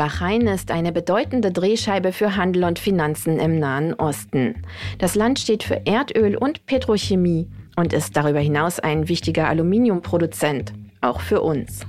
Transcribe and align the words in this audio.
Bahrain 0.00 0.46
ist 0.46 0.70
eine 0.70 0.92
bedeutende 0.92 1.52
Drehscheibe 1.52 2.12
für 2.12 2.34
Handel 2.34 2.64
und 2.64 2.78
Finanzen 2.78 3.38
im 3.38 3.58
Nahen 3.58 3.92
Osten. 3.92 4.62
Das 4.96 5.14
Land 5.14 5.38
steht 5.38 5.62
für 5.62 5.82
Erdöl 5.84 6.38
und 6.38 6.64
Petrochemie 6.64 7.50
und 7.76 7.92
ist 7.92 8.16
darüber 8.16 8.38
hinaus 8.38 8.80
ein 8.80 9.08
wichtiger 9.08 9.46
Aluminiumproduzent, 9.48 10.72
auch 11.02 11.20
für 11.20 11.42
uns. 11.42 11.84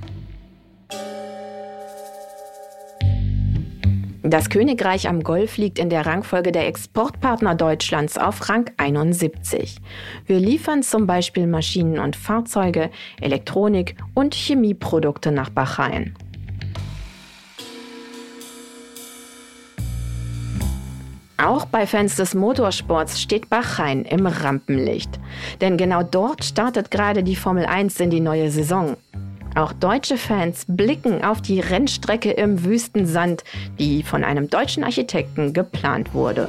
Das 4.22 4.50
Königreich 4.50 5.08
am 5.08 5.22
Golf 5.22 5.56
liegt 5.56 5.78
in 5.78 5.88
der 5.88 6.04
Rangfolge 6.04 6.52
der 6.52 6.66
Exportpartner 6.66 7.54
Deutschlands 7.54 8.18
auf 8.18 8.46
Rang 8.50 8.70
71. 8.76 9.78
Wir 10.26 10.38
liefern 10.38 10.82
zum 10.82 11.06
Beispiel 11.06 11.46
Maschinen 11.46 11.98
und 11.98 12.14
Fahrzeuge, 12.14 12.90
Elektronik 13.22 13.96
und 14.12 14.34
Chemieprodukte 14.34 15.32
nach 15.32 15.48
Bahrain. 15.48 16.14
Auch 21.42 21.64
bei 21.64 21.88
Fans 21.88 22.14
des 22.14 22.34
Motorsports 22.34 23.20
steht 23.20 23.50
Bahrain 23.50 24.04
im 24.04 24.26
Rampenlicht. 24.26 25.18
Denn 25.60 25.76
genau 25.76 26.04
dort 26.04 26.44
startet 26.44 26.92
gerade 26.92 27.24
die 27.24 27.34
Formel 27.34 27.66
1 27.66 27.98
in 27.98 28.10
die 28.10 28.20
neue 28.20 28.48
Saison. 28.52 28.96
Auch 29.56 29.72
deutsche 29.72 30.18
Fans 30.18 30.64
blicken 30.68 31.24
auf 31.24 31.42
die 31.42 31.58
Rennstrecke 31.58 32.30
im 32.30 32.64
Wüstensand, 32.64 33.42
die 33.80 34.04
von 34.04 34.22
einem 34.22 34.50
deutschen 34.50 34.84
Architekten 34.84 35.52
geplant 35.52 36.14
wurde. 36.14 36.48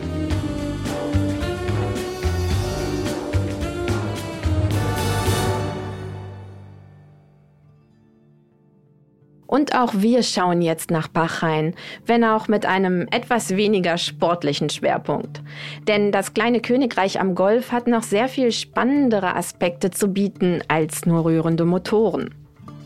Und 9.53 9.75
auch 9.75 9.93
wir 9.93 10.23
schauen 10.23 10.63
jetzt 10.63 10.89
nach 10.89 11.07
Bahrain, 11.07 11.75
wenn 12.07 12.23
auch 12.23 12.47
mit 12.47 12.65
einem 12.65 13.07
etwas 13.11 13.55
weniger 13.55 13.99
sportlichen 13.99 14.71
Schwerpunkt. 14.71 15.43
Denn 15.87 16.11
das 16.11 16.33
kleine 16.33 16.59
Königreich 16.59 17.19
am 17.19 17.35
Golf 17.35 17.71
hat 17.71 17.85
noch 17.85 18.01
sehr 18.01 18.29
viel 18.29 18.51
spannendere 18.51 19.35
Aspekte 19.35 19.91
zu 19.91 20.07
bieten 20.07 20.63
als 20.69 21.05
nur 21.05 21.25
rührende 21.25 21.65
Motoren. 21.65 22.33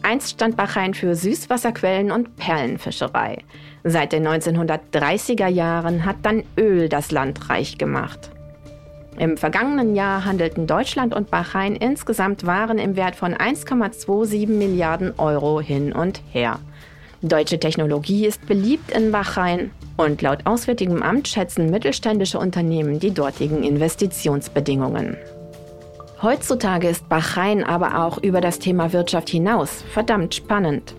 Einst 0.01 0.31
stand 0.31 0.57
Bahrain 0.57 0.93
für 0.93 1.15
Süßwasserquellen 1.15 2.11
und 2.11 2.35
Perlenfischerei. 2.35 3.37
Seit 3.85 4.11
den 4.11 4.27
1930er 4.27 5.47
Jahren 5.47 6.03
hat 6.03 6.17
dann 6.23 6.43
Öl 6.57 6.89
das 6.89 7.11
Land 7.11 7.49
reich 7.49 7.77
gemacht. 7.77 8.31
Im 9.17 9.35
vergangenen 9.35 9.95
Jahr 9.95 10.25
handelten 10.25 10.67
Deutschland 10.67 11.15
und 11.15 11.31
Bahrain 11.31 11.75
insgesamt 11.75 12.45
Waren 12.45 12.77
im 12.77 12.95
Wert 12.95 13.15
von 13.15 13.33
1,27 13.33 14.47
Milliarden 14.47 15.13
Euro 15.17 15.59
hin 15.59 15.91
und 15.91 16.21
her. 16.31 16.59
Deutsche 17.23 17.59
Technologie 17.59 18.27
ist 18.27 18.45
beliebt 18.45 18.91
in 18.91 19.11
Bahrain 19.11 19.71
und 19.97 20.21
laut 20.21 20.45
Auswärtigem 20.45 21.01
Amt 21.01 21.27
schätzen 21.27 21.71
mittelständische 21.71 22.37
Unternehmen 22.37 22.99
die 22.99 23.11
dortigen 23.11 23.63
Investitionsbedingungen. 23.63 25.17
Heutzutage 26.21 26.87
ist 26.87 27.09
Bahrain 27.09 27.63
aber 27.63 28.03
auch 28.03 28.19
über 28.19 28.39
das 28.39 28.59
Thema 28.59 28.93
Wirtschaft 28.93 29.29
hinaus 29.29 29.83
verdammt 29.93 30.35
spannend. 30.35 30.93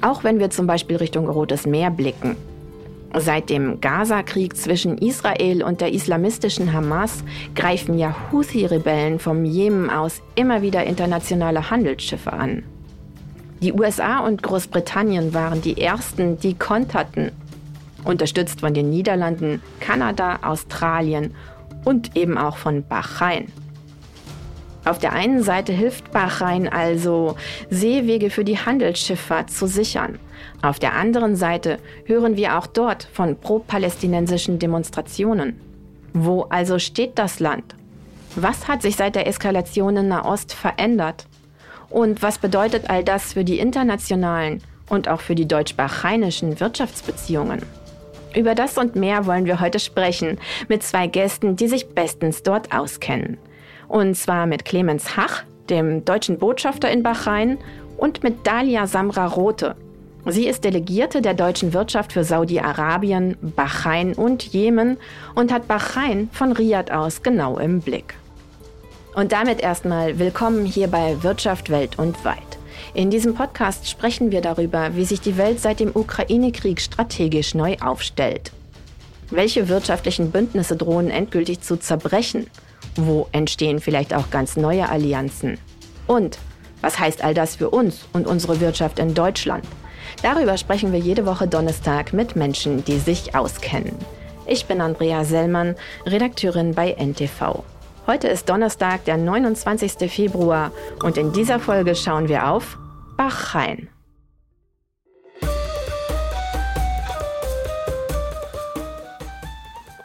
Auch 0.00 0.22
wenn 0.22 0.38
wir 0.38 0.50
zum 0.50 0.68
Beispiel 0.68 0.96
Richtung 0.96 1.28
Rotes 1.28 1.66
Meer 1.66 1.90
blicken. 1.90 2.36
Seit 3.14 3.50
dem 3.50 3.80
Gaza-Krieg 3.80 4.56
zwischen 4.56 4.98
Israel 4.98 5.62
und 5.62 5.80
der 5.80 5.92
islamistischen 5.92 6.72
Hamas 6.72 7.24
greifen 7.54 7.98
ja 7.98 8.14
Houthi-Rebellen 8.30 9.18
vom 9.18 9.44
Jemen 9.44 9.90
aus 9.90 10.22
immer 10.34 10.62
wieder 10.62 10.84
internationale 10.84 11.70
Handelsschiffe 11.70 12.32
an. 12.32 12.62
Die 13.62 13.72
USA 13.72 14.18
und 14.18 14.42
Großbritannien 14.42 15.32
waren 15.32 15.62
die 15.62 15.80
ersten, 15.80 16.38
die 16.38 16.54
konterten, 16.54 17.32
unterstützt 18.04 18.60
von 18.60 18.74
den 18.74 18.90
Niederlanden, 18.90 19.62
Kanada, 19.80 20.40
Australien 20.42 21.34
und 21.84 22.16
eben 22.16 22.36
auch 22.36 22.58
von 22.58 22.86
Bahrain. 22.86 23.50
Auf 24.86 25.00
der 25.00 25.14
einen 25.14 25.42
Seite 25.42 25.72
hilft 25.72 26.12
Bahrain 26.12 26.68
also, 26.68 27.34
Seewege 27.70 28.30
für 28.30 28.44
die 28.44 28.56
Handelsschifffahrt 28.56 29.50
zu 29.50 29.66
sichern. 29.66 30.20
Auf 30.62 30.78
der 30.78 30.94
anderen 30.94 31.34
Seite 31.34 31.78
hören 32.04 32.36
wir 32.36 32.56
auch 32.56 32.68
dort 32.68 33.08
von 33.12 33.36
pro-palästinensischen 33.36 34.60
Demonstrationen. 34.60 35.60
Wo 36.12 36.42
also 36.50 36.78
steht 36.78 37.18
das 37.18 37.40
Land? 37.40 37.74
Was 38.36 38.68
hat 38.68 38.82
sich 38.82 38.94
seit 38.94 39.16
der 39.16 39.26
Eskalation 39.26 39.96
in 39.96 40.08
Nahost 40.08 40.52
verändert? 40.54 41.26
Und 41.90 42.22
was 42.22 42.38
bedeutet 42.38 42.88
all 42.88 43.02
das 43.02 43.32
für 43.32 43.42
die 43.42 43.58
internationalen 43.58 44.62
und 44.88 45.08
auch 45.08 45.20
für 45.20 45.34
die 45.34 45.48
deutsch-bahreinischen 45.48 46.60
Wirtschaftsbeziehungen? 46.60 47.62
Über 48.36 48.54
das 48.54 48.78
und 48.78 48.94
mehr 48.94 49.26
wollen 49.26 49.46
wir 49.46 49.58
heute 49.58 49.80
sprechen 49.80 50.38
mit 50.68 50.84
zwei 50.84 51.08
Gästen, 51.08 51.56
die 51.56 51.66
sich 51.66 51.88
bestens 51.88 52.44
dort 52.44 52.72
auskennen. 52.72 53.38
Und 53.88 54.14
zwar 54.16 54.46
mit 54.46 54.64
Clemens 54.64 55.16
Hach, 55.16 55.44
dem 55.70 56.04
deutschen 56.04 56.38
Botschafter 56.38 56.90
in 56.90 57.02
Bahrain, 57.02 57.58
und 57.96 58.22
mit 58.22 58.46
Dalia 58.46 58.86
Samra 58.86 59.26
Rote. 59.26 59.74
Sie 60.26 60.46
ist 60.46 60.64
Delegierte 60.64 61.22
der 61.22 61.34
deutschen 61.34 61.72
Wirtschaft 61.72 62.12
für 62.12 62.24
Saudi-Arabien, 62.24 63.36
Bahrain 63.40 64.12
und 64.12 64.42
Jemen 64.42 64.96
und 65.34 65.52
hat 65.52 65.68
Bahrain 65.68 66.28
von 66.32 66.52
Riyadh 66.52 66.92
aus 66.92 67.22
genau 67.22 67.58
im 67.58 67.80
Blick. 67.80 68.14
Und 69.14 69.32
damit 69.32 69.60
erstmal 69.60 70.18
willkommen 70.18 70.66
hier 70.66 70.88
bei 70.88 71.22
Wirtschaft 71.22 71.70
Welt 71.70 71.98
und 71.98 72.24
Weit. 72.24 72.36
In 72.92 73.08
diesem 73.08 73.34
Podcast 73.34 73.88
sprechen 73.88 74.30
wir 74.30 74.40
darüber, 74.40 74.96
wie 74.96 75.04
sich 75.04 75.20
die 75.20 75.38
Welt 75.38 75.60
seit 75.60 75.80
dem 75.80 75.94
Ukraine-Krieg 75.94 76.80
strategisch 76.80 77.54
neu 77.54 77.76
aufstellt. 77.80 78.52
Welche 79.30 79.68
wirtschaftlichen 79.68 80.32
Bündnisse 80.32 80.76
drohen 80.76 81.08
endgültig 81.08 81.60
zu 81.60 81.76
zerbrechen? 81.76 82.46
Wo 82.96 83.28
entstehen 83.32 83.80
vielleicht 83.80 84.14
auch 84.14 84.30
ganz 84.30 84.56
neue 84.56 84.88
Allianzen? 84.88 85.58
Und 86.06 86.38
was 86.80 86.98
heißt 86.98 87.22
all 87.22 87.34
das 87.34 87.56
für 87.56 87.70
uns 87.70 88.06
und 88.12 88.26
unsere 88.26 88.60
Wirtschaft 88.60 88.98
in 88.98 89.14
Deutschland? 89.14 89.64
Darüber 90.22 90.56
sprechen 90.56 90.92
wir 90.92 90.98
jede 90.98 91.26
Woche 91.26 91.46
Donnerstag 91.46 92.12
mit 92.12 92.36
Menschen, 92.36 92.84
die 92.84 92.98
sich 92.98 93.34
auskennen. 93.34 93.94
Ich 94.46 94.66
bin 94.66 94.80
Andrea 94.80 95.24
Sellmann, 95.24 95.74
Redakteurin 96.06 96.74
bei 96.74 96.92
NTV. 96.92 97.64
Heute 98.06 98.28
ist 98.28 98.48
Donnerstag, 98.48 99.04
der 99.04 99.16
29. 99.16 100.10
Februar 100.10 100.70
und 101.02 101.18
in 101.18 101.32
dieser 101.32 101.58
Folge 101.58 101.96
schauen 101.96 102.28
wir 102.28 102.48
auf 102.48 102.78
Bahrain. 103.16 103.88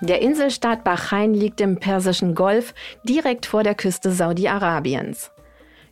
Der 0.01 0.19
Inselstaat 0.23 0.83
Bahrain 0.83 1.35
liegt 1.35 1.61
im 1.61 1.77
Persischen 1.77 2.33
Golf 2.33 2.73
direkt 3.03 3.45
vor 3.45 3.61
der 3.61 3.75
Küste 3.75 4.11
Saudi-Arabiens. 4.11 5.31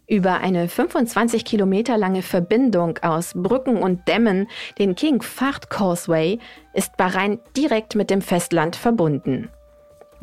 Über 0.08 0.40
eine 0.40 0.68
25 0.68 1.46
Kilometer 1.46 1.96
lange 1.96 2.24
Verbindung 2.24 2.97
aus 3.03 3.34
Brücken 3.36 3.78
und 3.78 4.08
Dämmen, 4.08 4.47
den 4.80 4.96
King 4.96 5.22
Fahd 5.22 5.70
Causeway, 5.70 6.40
ist 6.74 6.97
Bahrain 6.97 7.40
direkt 7.56 7.94
mit 7.94 8.09
dem 8.09 8.24
Festland 8.24 8.75
verbunden. 8.75 9.50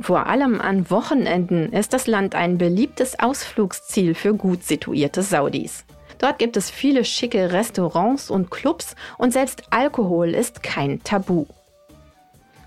Vor 0.00 0.26
allem 0.26 0.60
an 0.60 0.90
Wochenenden 0.90 1.72
ist 1.72 1.92
das 1.92 2.08
Land 2.08 2.34
ein 2.34 2.58
beliebtes 2.58 3.20
Ausflugsziel 3.20 4.16
für 4.16 4.34
gut 4.34 4.64
situierte 4.64 5.22
Saudis. 5.22 5.84
Dort 6.18 6.40
gibt 6.40 6.56
es 6.56 6.70
viele 6.70 7.04
schicke 7.04 7.52
Restaurants 7.52 8.30
und 8.32 8.50
Clubs 8.50 8.96
und 9.16 9.32
selbst 9.32 9.62
Alkohol 9.70 10.30
ist 10.30 10.64
kein 10.64 11.04
Tabu. 11.04 11.46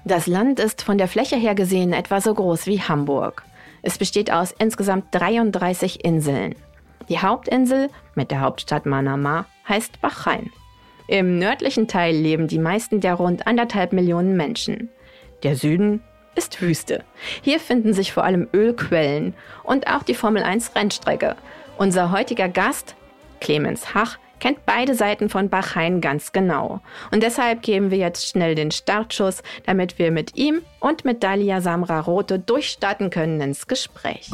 Das 0.05 0.27
Land 0.27 0.59
ist 0.59 0.81
von 0.81 0.97
der 0.97 1.07
Fläche 1.07 1.35
her 1.35 1.55
gesehen 1.55 1.93
etwa 1.93 2.21
so 2.21 2.33
groß 2.33 2.67
wie 2.67 2.81
Hamburg. 2.81 3.43
Es 3.81 3.97
besteht 3.97 4.31
aus 4.31 4.53
insgesamt 4.57 5.05
33 5.11 6.03
Inseln. 6.03 6.55
Die 7.09 7.19
Hauptinsel 7.19 7.89
mit 8.15 8.31
der 8.31 8.41
Hauptstadt 8.41 8.85
Manama 8.85 9.45
heißt 9.67 10.01
Bahrain. 10.01 10.51
Im 11.07 11.39
nördlichen 11.39 11.87
Teil 11.87 12.15
leben 12.15 12.47
die 12.47 12.59
meisten 12.59 13.01
der 13.01 13.15
rund 13.15 13.47
anderthalb 13.47 13.93
Millionen 13.93 14.37
Menschen. 14.37 14.89
Der 15.43 15.55
Süden 15.55 16.01
ist 16.35 16.61
Wüste. 16.61 17.03
Hier 17.41 17.59
finden 17.59 17.93
sich 17.93 18.13
vor 18.13 18.23
allem 18.23 18.47
Ölquellen 18.53 19.33
und 19.63 19.87
auch 19.87 20.03
die 20.03 20.13
Formel 20.13 20.43
1 20.43 20.75
Rennstrecke. 20.75 21.35
Unser 21.77 22.11
heutiger 22.11 22.47
Gast, 22.47 22.95
Clemens 23.39 23.93
Hach, 23.93 24.17
kennt 24.39 24.65
beide 24.65 24.95
Seiten 24.95 25.29
von 25.29 25.49
Bahrain 25.49 26.01
ganz 26.01 26.31
genau. 26.31 26.81
Und 27.11 27.23
deshalb 27.23 27.61
geben 27.61 27.91
wir 27.91 27.97
jetzt 27.97 28.27
schnell 28.27 28.55
den 28.55 28.71
Startschuss, 28.71 29.43
damit 29.65 29.99
wir 29.99 30.11
mit 30.11 30.35
ihm 30.35 30.61
und 30.79 31.05
mit 31.05 31.23
Dalia 31.23 31.61
Samra 31.61 31.99
Rote 31.99 32.39
durchstarten 32.39 33.09
können 33.09 33.41
ins 33.41 33.67
Gespräch. 33.67 34.29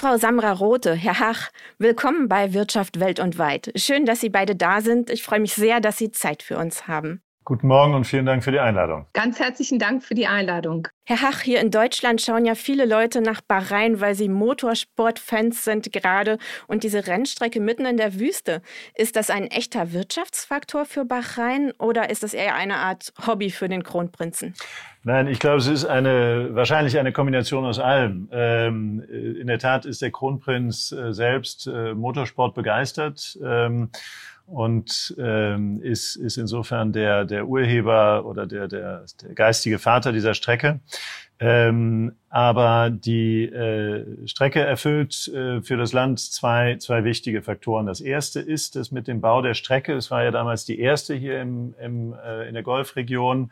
Frau 0.00 0.16
Samra 0.16 0.52
Rote, 0.52 0.94
Herr 0.94 1.18
Hach, 1.18 1.50
willkommen 1.76 2.26
bei 2.26 2.54
Wirtschaft 2.54 3.00
Welt 3.00 3.20
und 3.20 3.36
Weit. 3.36 3.70
Schön, 3.76 4.06
dass 4.06 4.20
Sie 4.20 4.30
beide 4.30 4.56
da 4.56 4.80
sind. 4.80 5.10
Ich 5.10 5.22
freue 5.22 5.40
mich 5.40 5.52
sehr, 5.52 5.80
dass 5.80 5.98
Sie 5.98 6.10
Zeit 6.10 6.42
für 6.42 6.56
uns 6.56 6.88
haben. 6.88 7.20
Guten 7.44 7.68
Morgen 7.68 7.94
und 7.94 8.04
vielen 8.04 8.26
Dank 8.26 8.44
für 8.44 8.52
die 8.52 8.60
Einladung. 8.60 9.06
Ganz 9.14 9.40
herzlichen 9.40 9.78
Dank 9.78 10.04
für 10.04 10.14
die 10.14 10.26
Einladung. 10.26 10.86
Herr 11.04 11.22
Hach, 11.22 11.40
hier 11.40 11.60
in 11.60 11.70
Deutschland 11.70 12.20
schauen 12.20 12.44
ja 12.44 12.54
viele 12.54 12.84
Leute 12.84 13.22
nach 13.22 13.40
Bahrain, 13.40 14.00
weil 14.00 14.14
sie 14.14 14.28
Motorsportfans 14.28 15.64
sind 15.64 15.90
gerade 15.90 16.38
und 16.68 16.84
diese 16.84 17.06
Rennstrecke 17.06 17.58
mitten 17.58 17.86
in 17.86 17.96
der 17.96 18.20
Wüste. 18.20 18.60
Ist 18.94 19.16
das 19.16 19.30
ein 19.30 19.46
echter 19.46 19.92
Wirtschaftsfaktor 19.92 20.84
für 20.84 21.06
Bahrain 21.06 21.72
oder 21.78 22.10
ist 22.10 22.22
das 22.22 22.34
eher 22.34 22.54
eine 22.54 22.76
Art 22.76 23.12
Hobby 23.26 23.50
für 23.50 23.68
den 23.70 23.84
Kronprinzen? 23.84 24.54
Nein, 25.02 25.26
ich 25.26 25.38
glaube, 25.38 25.56
es 25.56 25.66
ist 25.66 25.86
eine, 25.86 26.50
wahrscheinlich 26.52 26.98
eine 26.98 27.10
Kombination 27.10 27.64
aus 27.64 27.78
allem. 27.78 28.28
Ähm, 28.32 29.02
in 29.10 29.46
der 29.46 29.58
Tat 29.58 29.86
ist 29.86 30.02
der 30.02 30.10
Kronprinz 30.10 30.92
äh, 30.92 31.14
selbst 31.14 31.66
äh, 31.66 31.94
Motorsport 31.94 32.54
begeistert. 32.54 33.38
Ähm, 33.42 33.90
und 34.50 35.14
ähm, 35.18 35.80
ist, 35.80 36.16
ist 36.16 36.36
insofern 36.36 36.92
der, 36.92 37.24
der 37.24 37.46
Urheber 37.46 38.26
oder 38.26 38.46
der, 38.46 38.66
der, 38.66 39.04
der 39.22 39.34
geistige 39.34 39.78
Vater 39.78 40.12
dieser 40.12 40.34
Strecke. 40.34 40.80
Ähm, 41.38 42.12
aber 42.28 42.90
die 42.90 43.44
äh, 43.44 44.26
Strecke 44.26 44.60
erfüllt 44.60 45.28
äh, 45.28 45.62
für 45.62 45.78
das 45.78 45.94
Land 45.94 46.20
zwei, 46.20 46.76
zwei 46.76 47.02
wichtige 47.04 47.40
Faktoren. 47.40 47.86
Das 47.86 48.02
erste 48.02 48.40
ist, 48.40 48.76
dass 48.76 48.90
mit 48.90 49.08
dem 49.08 49.22
Bau 49.22 49.40
der 49.40 49.54
Strecke, 49.54 49.94
es 49.94 50.10
war 50.10 50.22
ja 50.22 50.32
damals 50.32 50.66
die 50.66 50.78
erste 50.78 51.14
hier 51.14 51.40
im, 51.40 51.74
im, 51.80 52.12
äh, 52.12 52.46
in 52.46 52.52
der 52.52 52.62
Golfregion, 52.62 53.50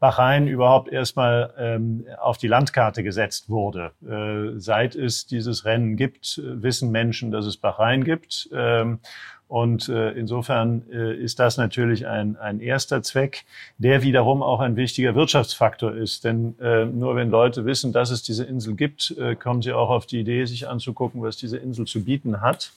Bahrain 0.00 0.46
überhaupt 0.46 0.88
erstmal 0.90 1.52
ähm, 1.58 2.06
auf 2.20 2.38
die 2.38 2.46
Landkarte 2.46 3.02
gesetzt 3.02 3.50
wurde. 3.50 3.92
Äh, 4.08 4.58
seit 4.58 4.94
es 4.94 5.26
dieses 5.26 5.64
Rennen 5.64 5.96
gibt, 5.96 6.40
wissen 6.44 6.90
Menschen, 6.90 7.30
dass 7.30 7.46
es 7.46 7.56
Bahrain 7.56 8.04
gibt. 8.04 8.48
Ähm, 8.52 9.00
und 9.48 9.88
äh, 9.88 10.10
insofern 10.10 10.82
äh, 10.92 11.14
ist 11.14 11.40
das 11.40 11.56
natürlich 11.56 12.06
ein, 12.06 12.36
ein 12.36 12.60
erster 12.60 13.02
Zweck, 13.02 13.44
der 13.78 14.02
wiederum 14.02 14.42
auch 14.42 14.60
ein 14.60 14.76
wichtiger 14.76 15.14
Wirtschaftsfaktor 15.14 15.94
ist. 15.94 16.24
Denn 16.24 16.54
äh, 16.60 16.84
nur 16.84 17.16
wenn 17.16 17.30
Leute 17.30 17.64
wissen, 17.64 17.94
dass 17.94 18.10
es 18.10 18.22
diese 18.22 18.44
Insel 18.44 18.74
gibt, 18.74 19.16
äh, 19.18 19.34
kommen 19.34 19.62
sie 19.62 19.72
auch 19.72 19.88
auf 19.88 20.04
die 20.04 20.20
Idee, 20.20 20.44
sich 20.44 20.68
anzugucken, 20.68 21.22
was 21.22 21.38
diese 21.38 21.56
Insel 21.56 21.86
zu 21.86 22.04
bieten 22.04 22.42
hat. 22.42 22.72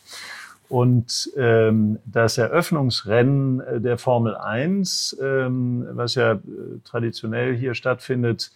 Und 0.70 1.30
ähm, 1.36 2.00
das 2.06 2.38
Eröffnungsrennen 2.38 3.60
äh, 3.60 3.82
der 3.82 3.98
Formel 3.98 4.38
1, 4.38 5.18
ähm, 5.22 5.86
was 5.92 6.16
ja 6.16 6.36
äh, 6.36 6.40
traditionell 6.86 7.54
hier 7.54 7.74
stattfindet, 7.74 8.52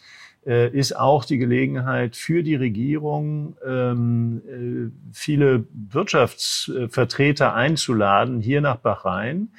ist 0.45 0.95
auch 0.95 1.25
die 1.25 1.39
Gelegenheit 1.39 2.15
für 2.15 2.43
die 2.43 2.55
Regierung, 2.55 3.57
ähm, 3.65 4.41
äh, 4.47 5.11
viele 5.11 5.65
Wirtschaftsvertreter 5.73 7.55
einzuladen, 7.55 8.41
hier 8.41 8.61
nach 8.61 8.77
Bahrain 8.77 9.49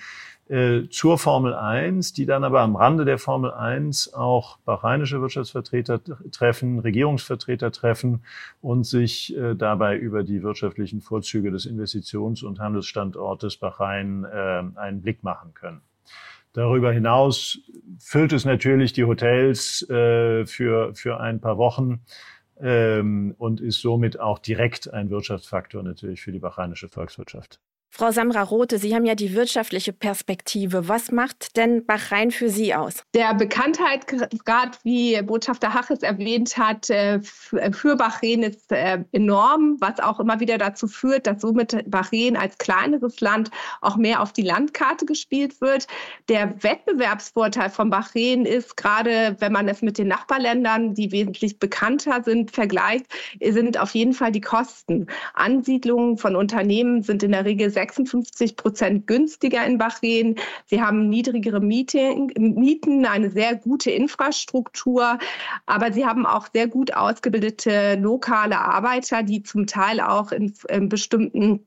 äh, 0.48 0.88
zur 0.90 1.18
Formel 1.18 1.54
1, 1.54 2.12
die 2.12 2.24
dann 2.24 2.44
aber 2.44 2.60
am 2.60 2.76
Rande 2.76 3.04
der 3.04 3.18
Formel 3.18 3.50
1 3.50 4.14
auch 4.14 4.58
bahrainische 4.58 5.20
Wirtschaftsvertreter 5.20 6.00
treffen, 6.30 6.78
Regierungsvertreter 6.78 7.72
treffen 7.72 8.22
und 8.62 8.84
sich 8.84 9.36
äh, 9.36 9.54
dabei 9.56 9.96
über 9.96 10.22
die 10.22 10.42
wirtschaftlichen 10.42 11.00
Vorzüge 11.00 11.50
des 11.50 11.66
Investitions- 11.66 12.44
und 12.44 12.60
Handelsstandortes 12.60 13.56
Bahrain 13.56 14.24
äh, 14.24 14.62
einen 14.76 15.02
Blick 15.02 15.24
machen 15.24 15.52
können. 15.54 15.80
Darüber 16.56 16.90
hinaus 16.90 17.58
füllt 17.98 18.32
es 18.32 18.46
natürlich 18.46 18.94
die 18.94 19.04
Hotels 19.04 19.82
äh, 19.90 20.46
für, 20.46 20.94
für 20.94 21.20
ein 21.20 21.38
paar 21.38 21.58
Wochen 21.58 22.00
ähm, 22.58 23.34
und 23.36 23.60
ist 23.60 23.82
somit 23.82 24.18
auch 24.18 24.38
direkt 24.38 24.90
ein 24.90 25.10
Wirtschaftsfaktor 25.10 25.82
natürlich 25.82 26.22
für 26.22 26.32
die 26.32 26.38
bahrainische 26.38 26.88
Volkswirtschaft. 26.88 27.60
Frau 27.90 28.10
Samra 28.10 28.42
Rote, 28.42 28.78
Sie 28.78 28.94
haben 28.94 29.06
ja 29.06 29.14
die 29.14 29.34
wirtschaftliche 29.34 29.92
Perspektive. 29.92 30.86
Was 30.86 31.10
macht 31.12 31.56
denn 31.56 31.86
Bahrain 31.86 32.30
für 32.30 32.50
Sie 32.50 32.74
aus? 32.74 33.02
Der 33.14 33.32
Bekanntheitsgrad, 33.32 34.78
wie 34.82 35.20
Botschafter 35.22 35.72
Haches 35.72 36.02
erwähnt 36.02 36.58
hat, 36.58 36.90
äh, 36.90 37.20
für 37.22 37.96
Bahrain 37.96 38.42
ist 38.42 38.70
äh, 38.70 38.98
enorm, 39.12 39.76
was 39.80 39.98
auch 40.00 40.20
immer 40.20 40.40
wieder 40.40 40.58
dazu 40.58 40.88
führt, 40.88 41.26
dass 41.26 41.40
somit 41.40 41.90
Bahrain 41.90 42.36
als 42.36 42.58
kleineres 42.58 43.20
Land 43.22 43.50
auch 43.80 43.96
mehr 43.96 44.20
auf 44.20 44.34
die 44.34 44.42
Landkarte 44.42 45.06
gespielt 45.06 45.60
wird. 45.62 45.86
Der 46.28 46.62
Wettbewerbsvorteil 46.62 47.70
von 47.70 47.88
Bahrain 47.88 48.44
ist 48.44 48.76
gerade, 48.76 49.36
wenn 49.38 49.52
man 49.52 49.68
es 49.68 49.80
mit 49.80 49.96
den 49.96 50.08
Nachbarländern, 50.08 50.92
die 50.92 51.12
wesentlich 51.12 51.58
bekannter 51.58 52.22
sind, 52.22 52.50
vergleicht, 52.50 53.06
sind 53.40 53.80
auf 53.80 53.94
jeden 53.94 54.12
Fall 54.12 54.32
die 54.32 54.40
Kosten. 54.42 55.06
Ansiedlungen 55.32 56.18
von 56.18 56.36
Unternehmen 56.36 57.02
sind 57.02 57.22
in 57.22 57.32
der 57.32 57.46
Regel 57.46 57.70
56 57.76 58.56
Prozent 58.56 59.06
günstiger 59.06 59.64
in 59.66 59.78
Bahrain. 59.78 60.36
Sie 60.64 60.80
haben 60.80 61.08
niedrigere 61.08 61.60
Mieten, 61.60 63.06
eine 63.06 63.30
sehr 63.30 63.54
gute 63.54 63.90
Infrastruktur, 63.90 65.18
aber 65.66 65.92
sie 65.92 66.06
haben 66.06 66.26
auch 66.26 66.48
sehr 66.52 66.68
gut 66.68 66.94
ausgebildete 66.94 67.96
lokale 67.96 68.58
Arbeiter, 68.58 69.22
die 69.22 69.42
zum 69.42 69.66
Teil 69.66 70.00
auch 70.00 70.32
in, 70.32 70.54
in 70.68 70.88
bestimmten 70.88 71.66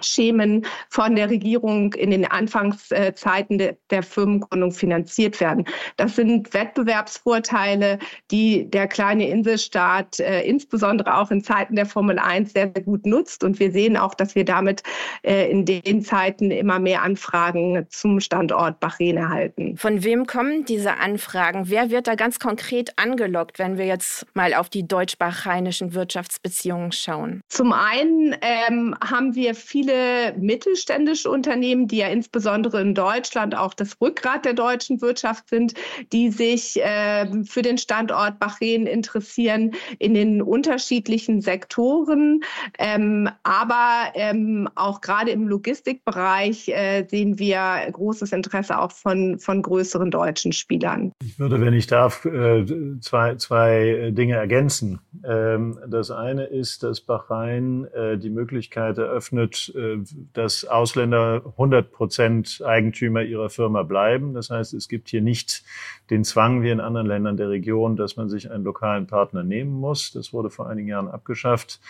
Schemen 0.00 0.66
von 0.88 1.16
der 1.16 1.30
Regierung 1.30 1.92
in 1.94 2.10
den 2.10 2.24
Anfangszeiten 2.24 3.58
de, 3.58 3.76
der 3.90 4.02
Firmengründung 4.02 4.72
finanziert 4.72 5.40
werden. 5.40 5.64
Das 5.96 6.16
sind 6.16 6.52
Wettbewerbsvorteile, 6.54 7.98
die 8.30 8.70
der 8.70 8.88
kleine 8.88 9.28
Inselstaat 9.28 10.20
äh, 10.20 10.42
insbesondere 10.42 11.16
auch 11.16 11.30
in 11.30 11.42
Zeiten 11.42 11.76
der 11.76 11.86
Formel 11.86 12.18
1 12.18 12.52
sehr, 12.52 12.70
sehr 12.74 12.84
gut 12.84 13.06
nutzt. 13.06 13.44
Und 13.44 13.58
wir 13.60 13.72
sehen 13.72 13.96
auch, 13.96 14.14
dass 14.14 14.34
wir 14.34 14.44
damit 14.44 14.82
äh, 15.22 15.50
in 15.50 15.64
den 15.64 16.02
Zeiten 16.02 16.50
immer 16.50 16.78
mehr 16.78 17.02
Anfragen 17.02 17.86
zum 17.90 18.20
Standort 18.20 18.80
Bahrain 18.80 19.16
erhalten. 19.16 19.76
Von 19.76 20.04
wem 20.04 20.26
kommen 20.26 20.64
diese 20.64 20.98
Anfragen? 20.98 21.68
Wer 21.68 21.90
wird 21.90 22.06
da 22.06 22.14
ganz 22.14 22.38
konkret 22.38 22.92
angelockt, 22.96 23.58
wenn 23.58 23.78
wir 23.78 23.86
jetzt 23.86 24.26
mal 24.34 24.54
auf 24.54 24.68
die 24.68 24.86
deutsch-bahreinischen 24.86 25.94
Wirtschaftsbeziehungen 25.94 26.92
schauen? 26.92 27.40
Zum 27.48 27.72
einen 27.72 28.36
ähm, 28.40 28.94
haben 29.02 29.34
wir 29.34 29.54
viele 29.54 29.87
viele 29.88 30.34
mittelständische 30.38 31.30
Unternehmen, 31.30 31.88
die 31.88 31.98
ja 31.98 32.08
insbesondere 32.08 32.80
in 32.80 32.94
Deutschland 32.94 33.56
auch 33.56 33.74
das 33.74 34.00
Rückgrat 34.00 34.44
der 34.44 34.52
deutschen 34.52 35.00
Wirtschaft 35.00 35.48
sind, 35.48 35.74
die 36.12 36.30
sich 36.30 36.80
äh, 36.82 37.26
für 37.44 37.62
den 37.62 37.78
Standort 37.78 38.38
Bahrain 38.38 38.86
interessieren 38.86 39.72
in 39.98 40.14
den 40.14 40.42
unterschiedlichen 40.42 41.40
Sektoren. 41.40 42.40
Ähm, 42.78 43.30
aber 43.42 44.12
ähm, 44.14 44.68
auch 44.74 45.00
gerade 45.00 45.30
im 45.30 45.48
Logistikbereich 45.48 46.68
äh, 46.68 47.06
sehen 47.08 47.38
wir 47.38 47.88
großes 47.90 48.32
Interesse 48.32 48.78
auch 48.78 48.92
von, 48.92 49.38
von 49.38 49.62
größeren 49.62 50.10
deutschen 50.10 50.52
Spielern. 50.52 51.12
Ich 51.24 51.38
würde, 51.38 51.60
wenn 51.60 51.74
ich 51.74 51.86
darf, 51.86 52.24
äh, 52.24 52.64
zwei, 53.00 53.36
zwei 53.36 54.10
Dinge 54.12 54.34
ergänzen. 54.34 55.00
Ähm, 55.24 55.78
das 55.86 56.10
eine 56.10 56.44
ist, 56.44 56.82
dass 56.82 57.00
Bahrain 57.00 57.86
äh, 57.94 58.18
die 58.18 58.30
Möglichkeit 58.30 58.98
eröffnet, 58.98 59.72
dass 60.32 60.64
Ausländer 60.64 61.42
100 61.44 61.92
Prozent 61.92 62.62
Eigentümer 62.64 63.22
ihrer 63.22 63.50
Firma 63.50 63.82
bleiben. 63.82 64.34
Das 64.34 64.50
heißt, 64.50 64.74
es 64.74 64.88
gibt 64.88 65.08
hier 65.08 65.22
nicht 65.22 65.62
den 66.10 66.24
Zwang 66.24 66.62
wie 66.62 66.70
in 66.70 66.80
anderen 66.80 67.06
Ländern 67.06 67.36
der 67.36 67.50
Region, 67.50 67.96
dass 67.96 68.16
man 68.16 68.28
sich 68.28 68.50
einen 68.50 68.64
lokalen 68.64 69.06
Partner 69.06 69.42
nehmen 69.42 69.72
muss. 69.72 70.12
Das 70.12 70.32
wurde 70.32 70.50
vor 70.50 70.68
einigen 70.68 70.88
Jahren 70.88 71.08
abgeschafft. 71.08 71.80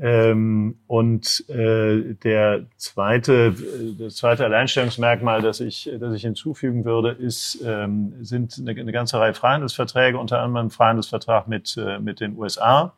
Ähm, 0.00 0.78
und 0.86 1.44
äh, 1.48 2.14
der 2.22 2.66
zweite, 2.76 3.54
das 3.98 4.16
zweite 4.16 4.44
Alleinstellungsmerkmal, 4.44 5.42
das 5.42 5.60
ich, 5.60 5.90
das 5.98 6.14
ich 6.14 6.22
hinzufügen 6.22 6.84
würde, 6.84 7.10
ist, 7.10 7.60
ähm, 7.64 8.14
sind 8.20 8.58
eine, 8.58 8.80
eine 8.80 8.92
ganze 8.92 9.18
Reihe 9.18 9.34
Freihandelsverträge, 9.34 10.18
unter 10.18 10.40
anderem 10.40 10.66
ein 10.66 10.70
Freihandelsvertrag 10.70 11.48
mit, 11.48 11.76
äh, 11.76 11.98
mit 11.98 12.20
den 12.20 12.36
USA 12.38 12.94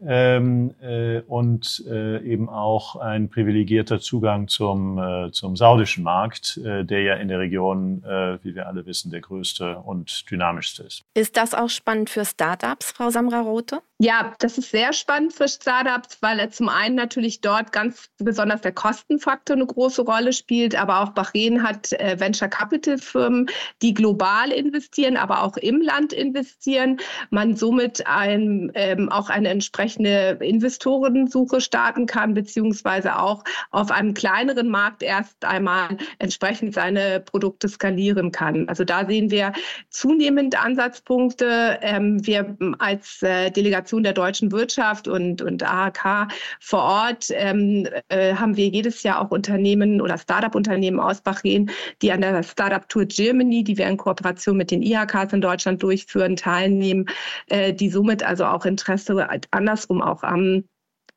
ähm, 0.00 0.74
äh, 0.80 1.20
und 1.20 1.84
äh, 1.88 2.22
eben 2.22 2.48
auch 2.48 2.96
ein 2.96 3.28
privilegierter 3.28 4.00
Zugang 4.00 4.48
zum, 4.48 4.98
äh, 4.98 5.30
zum 5.32 5.56
saudischen 5.56 6.04
Markt, 6.04 6.58
äh, 6.58 6.84
der 6.84 7.02
ja 7.02 7.14
in 7.14 7.28
der 7.28 7.38
Region, 7.38 8.02
äh, 8.04 8.38
wie 8.42 8.54
wir 8.54 8.66
alle 8.66 8.86
wissen, 8.86 9.10
der 9.10 9.20
größte 9.20 9.78
und 9.78 10.30
dynamischste 10.30 10.82
ist. 10.82 11.04
Ist 11.14 11.36
das 11.36 11.54
auch 11.54 11.70
spannend 11.70 12.10
für 12.10 12.24
Startups, 12.24 12.92
Frau 12.92 13.10
Samra-Rote? 13.10 13.80
Ja, 14.04 14.34
das 14.38 14.58
ist 14.58 14.70
sehr 14.70 14.92
spannend 14.92 15.32
für 15.32 15.48
Startups, 15.48 16.18
weil 16.20 16.50
zum 16.50 16.68
einen 16.68 16.94
natürlich 16.94 17.40
dort 17.40 17.72
ganz 17.72 18.10
besonders 18.18 18.60
der 18.60 18.72
Kostenfaktor 18.72 19.56
eine 19.56 19.64
große 19.64 20.02
Rolle 20.02 20.34
spielt, 20.34 20.74
aber 20.74 21.00
auch 21.00 21.12
Bahrain 21.12 21.62
hat 21.62 21.90
äh, 21.94 22.20
Venture 22.20 22.48
Capital 22.48 22.98
Firmen, 22.98 23.46
die 23.80 23.94
global 23.94 24.50
investieren, 24.50 25.16
aber 25.16 25.42
auch 25.42 25.56
im 25.56 25.80
Land 25.80 26.12
investieren. 26.12 26.98
Man 27.30 27.56
somit 27.56 28.06
ein, 28.06 28.70
ähm, 28.74 29.08
auch 29.08 29.30
eine 29.30 29.48
entsprechende 29.48 30.36
Investorensuche 30.42 31.62
starten 31.62 32.04
kann, 32.04 32.34
beziehungsweise 32.34 33.18
auch 33.18 33.42
auf 33.70 33.90
einem 33.90 34.12
kleineren 34.12 34.68
Markt 34.68 35.02
erst 35.02 35.46
einmal 35.46 35.96
entsprechend 36.18 36.74
seine 36.74 37.20
Produkte 37.20 37.68
skalieren 37.70 38.32
kann. 38.32 38.68
Also 38.68 38.84
da 38.84 39.06
sehen 39.06 39.30
wir 39.30 39.54
zunehmend 39.88 40.62
Ansatzpunkte. 40.62 41.78
Ähm, 41.80 42.26
wir 42.26 42.54
als 42.80 43.22
äh, 43.22 43.50
Delegation 43.50 43.93
Kooperation 43.94 44.02
der 44.02 44.12
deutschen 44.12 44.52
Wirtschaft 44.52 45.08
und, 45.08 45.42
und 45.42 45.62
AHK 45.62 46.28
vor 46.60 46.82
Ort 46.82 47.26
ähm, 47.30 47.88
äh, 48.08 48.34
haben 48.34 48.56
wir 48.56 48.68
jedes 48.68 49.02
Jahr 49.02 49.20
auch 49.20 49.30
Unternehmen 49.30 50.00
oder 50.00 50.18
Start-up-Unternehmen 50.18 51.00
aus 51.00 51.20
Bahrain, 51.20 51.70
die 52.02 52.12
an 52.12 52.20
der 52.20 52.42
Startup 52.42 52.88
Tour 52.88 53.06
Germany, 53.06 53.62
die 53.62 53.78
wir 53.78 53.86
in 53.86 53.96
Kooperation 53.96 54.56
mit 54.56 54.70
den 54.70 54.82
IHKs 54.82 55.32
in 55.32 55.40
Deutschland 55.40 55.82
durchführen, 55.82 56.36
teilnehmen, 56.36 57.06
äh, 57.48 57.72
die 57.72 57.88
somit 57.88 58.22
also 58.22 58.44
auch 58.46 58.64
Interesse 58.64 59.14
andersrum 59.50 60.02
auch 60.02 60.22
am 60.22 60.64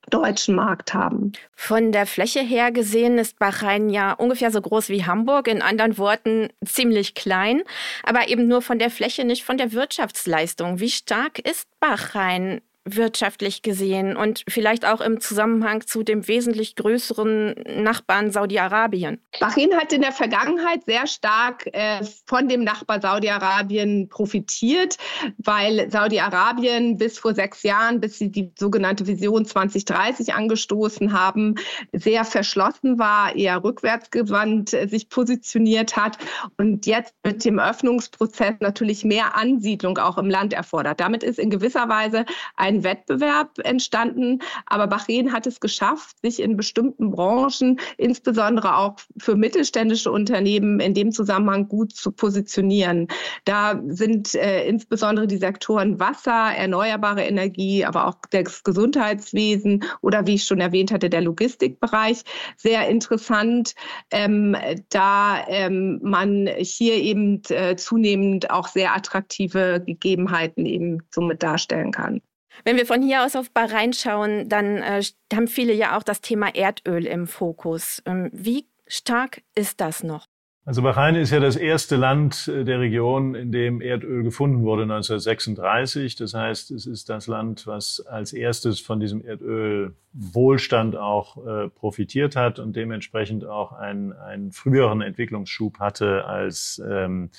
deutschen 0.10 0.56
Markt 0.56 0.94
haben. 0.94 1.34
Von 1.56 1.92
der 1.92 2.06
Fläche 2.06 2.40
her 2.40 2.72
gesehen 2.72 3.18
ist 3.18 3.40
Bahrain 3.40 3.90
ja 3.90 4.14
ungefähr 4.14 4.52
so 4.52 4.62
groß 4.62 4.90
wie 4.90 5.06
Hamburg, 5.06 5.48
in 5.48 5.62
anderen 5.62 5.98
Worten 5.98 6.50
ziemlich 6.66 7.14
klein, 7.14 7.64
aber 8.04 8.30
eben 8.30 8.48
nur 8.48 8.62
von 8.62 8.80
der 8.80 8.90
Fläche, 8.90 9.26
nicht 9.26 9.44
von 9.44 9.58
der 9.58 9.74
Wirtschaftsleistung. 9.74 10.80
Wie 10.80 10.90
stark 10.90 11.40
ist 11.40 11.68
Bahrain 11.80 12.62
wirtschaftlich 12.96 13.62
gesehen 13.62 14.16
und 14.16 14.44
vielleicht 14.48 14.86
auch 14.86 15.02
im 15.02 15.20
Zusammenhang 15.20 15.86
zu 15.86 16.04
dem 16.04 16.28
wesentlich 16.28 16.76
größeren 16.76 17.56
Nachbarn 17.82 18.32
Saudi-Arabien? 18.32 19.20
Bahrain 19.40 19.74
hat 19.76 19.94
in 19.94 20.02
der 20.02 20.12
Vergangenheit 20.12 20.86
sehr 20.86 21.08
stark 21.08 21.68
äh, 21.74 22.02
von 22.26 22.48
dem 22.48 22.64
Nachbar 22.64 23.02
Saudi-Arabien 23.02 24.10
profitiert, 24.10 24.98
weil 25.38 25.90
Saudi-Arabien 25.92 26.98
bis 26.98 27.20
vor 27.20 27.34
sechs 27.34 27.64
Jahren, 27.64 28.00
bis 28.00 28.18
sie 28.18 28.32
die 28.32 28.52
sogenannte 28.58 29.06
Vision 29.06 29.46
2030 29.46 30.34
angestoßen 30.34 31.14
haben, 31.14 31.56
sehr 31.94 32.26
verschlossen 32.26 33.00
war, 33.00 33.36
eher 33.36 33.64
rückwärtsgewandt 33.64 34.74
äh, 34.74 34.88
sich 34.88 35.10
positioniert 35.10 35.96
hat 35.96 36.18
und 36.58 36.86
jetzt 36.86 37.14
mit 37.24 37.44
dem 37.46 37.60
Öffnungsprozess 37.60 38.56
natürlich 38.60 39.04
mehr 39.04 39.36
Ansiedlung 39.36 39.98
auch 39.98 40.18
im 40.18 40.30
Land 40.30 40.54
erfordert. 40.54 41.00
Damit 41.00 41.24
ist 41.24 41.40
in 41.40 41.50
gewisser 41.50 41.90
Weise 41.90 42.26
ein 42.56 42.77
ein 42.78 42.84
Wettbewerb 42.84 43.60
entstanden. 43.64 44.40
Aber 44.66 44.88
Bahrain 44.88 45.34
hat 45.34 45.48
es 45.48 45.60
geschafft, 45.60 46.18
sich 46.22 46.42
in 46.42 46.58
bestimmten 46.58 47.12
Branchen, 47.12 47.80
insbesondere 47.98 48.78
auch 48.78 48.96
für 49.18 49.36
mittelständische 49.36 50.12
Unternehmen, 50.12 50.80
in 50.80 50.94
dem 50.94 51.12
Zusammenhang 51.12 51.68
gut 51.68 51.96
zu 51.96 52.12
positionieren. 52.12 53.08
Da 53.46 53.82
sind 53.88 54.36
äh, 54.36 54.66
insbesondere 54.68 55.28
die 55.28 55.38
Sektoren 55.38 56.00
Wasser, 56.00 56.56
erneuerbare 56.56 57.24
Energie, 57.24 57.86
aber 57.86 58.08
auch 58.08 58.16
das 58.30 58.64
Gesundheitswesen 58.64 59.84
oder 60.02 60.26
wie 60.28 60.36
ich 60.36 60.44
schon 60.44 60.60
erwähnt 60.60 60.92
hatte, 60.92 61.10
der 61.10 61.22
Logistikbereich 61.22 62.24
sehr 62.56 62.88
interessant, 62.88 63.74
ähm, 64.12 64.56
da 64.90 65.46
ähm, 65.48 66.00
man 66.04 66.48
hier 66.60 66.96
eben 66.96 67.42
äh, 67.50 67.76
zunehmend 67.76 68.50
auch 68.52 68.68
sehr 68.68 68.96
attraktive 68.96 69.84
Gegebenheiten 69.86 70.66
eben 70.66 71.00
somit 71.12 71.44
darstellen 71.44 71.92
kann. 71.92 72.22
Wenn 72.64 72.78
wir 72.78 72.86
von 72.86 73.02
hier 73.02 73.24
aus 73.24 73.36
auf 73.36 73.52
Bahrain 73.52 73.94
schauen, 73.94 74.50
dann 74.50 74.78
äh, 74.78 75.04
haben 75.34 75.48
viele 75.48 75.74
ja 75.74 75.98
auch 75.98 76.04
das 76.04 76.22
Thema 76.22 76.54
Erdöl 76.56 77.06
im 77.06 77.28
Fokus. 77.28 78.02
Ähm, 78.06 78.30
wie 78.34 78.68
stark 78.88 79.42
ist 79.56 79.82
das 79.82 80.04
noch? 80.04 80.28
Also 80.68 80.82
Bahrain 80.82 81.16
ist 81.16 81.32
ja 81.32 81.40
das 81.40 81.56
erste 81.56 81.96
Land 81.96 82.50
äh, 82.50 82.66
der 82.66 82.82
Region, 82.82 83.36
in 83.36 83.54
dem 83.54 83.80
Erdöl 83.80 84.24
gefunden 84.24 84.64
wurde 84.64 84.84
1936. 84.84 86.18
Das 86.18 86.34
heißt, 86.34 86.72
es 86.72 86.86
ist 86.86 87.08
das 87.08 87.28
Land, 87.28 87.68
was 87.68 88.06
als 88.06 88.34
erstes 88.34 88.82
von 88.82 89.00
diesem 89.00 89.24
Erdölwohlstand 89.24 90.98
auch 90.98 91.38
äh, 91.38 91.70
profitiert 91.70 92.36
hat 92.36 92.60
und 92.60 92.76
dementsprechend 92.76 93.46
auch 93.46 93.72
einen, 93.72 94.12
einen 94.12 94.52
früheren 94.52 95.00
Entwicklungsschub 95.00 95.80
hatte 95.80 96.26
als 96.26 96.84
ähm, 96.86 97.30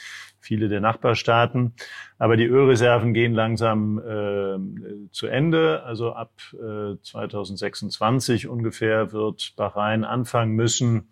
viele 0.41 0.69
der 0.69 0.81
Nachbarstaaten. 0.81 1.75
Aber 2.17 2.39
die 2.39 2.47
Ölreserven 2.47 3.13
gehen 3.13 3.35
langsam 3.35 3.99
äh, 3.99 5.11
zu 5.13 5.27
Ende. 5.27 5.83
Also 5.83 6.15
ab 6.15 6.33
äh, 6.55 6.97
2026 7.03 8.49
ungefähr 8.49 9.13
wird 9.13 9.53
Bahrain 9.55 10.05
anfangen 10.05 10.55
müssen, 10.55 11.11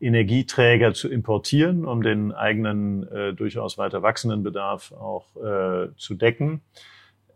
Energieträger 0.00 0.94
zu 0.94 1.08
importieren, 1.08 1.84
um 1.84 2.02
den 2.02 2.32
eigenen 2.32 3.06
äh, 3.08 3.32
durchaus 3.34 3.78
weiter 3.78 4.02
wachsenden 4.02 4.42
Bedarf 4.42 4.92
auch 4.92 5.36
äh, 5.36 5.88
zu 5.96 6.14
decken. 6.14 6.62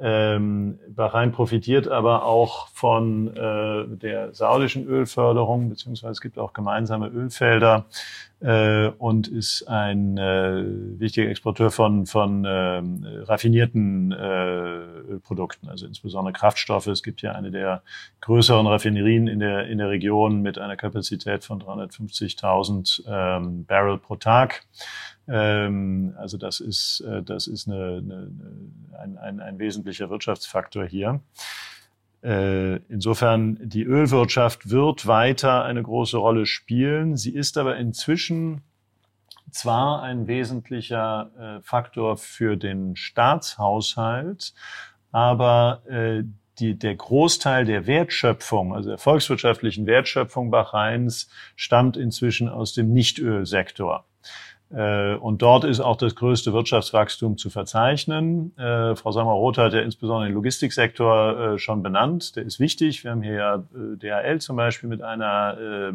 Ähm, 0.00 0.78
Bahrain 0.88 1.32
profitiert 1.32 1.88
aber 1.88 2.24
auch 2.24 2.68
von 2.68 3.36
äh, 3.36 3.86
der 3.96 4.34
saudischen 4.34 4.86
Ölförderung, 4.86 5.68
beziehungsweise 5.68 6.12
es 6.12 6.20
gibt 6.20 6.38
auch 6.38 6.52
gemeinsame 6.52 7.08
Ölfelder 7.08 7.86
äh, 8.40 8.88
und 8.98 9.28
ist 9.28 9.68
ein 9.68 10.18
äh, 10.18 10.64
wichtiger 10.98 11.28
Exporteur 11.28 11.70
von, 11.70 12.06
von 12.06 12.44
äh, 12.44 12.82
raffinierten 13.22 14.12
äh, 14.12 15.04
Ölprodukten, 15.12 15.68
also 15.68 15.86
insbesondere 15.86 16.32
Kraftstoffe. 16.32 16.88
Es 16.88 17.02
gibt 17.02 17.22
ja 17.22 17.32
eine 17.32 17.50
der 17.50 17.82
größeren 18.20 18.66
Raffinerien 18.66 19.28
in 19.28 19.38
der, 19.38 19.66
in 19.68 19.78
der 19.78 19.90
Region 19.90 20.42
mit 20.42 20.58
einer 20.58 20.76
Kapazität 20.76 21.44
von 21.44 21.62
350.000 21.62 23.02
ähm, 23.06 23.64
Barrel 23.64 23.98
pro 23.98 24.16
Tag. 24.16 24.64
Ähm, 25.28 26.14
also 26.18 26.36
das 26.36 26.60
ist, 26.60 27.00
äh, 27.00 27.22
das 27.22 27.46
ist 27.46 27.68
eine, 27.68 28.02
eine, 28.02 28.30
ein, 28.98 29.18
ein, 29.18 29.40
ein 29.40 29.58
wesentlicher 29.58 30.10
Wirtschaftsfaktor 30.10 30.84
hier. 30.84 31.20
Äh, 32.22 32.76
insofern, 32.88 33.58
die 33.62 33.84
Ölwirtschaft 33.84 34.70
wird 34.70 35.06
weiter 35.06 35.64
eine 35.64 35.82
große 35.82 36.16
Rolle 36.16 36.46
spielen. 36.46 37.16
Sie 37.16 37.34
ist 37.34 37.58
aber 37.58 37.76
inzwischen 37.76 38.62
zwar 39.50 40.02
ein 40.02 40.26
wesentlicher 40.26 41.30
äh, 41.38 41.62
Faktor 41.62 42.16
für 42.16 42.56
den 42.56 42.96
Staatshaushalt, 42.96 44.54
aber 45.12 45.82
die, 46.58 46.76
der 46.76 46.96
Großteil 46.96 47.64
der 47.64 47.86
Wertschöpfung, 47.86 48.74
also 48.74 48.88
der 48.88 48.98
volkswirtschaftlichen 48.98 49.86
Wertschöpfung 49.86 50.50
Bahrains, 50.50 51.30
stammt 51.54 51.96
inzwischen 51.96 52.48
aus 52.48 52.72
dem 52.72 52.92
Nichtölsektor. 52.92 54.04
Äh, 54.22 54.24
und 55.16 55.42
dort 55.42 55.64
ist 55.64 55.80
auch 55.80 55.96
das 55.96 56.14
größte 56.14 56.52
Wirtschaftswachstum 56.52 57.36
zu 57.36 57.50
verzeichnen. 57.50 58.56
Äh, 58.58 58.96
Frau 58.96 59.12
Sammer-Roth 59.12 59.58
hat 59.58 59.72
ja 59.72 59.80
insbesondere 59.80 60.28
den 60.28 60.34
Logistiksektor 60.34 61.38
äh, 61.38 61.58
schon 61.58 61.82
benannt. 61.82 62.36
Der 62.36 62.44
ist 62.44 62.58
wichtig. 62.60 63.04
Wir 63.04 63.12
haben 63.12 63.22
hier 63.22 63.34
ja 63.34 63.64
DHL 63.72 64.40
zum 64.40 64.56
Beispiel 64.56 64.88
mit 64.88 65.02
einer 65.02 65.92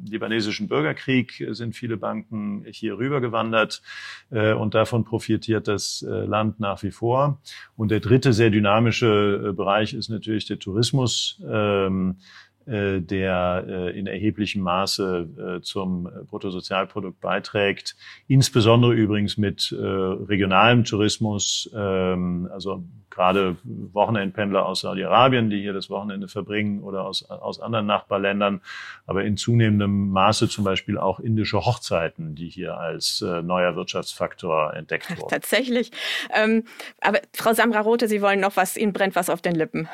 libanesischen 0.08 0.68
Bürgerkrieg 0.68 1.44
sind 1.50 1.76
viele 1.76 1.98
Banken 1.98 2.64
hier 2.70 3.00
rübergewandert 3.00 3.82
äh, 4.30 4.54
und 4.54 4.76
davon 4.76 5.04
profitiert 5.04 5.68
das 5.68 6.06
äh, 6.08 6.26
Land 6.26 6.60
nach 6.60 6.84
wie 6.84 6.92
vor. 6.92 7.42
Und 7.76 7.90
der 7.90 8.02
dritte 8.02 8.34
sehr 8.34 8.52
dynamische 8.52 9.48
äh, 9.50 9.54
Bereich 9.54 9.96
ist 9.96 10.10
natürlich 10.10 10.46
der 10.46 10.60
Tourismus. 10.60 11.42
Ähm, 11.50 12.18
äh, 12.20 12.24
der 12.66 13.66
äh, 13.68 14.00
in 14.00 14.08
erheblichem 14.08 14.62
Maße 14.62 15.58
äh, 15.58 15.62
zum 15.62 16.10
Bruttosozialprodukt 16.30 17.20
beiträgt. 17.20 17.96
Insbesondere 18.28 18.94
übrigens 18.94 19.38
mit 19.38 19.74
regionalem 19.74 20.84
Tourismus, 20.84 21.70
ähm, 21.76 22.50
also 22.52 22.84
gerade 23.10 23.58
Wochenendpendler 23.64 24.66
aus 24.66 24.82
Saudi-Arabien, 24.82 25.50
die 25.50 25.62
hier 25.62 25.74
das 25.74 25.90
Wochenende 25.90 26.28
verbringen 26.28 26.82
oder 26.82 27.06
aus, 27.06 27.30
aus 27.30 27.60
anderen 27.60 27.86
Nachbarländern, 27.86 28.62
aber 29.06 29.24
in 29.24 29.38
zunehmendem 29.38 30.10
Maße 30.10 30.50
zum 30.50 30.64
Beispiel 30.64 30.98
auch 30.98 31.20
indische 31.20 31.64
Hochzeiten, 31.64 32.34
die 32.34 32.50
hier 32.50 32.78
als 32.78 33.22
neuer 33.22 33.76
Wirtschaftsfaktor 33.76 34.74
entdeckt 34.74 35.10
wurden. 35.18 35.30
Tatsächlich. 35.30 35.92
Ähm, 36.34 36.64
aber 37.02 37.20
Frau 37.34 37.54
Samra 37.54 37.82
Rote, 37.82 38.08
Sie 38.08 38.22
wollen 38.22 38.40
noch 38.40 38.58
was, 38.58 38.78
Ihnen 38.78 38.94
brennt 38.94 39.16
was 39.16 39.30
auf 39.30 39.42
den 39.42 39.54
Lippen. 39.54 39.88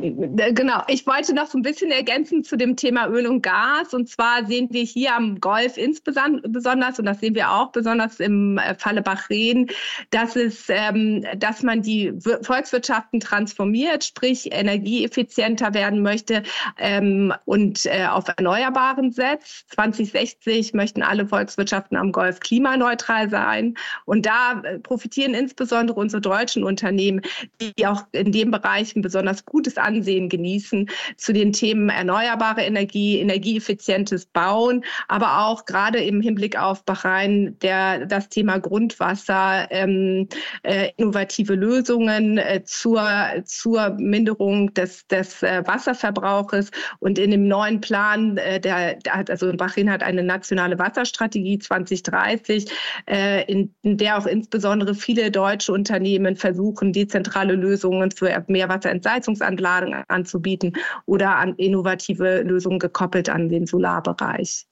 Genau, 0.00 0.82
ich 0.86 1.06
wollte 1.08 1.34
noch 1.34 1.46
so 1.48 1.58
ein 1.58 1.62
bisschen 1.62 1.90
ergänzen 1.90 2.44
zu 2.44 2.56
dem 2.56 2.76
Thema 2.76 3.08
Öl 3.08 3.26
und 3.26 3.42
Gas. 3.42 3.92
Und 3.94 4.08
zwar 4.08 4.46
sehen 4.46 4.68
wir 4.70 4.82
hier 4.84 5.16
am 5.16 5.40
Golf 5.40 5.76
insbesondere, 5.76 6.46
und 6.46 7.06
das 7.06 7.18
sehen 7.18 7.34
wir 7.34 7.50
auch 7.50 7.72
besonders 7.72 8.20
im 8.20 8.58
äh, 8.58 8.76
Falle 8.76 9.02
Bahrain, 9.02 9.66
dass, 10.10 10.36
es, 10.36 10.66
ähm, 10.68 11.24
dass 11.36 11.64
man 11.64 11.82
die 11.82 12.12
Volkswirtschaften 12.42 13.18
transformiert, 13.18 14.04
sprich 14.04 14.52
energieeffizienter 14.52 15.74
werden 15.74 16.02
möchte 16.02 16.44
ähm, 16.78 17.34
und 17.44 17.84
äh, 17.86 18.06
auf 18.06 18.26
Erneuerbaren 18.36 19.10
setzt. 19.10 19.72
2060 19.72 20.74
möchten 20.74 21.02
alle 21.02 21.26
Volkswirtschaften 21.26 21.96
am 21.96 22.12
Golf 22.12 22.38
klimaneutral 22.38 23.30
sein. 23.30 23.74
Und 24.04 24.26
da 24.26 24.60
äh, 24.62 24.78
profitieren 24.78 25.34
insbesondere 25.34 25.98
unsere 25.98 26.20
deutschen 26.20 26.62
Unternehmen, 26.62 27.22
die 27.60 27.84
auch 27.84 28.04
in 28.12 28.30
dem 28.30 28.52
Bereich 28.52 28.94
ein 28.94 29.02
besonders 29.02 29.44
gutes 29.44 29.76
Ansehen 29.88 30.28
genießen 30.28 30.88
zu 31.16 31.32
den 31.32 31.52
Themen 31.52 31.88
erneuerbare 31.88 32.62
Energie, 32.62 33.20
energieeffizientes 33.20 34.26
Bauen, 34.26 34.84
aber 35.08 35.46
auch 35.46 35.64
gerade 35.64 35.98
im 35.98 36.20
Hinblick 36.20 36.58
auf 36.58 36.84
Bahrain 36.84 37.56
der, 37.60 38.04
das 38.06 38.28
Thema 38.28 38.58
Grundwasser, 38.58 39.66
ähm, 39.70 40.28
äh, 40.62 40.90
innovative 40.96 41.54
Lösungen 41.54 42.36
äh, 42.38 42.62
zur, 42.64 43.08
zur 43.44 43.90
Minderung 43.98 44.74
des, 44.74 45.06
des 45.06 45.42
äh, 45.42 45.62
Wasserverbrauches. 45.66 46.70
Und 46.98 47.18
in 47.18 47.30
dem 47.30 47.48
neuen 47.48 47.80
Plan, 47.80 48.36
äh, 48.36 48.60
der, 48.60 48.96
der 48.96 49.28
also 49.28 49.52
Bahrain 49.54 49.90
hat 49.90 50.02
eine 50.02 50.22
nationale 50.22 50.78
Wasserstrategie 50.78 51.58
2030, 51.58 52.66
äh, 53.06 53.50
in, 53.50 53.74
in 53.82 53.96
der 53.96 54.18
auch 54.18 54.26
insbesondere 54.26 54.94
viele 54.94 55.30
deutsche 55.30 55.72
Unternehmen 55.72 56.36
versuchen, 56.36 56.92
dezentrale 56.92 57.54
Lösungen 57.54 58.10
für 58.10 58.44
Meerwasserentsalzungsanlagen 58.48 59.77
anzubieten 60.08 60.76
oder 61.06 61.36
an 61.36 61.54
innovative 61.56 62.42
Lösungen 62.42 62.78
gekoppelt 62.78 63.28
an 63.28 63.48
den 63.48 63.66
Solarbereich. 63.66 64.66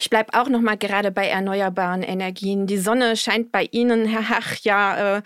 Ich 0.00 0.10
bleibe 0.10 0.34
auch 0.34 0.48
noch 0.48 0.60
mal 0.60 0.76
gerade 0.76 1.10
bei 1.10 1.28
erneuerbaren 1.28 2.02
Energien. 2.02 2.66
Die 2.66 2.78
Sonne 2.78 3.16
scheint 3.16 3.52
bei 3.52 3.68
Ihnen, 3.70 4.06
Herr 4.08 4.28
Hach, 4.28 4.56
ja 4.62 5.18
äh, 5.18 5.22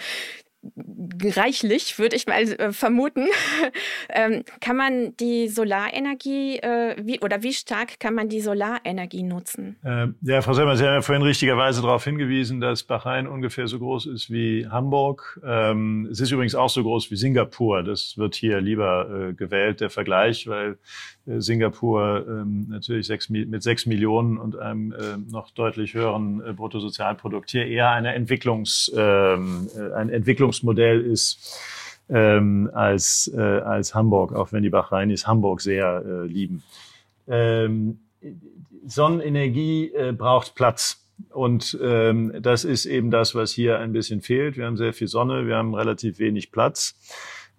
reichlich, 1.36 1.98
würde 1.98 2.16
ich 2.16 2.26
mal 2.26 2.42
äh, 2.42 2.72
vermuten. 2.72 3.26
ähm, 4.08 4.44
kann 4.60 4.76
man 4.76 5.16
die 5.16 5.48
Solarenergie, 5.48 6.58
äh, 6.58 6.96
wie, 7.02 7.20
oder 7.20 7.42
wie 7.42 7.52
stark 7.52 7.98
kann 7.98 8.14
man 8.14 8.28
die 8.28 8.40
Solarenergie 8.40 9.22
nutzen? 9.22 9.76
Äh, 9.84 10.08
ja, 10.22 10.42
Frau 10.42 10.52
Selmer, 10.52 10.76
Sie 10.76 10.84
haben 10.84 10.94
ja 10.94 11.02
vorhin 11.02 11.22
richtigerweise 11.22 11.82
darauf 11.82 12.04
hingewiesen, 12.04 12.60
dass 12.60 12.84
Bahrain 12.84 13.26
ungefähr 13.26 13.66
so 13.66 13.78
groß 13.78 14.06
ist 14.06 14.30
wie 14.30 14.66
Hamburg. 14.68 15.40
Ähm, 15.44 16.08
es 16.10 16.20
ist 16.20 16.30
übrigens 16.30 16.54
auch 16.54 16.70
so 16.70 16.82
groß 16.82 17.10
wie 17.10 17.16
Singapur. 17.16 17.82
Das 17.82 18.16
wird 18.16 18.34
hier 18.34 18.60
lieber 18.60 19.30
äh, 19.30 19.34
gewählt, 19.34 19.80
der 19.80 19.90
Vergleich, 19.90 20.46
weil 20.46 20.78
Singapur 21.26 22.26
ähm, 22.28 22.66
natürlich 22.68 23.06
sechs, 23.06 23.28
mit 23.28 23.62
sechs 23.62 23.86
Millionen 23.86 24.38
und 24.38 24.58
einem 24.58 24.92
äh, 24.92 25.16
noch 25.30 25.50
deutlich 25.50 25.94
höheren 25.94 26.44
äh, 26.44 26.52
Bruttosozialprodukt 26.52 27.50
hier 27.50 27.66
eher 27.66 27.90
eine 27.90 28.14
Entwicklungs, 28.14 28.90
ähm, 28.96 29.68
äh, 29.76 29.92
ein 29.92 30.10
Entwicklungsmodell 30.10 31.00
ist 31.00 31.60
ähm, 32.08 32.70
als, 32.74 33.32
äh, 33.34 33.40
als 33.40 33.94
Hamburg, 33.94 34.34
auch 34.34 34.52
wenn 34.52 34.62
die 34.62 34.70
Bahrainis 34.70 35.26
Hamburg 35.26 35.60
sehr 35.60 36.02
äh, 36.04 36.26
lieben. 36.26 36.62
Ähm, 37.28 38.00
Sonnenenergie 38.84 39.92
äh, 39.94 40.12
braucht 40.12 40.54
Platz. 40.54 40.98
Und 41.30 41.78
ähm, 41.80 42.32
das 42.40 42.64
ist 42.64 42.84
eben 42.84 43.12
das, 43.12 43.34
was 43.34 43.52
hier 43.52 43.78
ein 43.78 43.92
bisschen 43.92 44.22
fehlt. 44.22 44.56
Wir 44.56 44.66
haben 44.66 44.76
sehr 44.76 44.92
viel 44.92 45.06
Sonne, 45.06 45.46
wir 45.46 45.56
haben 45.56 45.74
relativ 45.74 46.18
wenig 46.18 46.50
Platz. 46.50 46.96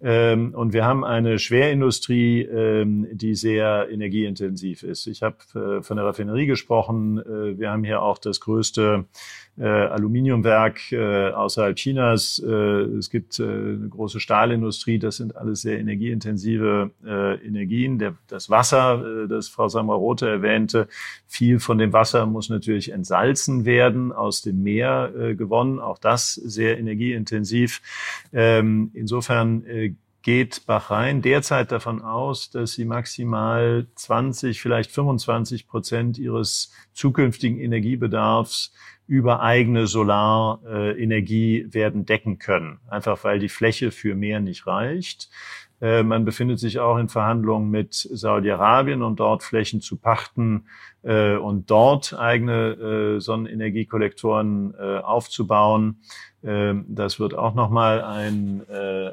Ähm, 0.06 0.54
und 0.54 0.74
wir 0.74 0.84
haben 0.84 1.02
eine 1.02 1.38
Schwerindustrie, 1.38 2.42
ähm, 2.42 3.08
die 3.10 3.34
sehr 3.34 3.88
energieintensiv 3.90 4.82
ist. 4.82 5.06
Ich 5.06 5.22
habe 5.22 5.36
äh, 5.54 5.82
von 5.82 5.96
der 5.96 6.04
Raffinerie 6.04 6.44
gesprochen. 6.44 7.18
Äh, 7.20 7.58
wir 7.58 7.70
haben 7.70 7.84
hier 7.84 8.02
auch 8.02 8.18
das 8.18 8.40
größte 8.40 9.06
äh, 9.56 9.64
Aluminiumwerk 9.64 10.92
äh, 10.92 11.30
außerhalb 11.30 11.76
Chinas. 11.76 12.42
Äh, 12.44 12.50
es 12.50 13.08
gibt 13.08 13.38
äh, 13.38 13.44
eine 13.44 13.88
große 13.88 14.20
Stahlindustrie. 14.20 14.98
Das 14.98 15.16
sind 15.16 15.36
alles 15.36 15.62
sehr 15.62 15.78
energieintensive 15.78 16.90
Energien. 17.04 17.98
Der, 17.98 18.14
das 18.28 18.50
Wasser, 18.50 19.26
das 19.28 19.48
Frau 19.48 19.68
Samra-Rote 19.68 20.28
erwähnte, 20.28 20.88
viel 21.26 21.60
von 21.60 21.78
dem 21.78 21.92
Wasser 21.92 22.26
muss 22.26 22.48
natürlich 22.48 22.92
entsalzen 22.92 23.64
werden, 23.64 24.12
aus 24.12 24.42
dem 24.42 24.62
Meer 24.62 25.34
gewonnen. 25.36 25.78
Auch 25.78 25.98
das 25.98 26.34
sehr 26.34 26.78
energieintensiv. 26.78 27.80
Ähm, 28.32 28.90
insofern 28.94 29.64
geht 30.24 30.64
Bahrain 30.64 31.20
derzeit 31.20 31.70
davon 31.70 32.00
aus, 32.00 32.50
dass 32.50 32.72
sie 32.72 32.86
maximal 32.86 33.86
20, 33.94 34.60
vielleicht 34.60 34.90
25 34.90 35.68
Prozent 35.68 36.18
ihres 36.18 36.72
zukünftigen 36.94 37.60
Energiebedarfs 37.60 38.72
über 39.06 39.42
eigene 39.42 39.86
Solarenergie 39.86 41.66
werden 41.70 42.06
decken 42.06 42.38
können. 42.38 42.80
Einfach 42.88 43.22
weil 43.22 43.38
die 43.38 43.50
Fläche 43.50 43.90
für 43.90 44.14
mehr 44.14 44.40
nicht 44.40 44.66
reicht. 44.66 45.28
Äh, 45.84 46.02
man 46.02 46.24
befindet 46.24 46.58
sich 46.60 46.78
auch 46.78 46.96
in 46.96 47.10
Verhandlungen 47.10 47.70
mit 47.70 47.92
Saudi-Arabien, 47.92 49.02
um 49.02 49.16
dort 49.16 49.42
Flächen 49.42 49.82
zu 49.82 49.98
pachten 49.98 50.64
äh, 51.02 51.36
und 51.36 51.70
dort 51.70 52.18
eigene 52.18 53.16
äh, 53.16 53.20
Sonnenenergiekollektoren 53.20 54.74
aufzubauen. 54.74 55.98
Ähm, 56.42 56.86
das 56.88 57.20
wird 57.20 57.34
auch 57.34 57.54
nochmal 57.54 58.02
ein, 58.02 58.62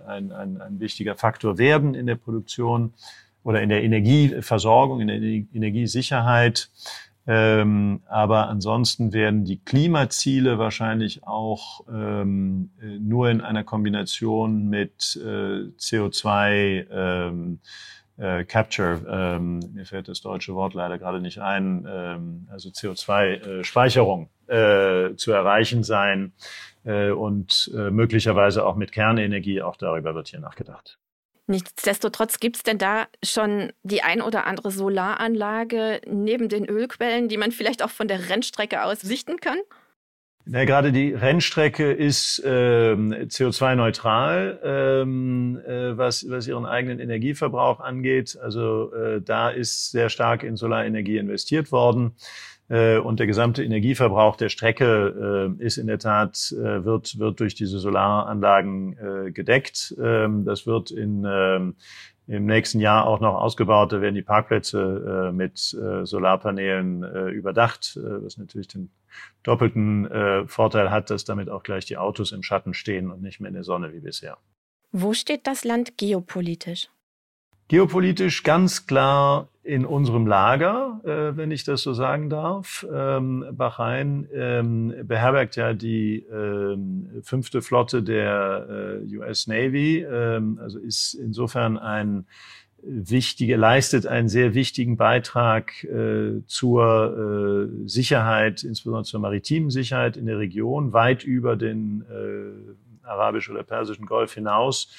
ein, 0.07 0.31
ein, 0.31 0.61
ein 0.61 0.79
wichtiger 0.79 1.15
Faktor 1.15 1.57
werden 1.57 1.93
in 1.93 2.07
der 2.07 2.15
Produktion 2.15 2.93
oder 3.43 3.61
in 3.61 3.67
der 3.67 3.83
Energieversorgung, 3.83 5.01
in 5.01 5.07
der 5.07 5.17
Energiesicherheit. 5.17 6.69
Ähm, 7.27 8.01
aber 8.07 8.49
ansonsten 8.49 9.13
werden 9.13 9.45
die 9.45 9.59
Klimaziele 9.63 10.57
wahrscheinlich 10.57 11.23
auch 11.23 11.81
ähm, 11.87 12.71
äh, 12.81 12.97
nur 12.97 13.29
in 13.29 13.41
einer 13.41 13.63
Kombination 13.63 14.67
mit 14.69 15.19
äh, 15.23 15.69
CO2 15.77 16.87
ähm, 16.89 17.59
äh, 18.17 18.43
Capture, 18.45 19.01
ähm, 19.07 19.59
mir 19.73 19.85
fällt 19.85 20.07
das 20.07 20.21
deutsche 20.21 20.55
Wort 20.55 20.73
leider 20.73 20.97
gerade 20.97 21.21
nicht 21.21 21.39
ein, 21.39 21.87
ähm, 21.89 22.47
also 22.51 22.69
CO2-Speicherung 22.69 24.29
äh, 24.47 25.05
äh, 25.07 25.15
zu 25.15 25.31
erreichen 25.31 25.83
sein 25.83 26.33
äh, 26.83 27.11
und 27.11 27.71
möglicherweise 27.73 28.65
auch 28.65 28.75
mit 28.75 28.91
Kernenergie, 28.91 29.61
auch 29.61 29.75
darüber 29.75 30.13
wird 30.15 30.27
hier 30.27 30.39
nachgedacht. 30.39 31.00
Nichtsdestotrotz 31.51 32.39
gibt 32.39 32.55
es 32.55 32.63
denn 32.63 32.77
da 32.77 33.07
schon 33.21 33.73
die 33.83 34.03
ein 34.03 34.21
oder 34.21 34.47
andere 34.47 34.71
Solaranlage 34.71 35.99
neben 36.07 36.47
den 36.47 36.65
Ölquellen, 36.65 37.27
die 37.27 37.35
man 37.35 37.51
vielleicht 37.51 37.83
auch 37.83 37.89
von 37.89 38.07
der 38.07 38.29
Rennstrecke 38.29 38.83
aus 38.83 39.01
sichten 39.01 39.37
kann? 39.37 39.57
Na, 40.45 40.63
gerade 40.63 40.93
die 40.93 41.13
Rennstrecke 41.13 41.91
ist 41.91 42.41
ähm, 42.45 43.13
CO2-neutral, 43.13 44.59
ähm, 44.63 45.61
äh, 45.67 45.97
was, 45.97 46.25
was 46.29 46.47
ihren 46.47 46.65
eigenen 46.65 46.99
Energieverbrauch 46.99 47.81
angeht. 47.81 48.39
Also 48.41 48.93
äh, 48.93 49.21
da 49.21 49.49
ist 49.49 49.91
sehr 49.91 50.09
stark 50.09 50.43
in 50.43 50.55
Solarenergie 50.55 51.17
investiert 51.17 51.73
worden. 51.73 52.15
Äh, 52.71 52.99
und 52.99 53.19
der 53.19 53.27
gesamte 53.27 53.63
Energieverbrauch 53.65 54.37
der 54.37 54.47
Strecke 54.47 55.57
äh, 55.59 55.63
ist 55.63 55.77
in 55.77 55.87
der 55.87 55.99
Tat, 55.99 56.53
äh, 56.53 56.85
wird, 56.85 57.19
wird 57.19 57.41
durch 57.41 57.53
diese 57.53 57.79
Solaranlagen 57.79 59.33
gedeckt. 59.33 59.93
Ähm, 60.01 60.45
das 60.45 60.65
wird 60.65 60.89
in, 60.89 61.25
ähm, 61.27 61.75
im 62.27 62.45
nächsten 62.45 62.79
Jahr 62.79 63.05
auch 63.07 63.19
noch 63.19 63.35
ausgebaut. 63.35 63.91
Da 63.91 63.99
werden 63.99 64.15
die 64.15 64.21
Parkplätze 64.21 65.33
mit 65.33 65.57
Solarpanelen 65.57 67.03
überdacht, 67.31 67.99
was 68.01 68.37
natürlich 68.37 68.69
den 68.69 68.89
doppelten 69.43 70.07
Vorteil 70.47 70.91
hat, 70.91 71.09
dass 71.09 71.25
damit 71.25 71.49
auch 71.49 71.63
gleich 71.63 71.85
die 71.85 71.97
Autos 71.97 72.31
im 72.31 72.41
Schatten 72.41 72.73
stehen 72.73 73.11
und 73.11 73.21
nicht 73.21 73.41
mehr 73.41 73.49
in 73.49 73.55
der 73.55 73.65
Sonne 73.65 73.91
wie 73.91 73.99
bisher. 73.99 74.37
Wo 74.93 75.13
steht 75.13 75.45
das 75.45 75.65
Land 75.65 75.97
geopolitisch? 75.97 76.87
Geopolitisch 77.71 78.43
ganz 78.43 78.85
klar 78.85 79.47
in 79.63 79.85
unserem 79.85 80.27
Lager, 80.27 80.99
äh, 81.05 81.37
wenn 81.37 81.51
ich 81.51 81.63
das 81.63 81.81
so 81.83 81.93
sagen 81.93 82.29
darf. 82.29 82.85
Ähm, 82.93 83.45
Bahrain 83.53 84.27
ähm, 84.33 84.93
beherbergt 85.05 85.55
ja 85.55 85.71
die 85.71 86.17
ähm, 86.29 87.21
fünfte 87.23 87.61
Flotte 87.61 88.03
der 88.03 88.99
äh, 89.09 89.15
US 89.15 89.47
Navy, 89.47 89.99
ähm, 90.03 90.59
also 90.61 90.79
ist 90.79 91.13
insofern 91.13 91.77
ein 91.77 92.25
wichtige, 92.83 93.55
leistet 93.55 94.05
einen 94.05 94.27
sehr 94.27 94.53
wichtigen 94.53 94.97
Beitrag 94.97 95.81
äh, 95.85 96.41
zur 96.47 97.69
äh, 97.85 97.87
Sicherheit, 97.87 98.65
insbesondere 98.65 99.05
zur 99.05 99.21
maritimen 99.21 99.69
Sicherheit 99.69 100.17
in 100.17 100.25
der 100.25 100.39
Region, 100.39 100.91
weit 100.91 101.23
über 101.23 101.55
den 101.55 102.03
äh, 102.11 103.07
arabischen 103.07 103.55
oder 103.55 103.63
persischen 103.63 104.05
Golf 104.05 104.33
hinaus 104.33 104.89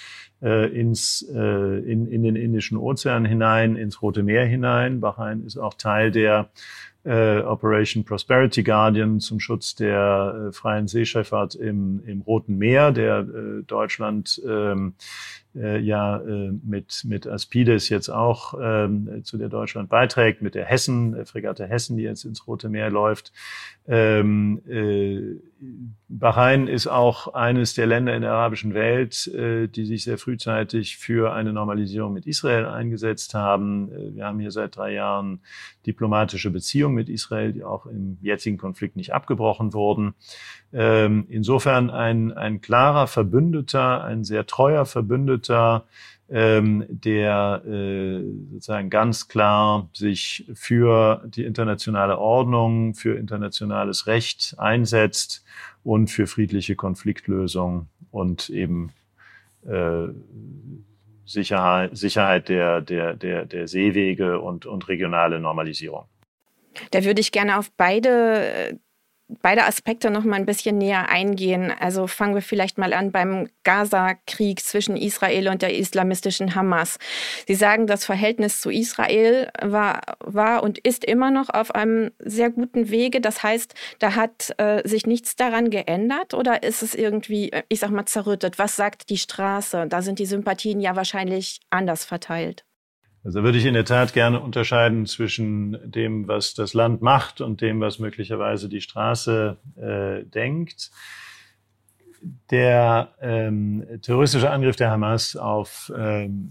äh, 0.43 0.69
ins, 0.69 1.23
äh, 1.33 1.39
in, 1.39 2.07
in 2.07 2.23
den 2.23 2.37
Indischen 2.37 2.77
Ozean 2.77 3.25
hinein, 3.25 3.77
ins 3.77 4.03
Rote 4.03 4.23
Meer 4.23 4.45
hinein. 4.45 5.01
Bahrain 5.01 5.45
ist 5.45 5.57
auch 5.57 5.75
Teil 5.75 6.11
der 6.11 6.51
äh, 7.05 7.41
Operation 7.41 8.05
Prosperity 8.05 8.63
Guardian 8.63 9.21
zum 9.21 9.41
Schutz 9.41 9.75
der 9.75 10.49
äh, 10.49 10.53
freien 10.53 10.87
Seeschifffahrt 10.87 11.55
im, 11.55 12.03
im 12.07 12.21
Roten 12.21 12.59
Meer, 12.59 12.93
der 12.93 13.21
äh, 13.21 13.63
Deutschland 13.65 14.41
ähm, 14.47 14.95
äh, 15.55 15.79
ja 15.81 16.19
äh, 16.19 16.53
mit, 16.65 17.03
mit 17.05 17.27
Aspides 17.27 17.89
jetzt 17.89 18.09
auch 18.09 18.55
ähm, 18.61 19.23
zu 19.25 19.37
der 19.37 19.49
Deutschland 19.49 19.89
beiträgt, 19.89 20.43
mit 20.43 20.55
der 20.55 20.65
Hessen, 20.65 21.15
äh, 21.15 21.25
Fregatte 21.25 21.67
Hessen, 21.67 21.97
die 21.97 22.05
jetzt 22.05 22.25
ins 22.25 22.47
Rote 22.47 22.69
Meer 22.69 22.91
läuft. 22.91 23.33
Ähm, 23.87 24.63
äh, 24.69 25.41
Bahrain 26.09 26.69
ist 26.69 26.87
auch 26.87 27.35
eines 27.35 27.75
der 27.75 27.87
Länder 27.87 28.15
in 28.15 28.23
der 28.23 28.33
arabischen 28.33 28.75
Welt, 28.75 29.27
äh, 29.29 29.67
die 29.67 29.87
sich 29.87 30.05
sehr 30.05 30.19
frühzeitig 30.33 30.97
für 30.97 31.35
eine 31.35 31.53
Normalisierung 31.53 32.15
mit 32.15 32.27
Israel 32.27 32.65
eingesetzt 32.65 33.35
haben. 33.35 33.93
Äh, 33.93 34.15
wir 34.15 34.25
haben 34.25 34.41
hier 34.41 34.51
seit 34.51 34.77
drei 34.77 34.95
Jahren 34.95 35.41
diplomatische 35.87 36.51
Beziehungen 36.51 36.95
mit 36.95 37.11
Israel, 37.11 37.53
die 37.53 37.65
auch 37.65 37.85
im 37.85 38.17
jetzigen 38.23 38.57
Konflikt 38.57 38.97
nicht 38.97 39.13
abgebrochen 39.13 39.75
wurden. 39.75 40.15
Ähm, 40.73 41.27
insofern 41.29 41.91
ein, 41.91 42.33
ein 42.33 42.63
klarer 42.63 43.09
Verbündeter, 43.09 44.05
ein 44.05 44.25
sehr 44.25 44.47
treuer 44.47 44.87
Verbündeter 44.87 45.85
ähm, 46.31 46.87
der 46.89 47.63
äh, 47.67 48.23
sozusagen 48.53 48.89
ganz 48.89 49.29
klar 49.29 49.91
sich 49.93 50.51
für 50.55 51.23
die 51.27 51.45
internationale 51.45 52.17
Ordnung, 52.17 52.95
für 52.95 53.19
internationales 53.19 54.07
Recht 54.07 54.55
einsetzt 54.57 55.45
und 55.85 56.11
für 56.11 56.27
friedliche 56.27 56.75
Konfliktlösung 56.75 57.89
und 58.11 58.49
eben 58.49 58.93
Sicherheit, 61.25 61.97
Sicherheit 61.97 62.49
der, 62.49 62.81
der, 62.81 63.15
der, 63.15 63.47
der 63.47 63.69
Seewege 63.69 64.41
und, 64.41 64.67
und 64.67 64.89
regionale 64.89 65.41
Normalisierung. 65.41 66.07
Da 66.91 67.05
würde 67.05 67.21
ich 67.21 67.33
gerne 67.33 67.59
auf 67.59 67.71
beide 67.77 68.79
beide 69.41 69.65
Aspekte 69.65 70.11
noch 70.11 70.25
mal 70.25 70.37
ein 70.37 70.47
bisschen 70.47 70.79
näher 70.79 71.09
eingehen. 71.09 71.73
Also 71.81 72.07
fangen 72.07 72.35
wir 72.35 72.43
vielleicht 72.43 72.79
mal 72.79 72.93
an 72.93 73.13
beim 73.13 73.49
Gaza-Krieg 73.65 74.61
zwischen 74.61 74.97
Israel 74.97 75.49
und 75.49 75.63
der 75.63 75.75
islamistischen 75.75 76.55
Hamas. 76.55 76.99
Sie 77.47 77.55
sagen, 77.55 77.87
das 77.87 78.05
Verhältnis 78.05 78.61
zu 78.61 78.71
Israel 78.71 79.51
war, 79.61 80.01
war 80.21 80.63
und 80.63 80.79
ist 80.79 81.05
immer 81.05 81.31
noch 81.31 81.49
auf 81.49 81.75
einem 81.75 82.11
sehr 82.19 82.51
guten 82.51 82.91
Wege. 82.91 83.21
Das 83.21 83.43
heißt, 83.43 83.75
da 83.99 84.15
hat 84.15 84.55
äh, 84.59 84.87
sich 84.87 85.07
nichts 85.07 85.37
daran 85.37 85.71
geändert 85.71 86.35
oder 86.35 86.63
ist 86.63 86.83
es 86.83 86.95
irgendwie, 86.95 87.51
ich 87.69 87.81
sag 87.81 87.91
mal, 87.91 88.07
zerrüttet? 88.07 88.59
Was 88.59 88.77
sagt 88.77 89.11
die 89.11 89.19
Straße? 89.19 89.87
Da 89.89 90.03
sind 90.03 90.19
die 90.19 90.27
Sympathien 90.27 90.81
ja 90.81 90.97
wahrscheinlich 90.97 91.61
anders 91.71 92.05
verteilt. 92.05 92.65
Also 93.25 93.45
würde 93.45 93.59
ich 93.59 93.67
in 93.67 93.75
der 93.75 93.85
Tat 93.85 94.15
gerne 94.15 94.41
unterscheiden 94.41 95.07
zwischen 95.07 95.79
dem, 95.91 96.27
was 96.27 96.55
das 96.55 96.75
Land 96.75 97.03
macht 97.03 97.41
und 97.41 97.61
dem, 97.61 97.81
was 97.81 98.01
möglicherweise 98.01 98.69
die 98.69 98.81
Straße 98.81 99.59
äh, 99.77 100.25
denkt. 100.25 100.91
Der 102.51 103.15
ähm, 103.21 103.85
terroristische 104.03 104.51
Angriff 104.51 104.77
der 104.77 104.91
Hamas 104.91 105.37
auf 105.37 105.93
ähm, 105.97 106.51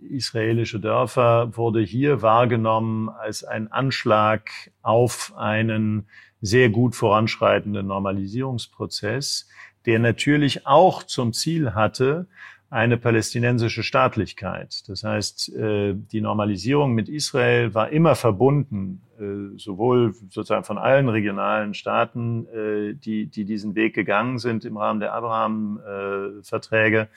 israelische 0.00 0.80
Dörfer 0.80 1.56
wurde 1.56 1.80
hier 1.80 2.20
wahrgenommen 2.22 3.08
als 3.08 3.44
ein 3.44 3.70
Anschlag 3.70 4.50
auf 4.82 5.32
einen 5.36 6.06
sehr 6.40 6.68
gut 6.68 6.94
voranschreitenden 6.94 7.86
Normalisierungsprozess, 7.86 9.48
der 9.86 9.98
natürlich 9.98 10.66
auch 10.66 11.02
zum 11.02 11.32
Ziel 11.32 11.74
hatte, 11.74 12.26
eine 12.68 12.96
palästinensische 12.96 13.82
Staatlichkeit. 13.82 14.88
Das 14.88 15.04
heißt, 15.04 15.54
äh, 15.54 15.94
die 15.94 16.20
Normalisierung 16.20 16.94
mit 16.94 17.08
Israel 17.08 17.74
war 17.74 17.90
immer 17.90 18.16
verbunden, 18.16 19.02
äh, 19.20 19.56
sowohl 19.56 20.14
sozusagen 20.28 20.64
von 20.64 20.76
allen 20.76 21.08
regionalen 21.08 21.74
Staaten, 21.74 22.46
äh, 22.46 22.94
die, 22.94 23.26
die 23.28 23.44
diesen 23.44 23.76
Weg 23.76 23.94
gegangen 23.94 24.38
sind 24.38 24.64
im 24.64 24.76
Rahmen 24.76 25.00
der 25.00 25.12
Abraham-Verträge, 25.14 27.08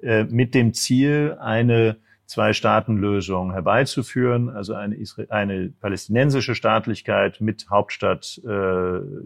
mit 0.00 0.54
dem 0.54 0.74
Ziel, 0.74 1.36
eine 1.40 1.96
Zwei-Staaten-Lösung 2.26 3.50
herbeizuführen, 3.50 4.48
also 4.48 4.74
eine, 4.74 4.96
eine 5.28 5.70
palästinensische 5.80 6.54
Staatlichkeit 6.54 7.40
mit 7.40 7.68
Hauptstadt 7.68 8.40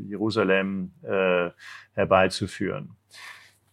Jerusalem 0.08 0.92
herbeizuführen. 1.92 2.96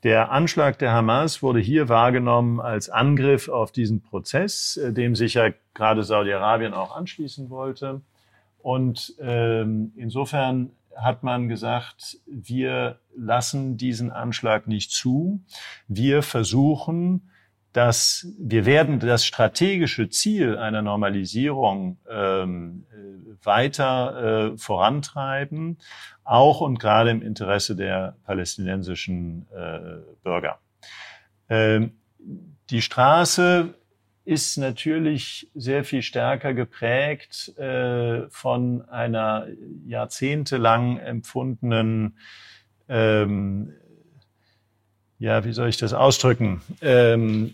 Der 0.03 0.31
Anschlag 0.31 0.79
der 0.79 0.93
Hamas 0.93 1.43
wurde 1.43 1.59
hier 1.59 1.89
wahrgenommen 1.89 2.61
als 2.61 2.89
Angriff 2.89 3.49
auf 3.49 3.71
diesen 3.71 4.01
Prozess, 4.01 4.77
äh, 4.77 4.93
dem 4.93 5.15
sich 5.15 5.33
ja 5.33 5.49
gerade 5.73 6.03
Saudi-Arabien 6.03 6.73
auch 6.73 6.95
anschließen 6.95 7.49
wollte. 7.49 8.01
Und 8.61 9.13
ähm, 9.19 9.93
insofern 9.95 10.71
hat 10.95 11.23
man 11.23 11.47
gesagt, 11.47 12.17
wir 12.25 12.99
lassen 13.15 13.77
diesen 13.77 14.11
Anschlag 14.11 14.67
nicht 14.67 14.91
zu. 14.91 15.41
Wir 15.87 16.23
versuchen, 16.23 17.28
dass 17.73 18.27
wir 18.39 18.65
werden 18.65 18.99
das 18.99 19.25
strategische 19.25 20.09
Ziel 20.09 20.57
einer 20.57 20.81
Normalisierung 20.81 21.97
ähm, 22.09 22.85
äh, 22.91 23.45
weiter 23.45 24.53
äh, 24.53 24.57
vorantreiben, 24.57 25.77
auch 26.23 26.61
und 26.61 26.79
gerade 26.79 27.11
im 27.11 27.21
Interesse 27.21 27.75
der 27.75 28.15
palästinensischen 28.25 29.47
äh, 29.51 30.01
Bürger. 30.23 30.59
Ähm, 31.47 31.93
die 32.69 32.81
Straße 32.81 33.73
ist 34.25 34.57
natürlich 34.57 35.49
sehr 35.55 35.83
viel 35.83 36.03
stärker 36.03 36.53
geprägt 36.53 37.57
äh, 37.57 38.29
von 38.29 38.87
einer 38.89 39.47
jahrzehntelang 39.85 40.97
empfundenen 40.97 42.17
ähm, 42.87 43.73
ja, 45.19 45.43
wie 45.43 45.51
soll 45.51 45.69
ich 45.69 45.77
das 45.77 45.93
ausdrücken? 45.93 46.61
Ähm, 46.81 47.53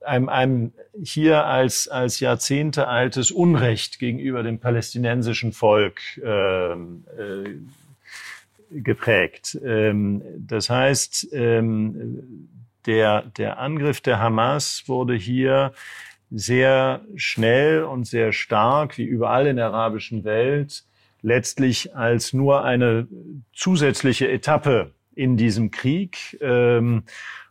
einem, 0.00 0.28
einem 0.28 0.72
hier 1.02 1.44
als, 1.44 1.88
als 1.88 2.20
Jahrzehnte 2.20 2.86
altes 2.88 3.30
Unrecht 3.30 3.98
gegenüber 3.98 4.42
dem 4.42 4.58
palästinensischen 4.58 5.52
Volk 5.52 6.00
ähm, 6.24 7.04
äh, 7.18 8.80
geprägt. 8.80 9.58
Ähm, 9.64 10.22
das 10.38 10.70
heißt, 10.70 11.28
ähm, 11.32 12.48
der, 12.86 13.22
der 13.22 13.58
Angriff 13.58 14.00
der 14.00 14.20
Hamas 14.20 14.84
wurde 14.86 15.14
hier 15.14 15.72
sehr 16.30 17.02
schnell 17.16 17.82
und 17.82 18.06
sehr 18.06 18.32
stark, 18.32 18.96
wie 18.98 19.04
überall 19.04 19.48
in 19.48 19.56
der 19.56 19.66
arabischen 19.66 20.22
Welt, 20.24 20.84
letztlich 21.22 21.94
als 21.94 22.32
nur 22.32 22.64
eine 22.64 23.08
zusätzliche 23.52 24.30
Etappe 24.30 24.92
in 25.20 25.36
diesem 25.36 25.70
Krieg 25.70 26.38
ähm, 26.40 27.02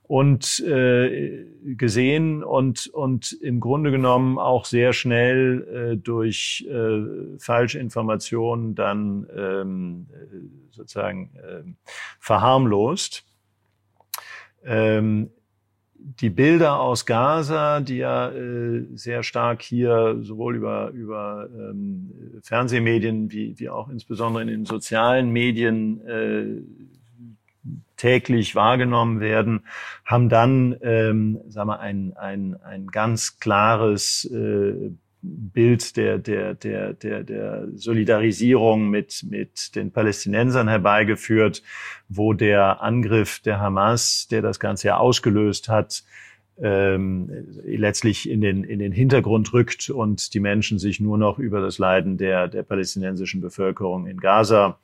und 0.01 0.59
äh, 0.61 1.45
gesehen 1.63 2.43
und 2.43 2.87
und 2.87 3.31
im 3.43 3.59
Grunde 3.59 3.91
genommen 3.91 4.39
auch 4.39 4.65
sehr 4.65 4.91
schnell 4.91 5.93
äh, 5.93 5.97
durch 5.97 6.67
äh, 6.67 7.37
Falschinformationen 7.37 8.73
dann 8.73 9.27
ähm, 9.37 10.07
sozusagen 10.71 11.29
äh, 11.35 11.61
verharmlost. 12.19 13.23
Ähm, 14.65 15.29
die 15.99 16.29
Bilder 16.29 16.79
aus 16.79 17.05
Gaza, 17.05 17.81
die 17.81 17.97
ja 17.97 18.29
äh, 18.31 18.87
sehr 18.93 19.21
stark 19.21 19.61
hier 19.61 20.17
sowohl 20.21 20.55
über, 20.55 20.89
über 20.89 21.49
ähm, 21.53 22.39
Fernsehmedien 22.41 23.31
wie, 23.31 23.59
wie 23.59 23.69
auch 23.69 23.89
insbesondere 23.89 24.41
in 24.43 24.47
den 24.47 24.65
sozialen 24.65 25.29
Medien 25.29 26.01
äh, 26.07 26.61
täglich 27.99 28.55
wahrgenommen 28.55 29.19
werden, 29.19 29.65
haben 30.05 30.29
dann 30.29 30.75
ähm, 30.81 31.39
sagen 31.49 31.69
wir, 31.69 31.79
ein, 31.79 32.13
ein, 32.15 32.55
ein 32.63 32.87
ganz 32.87 33.39
klares 33.39 34.25
äh, 34.25 34.91
Bild 35.21 35.97
der, 35.97 36.17
der, 36.17 36.55
der, 36.55 36.93
der, 36.93 37.23
der 37.23 37.67
Solidarisierung 37.75 38.89
mit, 38.89 39.25
mit 39.29 39.75
den 39.75 39.91
Palästinensern 39.91 40.69
herbeigeführt, 40.69 41.61
wo 42.07 42.33
der 42.33 42.81
Angriff 42.81 43.41
der 43.41 43.59
Hamas, 43.59 44.27
der 44.31 44.41
das 44.41 44.61
Ganze 44.61 44.87
ja 44.87 44.97
ausgelöst 44.97 45.67
hat, 45.67 46.03
ähm, 46.61 47.29
letztlich 47.65 48.29
in 48.29 48.39
den, 48.39 48.63
in 48.63 48.79
den 48.79 48.93
Hintergrund 48.93 49.53
rückt 49.53 49.89
und 49.89 50.33
die 50.33 50.39
Menschen 50.39 50.79
sich 50.79 51.01
nur 51.01 51.17
noch 51.17 51.37
über 51.37 51.59
das 51.59 51.79
Leiden 51.79 52.17
der, 52.17 52.47
der 52.47 52.63
palästinensischen 52.63 53.41
Bevölkerung 53.41 54.07
in 54.07 54.19
Gaza 54.19 54.79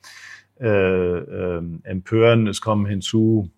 äh, 0.60 0.66
äh, 0.66 1.62
empören. 1.82 2.46
Es 2.46 2.60
kommen 2.60 2.86
hinzu 2.86 3.50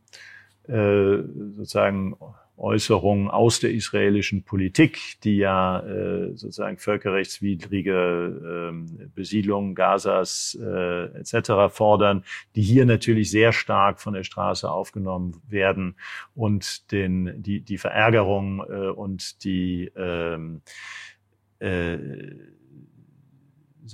äh, 0.67 1.19
sozusagen 1.57 2.17
Äußerungen 2.59 3.29
aus 3.29 3.61
der 3.61 3.71
israelischen 3.71 4.43
Politik, 4.43 5.21
die 5.23 5.37
ja 5.37 5.81
äh, 5.81 6.31
sozusagen 6.35 6.77
völkerrechtswidrige 6.77 8.73
äh, 8.73 9.07
Besiedlung 9.15 9.75
Gazas 9.75 10.59
äh, 10.61 11.05
etc. 11.19 11.73
fordern, 11.73 12.25
die 12.57 12.63
hier 12.63 12.85
natürlich 12.85 13.31
sehr 13.31 13.53
stark 13.53 14.01
von 14.01 14.15
der 14.15 14.25
Straße 14.25 14.69
aufgenommen 14.71 15.41
werden 15.49 15.95
und 16.35 16.91
den, 16.91 17.43
die, 17.43 17.61
die 17.61 17.79
Verärgerung 17.79 18.65
äh, 18.69 18.89
und 18.89 19.45
die 19.45 19.93
ähm, 19.97 20.63
äh, 21.61 21.99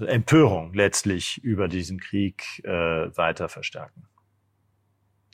Empörung 0.00 0.72
letztlich 0.74 1.42
über 1.42 1.68
diesen 1.68 2.00
Krieg 2.00 2.62
äh, 2.64 2.70
weiter 3.16 3.48
verstärken. 3.48 4.06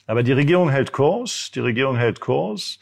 Aber 0.07 0.23
die 0.23 0.33
Regierung 0.33 0.69
hält 0.69 0.91
Kurs, 0.91 1.51
die 1.53 1.59
Regierung 1.61 1.95
hält 1.95 2.19
Kurs 2.19 2.79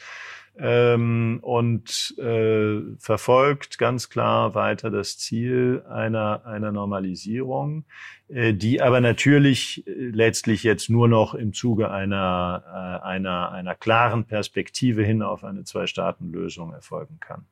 ähm, 0.58 1.40
und 1.42 2.16
äh, 2.18 2.82
verfolgt 2.98 3.78
ganz 3.78 4.10
klar 4.10 4.56
weiter 4.56 4.90
das 4.90 5.18
Ziel 5.18 5.84
einer, 5.90 6.46
einer 6.46 6.72
Normalisierung, 6.72 7.86
äh, 8.28 8.54
die 8.54 8.82
aber 8.82 9.00
natürlich 9.00 9.86
äh, 9.88 9.92
letztlich 9.92 10.64
jetzt 10.64 10.90
nur 10.90 11.08
noch 11.08 11.34
im 11.34 11.54
Zuge 11.54 11.92
einer, 11.92 12.64
äh, 12.66 13.06
einer, 13.06 13.52
einer 13.52 13.76
klaren 13.76 14.26
Perspektive 14.26 15.04
hin 15.04 15.22
auf 15.22 15.44
eine 15.44 15.64
Zwei-Staaten-Lösung 15.64 16.74
erfolgen 16.74 17.20
kann. 17.20 17.46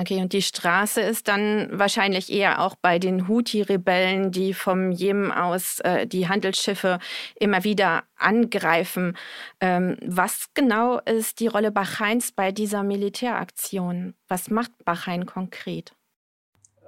Okay, 0.00 0.22
und 0.22 0.32
die 0.32 0.40
Straße 0.40 1.02
ist 1.02 1.28
dann 1.28 1.68
wahrscheinlich 1.70 2.32
eher 2.32 2.62
auch 2.62 2.74
bei 2.74 2.98
den 2.98 3.28
Houthi-Rebellen, 3.28 4.32
die 4.32 4.54
vom 4.54 4.92
Jemen 4.92 5.30
aus 5.30 5.80
äh, 5.80 6.06
die 6.06 6.26
Handelsschiffe 6.26 7.00
immer 7.38 7.64
wieder 7.64 8.04
angreifen. 8.16 9.14
Ähm, 9.60 9.98
was 10.02 10.46
genau 10.54 11.00
ist 11.00 11.38
die 11.40 11.48
Rolle 11.48 11.70
Bahrains 11.70 12.32
bei 12.32 12.50
dieser 12.50 12.82
Militäraktion? 12.82 14.14
Was 14.26 14.48
macht 14.48 14.70
Bahrain 14.86 15.26
konkret? 15.26 15.92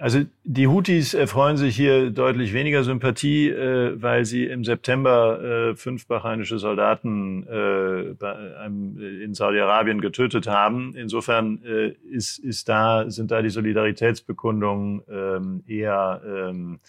Also 0.03 0.25
die 0.43 0.67
Houthis 0.67 1.15
erfreuen 1.15 1.57
sich 1.57 1.77
hier 1.77 2.11
deutlich 2.11 2.53
weniger 2.53 2.83
Sympathie, 2.83 3.51
äh, 3.51 4.03
weil 4.03 4.25
sie 4.25 4.47
im 4.47 4.65
September 4.65 5.41
äh, 5.71 5.77
fünf 5.77 6.09
bahrainische 6.09 6.59
Soldaten 6.59 7.47
äh, 7.47 8.25
einem, 8.59 8.99
in 8.99 9.33
Saudi-Arabien 9.33 10.01
getötet 10.01 10.49
haben. 10.49 10.97
Insofern 10.97 11.63
äh, 11.65 11.91
ist, 12.11 12.41
ist 12.41 12.69
da, 12.69 13.09
sind 13.13 13.31
da 13.31 13.43
die 13.43 13.51
Solidaritätsbekundungen 13.51 15.03
ähm, 15.09 15.63
eher, 15.69 16.21
ähm, 16.27 16.81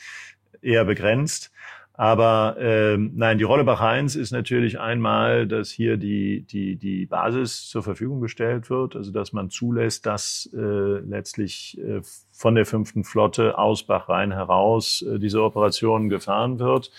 eher 0.63 0.83
begrenzt. 0.83 1.51
Aber 1.95 2.55
ähm, 2.59 3.11
nein, 3.13 3.37
die 3.37 3.43
Rolle 3.43 3.63
Bahrains 3.63 4.15
ist 4.15 4.31
natürlich 4.31 4.79
einmal, 4.79 5.47
dass 5.47 5.69
hier 5.69 5.97
die, 5.97 6.41
die, 6.41 6.75
die 6.75 7.05
Basis 7.05 7.69
zur 7.69 7.83
Verfügung 7.83 8.19
gestellt 8.19 8.71
wird, 8.71 8.95
also 8.95 9.11
dass 9.11 9.31
man 9.31 9.51
zulässt, 9.51 10.07
dass 10.07 10.49
äh, 10.53 10.57
letztlich 10.57 11.79
äh, 11.79 12.01
von 12.31 12.55
der 12.55 12.65
fünften 12.65 13.03
Flotte 13.03 13.59
aus 13.59 13.83
Bahrain 13.83 14.31
heraus 14.31 15.03
äh, 15.07 15.19
diese 15.19 15.43
Operation 15.43 16.09
gefahren 16.09 16.57
wird. 16.57 16.89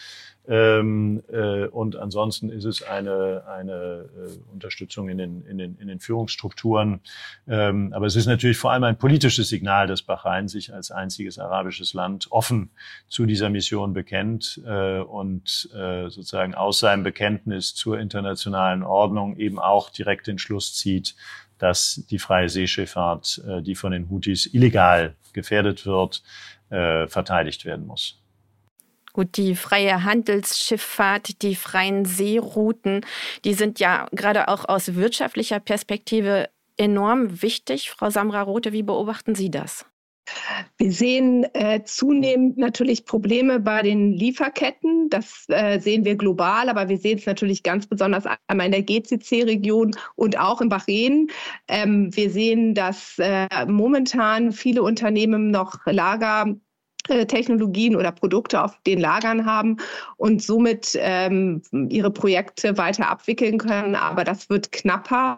Ähm, 0.47 1.23
äh, 1.33 1.67
und 1.67 1.97
ansonsten 1.97 2.51
ist 2.51 2.65
es 2.65 2.83
eine, 2.83 3.45
eine 3.49 3.73
äh, 3.73 4.53
Unterstützung 4.53 5.09
in 5.09 5.17
den, 5.17 5.47
in, 5.47 5.57
den, 5.57 5.77
in 5.79 5.89
den 5.89 6.01
Führungsstrukturen. 6.01 7.01
Ähm, 7.49 7.93
aber 7.95 8.07
es 8.07 8.15
ist 8.15 8.27
natürlich 8.27 8.59
vor 8.59 8.73
allem 8.73 8.85
ein 8.85 8.99
politisches 8.99 9.49
Signal, 9.49 9.87
dass 9.87 10.03
Bahrain 10.03 10.49
sich 10.49 10.75
als 10.75 10.91
einziges 10.91 11.39
arabisches 11.39 11.95
Land 11.95 12.31
offen 12.31 12.71
zu 13.09 13.25
dieser 13.25 13.49
Mission 13.49 13.95
bekennt 13.95 14.61
äh, 14.67 14.99
und 14.99 15.71
äh, 15.75 16.11
sozusagen 16.11 16.55
aus 16.55 16.79
seinem 16.79 17.05
Bekenntnis 17.05 17.75
zur 17.75 17.99
internationalen 17.99 18.83
Ordnung 18.83 19.37
eben 19.37 19.59
auch 19.59 19.89
direkt 19.89 20.27
den 20.27 20.39
Schluss 20.39 20.75
zieht, 20.75 21.17
dass 21.59 22.05
die 22.11 22.19
freie 22.19 22.51
Seeschifffahrt, 22.51 23.43
äh, 23.49 23.63
die 23.63 23.75
von 23.75 23.93
den 23.93 24.11
Houthis 24.11 24.47
illegal 24.53 25.15
gefährdet 25.33 25.87
wird, 25.87 26.23
äh, 26.69 27.07
verteidigt 27.07 27.65
werden 27.65 27.87
muss. 27.87 28.24
Gut, 29.15 29.37
die 29.37 29.55
freie 29.55 30.03
Handelsschifffahrt, 30.03 31.41
die 31.43 31.55
freien 31.55 32.05
Seerouten, 32.05 33.07
die 33.45 33.55
sind 33.55 33.79
ja 33.79 34.09
gerade 34.11 34.49
auch 34.49 34.69
aus 34.69 34.97
wirtschaftlicher 34.97 35.61
Perspektive 35.61 36.51
enorm 36.77 37.41
wichtig. 37.41 37.91
Frau 37.91 38.11
Samra 38.11 38.43
Rote, 38.43 38.73
wie 38.73 38.83
beobachten 38.83 39.37
Sie 39.37 39.53
das? 39.53 39.87
Wir 40.79 40.91
sehen 40.91 41.47
äh, 41.53 41.85
zunehmend 41.85 42.59
natürlich 42.59 43.05
Probleme 43.05 43.61
bei 43.61 43.83
den 43.83 44.13
Lieferketten. 44.13 45.09
Das 45.11 45.45
äh, 45.49 45.79
sehen 45.79 46.05
wir 46.05 46.17
global, 46.17 46.69
aber 46.69 46.89
wir 46.89 46.99
sehen 46.99 47.19
es 47.19 47.27
natürlich 47.27 47.63
ganz 47.63 47.87
besonders 47.87 48.25
einmal 48.49 48.67
in 48.67 48.73
der 48.73 48.83
GCC-Region 48.83 49.95
und 50.17 50.39
auch 50.39 50.61
in 50.61 50.71
Bahrain. 50.71 51.29
Ähm, 51.69 52.09
wir 52.17 52.31
sehen, 52.31 52.75
dass 52.75 53.19
äh, 53.19 53.47
momentan 53.67 54.51
viele 54.51 54.83
Unternehmen 54.83 55.53
noch 55.53 55.79
Lager 55.85 56.57
Technologien 57.09 57.97
oder 57.97 58.13
Produkte 58.13 58.63
auf 58.63 58.79
den 58.87 58.99
Lagern 58.99 59.45
haben 59.45 59.77
und 60.17 60.43
somit 60.43 60.97
ähm, 60.99 61.63
ihre 61.91 62.11
Projekte 62.11 62.79
weiter 62.79 63.11
abwickeln 63.11 63.59
können. 63.59 63.95
Aber 63.95 64.25
das 64.25 64.49
wird 64.49 64.73
knapper 64.73 65.37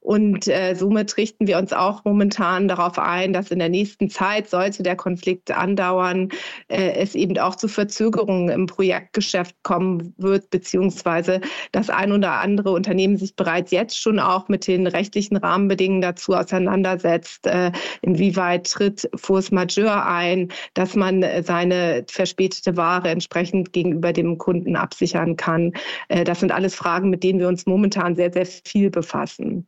und 0.00 0.46
äh, 0.46 0.74
somit 0.74 1.16
richten 1.16 1.46
wir 1.46 1.58
uns 1.58 1.72
auch 1.72 2.04
momentan 2.04 2.68
darauf 2.68 2.98
ein, 2.98 3.32
dass 3.32 3.50
in 3.50 3.58
der 3.58 3.70
nächsten 3.70 4.10
Zeit, 4.10 4.50
sollte 4.50 4.82
der 4.82 4.96
Konflikt 4.96 5.50
andauern, 5.50 6.28
äh, 6.68 6.92
es 6.92 7.14
eben 7.14 7.38
auch 7.38 7.56
zu 7.56 7.68
Verzögerungen 7.68 8.50
im 8.50 8.66
Projektgeschäft 8.66 9.56
kommen 9.62 10.14
wird, 10.18 10.50
beziehungsweise 10.50 11.40
das 11.72 11.88
ein 11.88 12.12
oder 12.12 12.40
andere 12.40 12.72
Unternehmen 12.72 13.16
sich 13.16 13.34
bereits 13.36 13.70
jetzt 13.70 13.98
schon 13.98 14.18
auch 14.18 14.48
mit 14.48 14.66
den 14.66 14.86
rechtlichen 14.86 15.36
Rahmenbedingungen 15.36 16.02
dazu 16.02 16.34
auseinandersetzt, 16.34 17.46
äh, 17.46 17.72
inwieweit 18.02 18.70
tritt 18.70 19.08
Force 19.14 19.50
Majeure 19.50 20.06
ein, 20.06 20.48
dass 20.74 20.94
man 20.94 21.05
man 21.06 21.22
äh, 21.22 21.42
seine 21.42 22.04
verspätete 22.08 22.76
Ware 22.76 23.08
entsprechend 23.08 23.72
gegenüber 23.72 24.12
dem 24.12 24.38
Kunden 24.38 24.76
absichern 24.76 25.36
kann. 25.36 25.72
Äh, 26.08 26.24
das 26.24 26.40
sind 26.40 26.52
alles 26.52 26.74
Fragen, 26.74 27.10
mit 27.10 27.22
denen 27.22 27.38
wir 27.38 27.48
uns 27.48 27.66
momentan 27.66 28.16
sehr, 28.16 28.32
sehr 28.32 28.46
viel 28.46 28.90
befassen. 28.90 29.66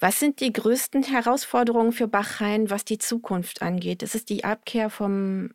Was 0.00 0.20
sind 0.20 0.40
die 0.40 0.52
größten 0.52 1.02
Herausforderungen 1.02 1.92
für 1.92 2.08
Bachrhein, 2.08 2.70
was 2.70 2.84
die 2.84 2.98
Zukunft 2.98 3.62
angeht? 3.62 4.02
Ist 4.02 4.14
es 4.14 4.24
die 4.24 4.44
Abkehr 4.44 4.90
vom 4.90 5.50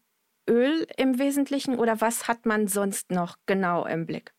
Öl 0.50 0.88
im 0.98 1.19
Wesentlichen 1.19 1.78
oder 1.78 2.02
was 2.02 2.28
hat 2.28 2.45
man 2.45 2.67
sonst 2.67 3.12
noch 3.12 3.38
genau 3.45 3.86
im 3.86 4.06
Blick? 4.06 4.32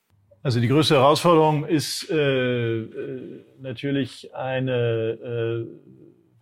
Also 0.42 0.60
die 0.60 0.68
größte 0.68 0.94
Herausforderung 0.94 1.66
ist 1.66 2.08
äh, 2.08 2.82
äh 2.82 3.44
natürlich 3.58 4.32
eine 4.32 5.18
äh, 5.20 5.66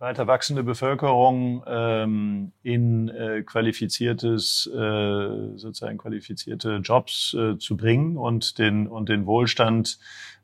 weiter 0.05 0.27
wachsende 0.27 0.63
Bevölkerung 0.63 1.63
ähm, 1.65 2.51
in 2.61 3.09
äh, 3.09 3.41
qualifiziertes, 3.41 4.69
äh, 4.71 5.57
sozusagen 5.57 5.97
qualifizierte 5.97 6.75
Jobs 6.75 7.33
äh, 7.33 7.57
zu 7.57 7.75
bringen 7.75 8.15
und 8.15 8.59
den 8.59 8.87
und 8.87 9.09
den 9.09 9.25
Wohlstand 9.25 9.97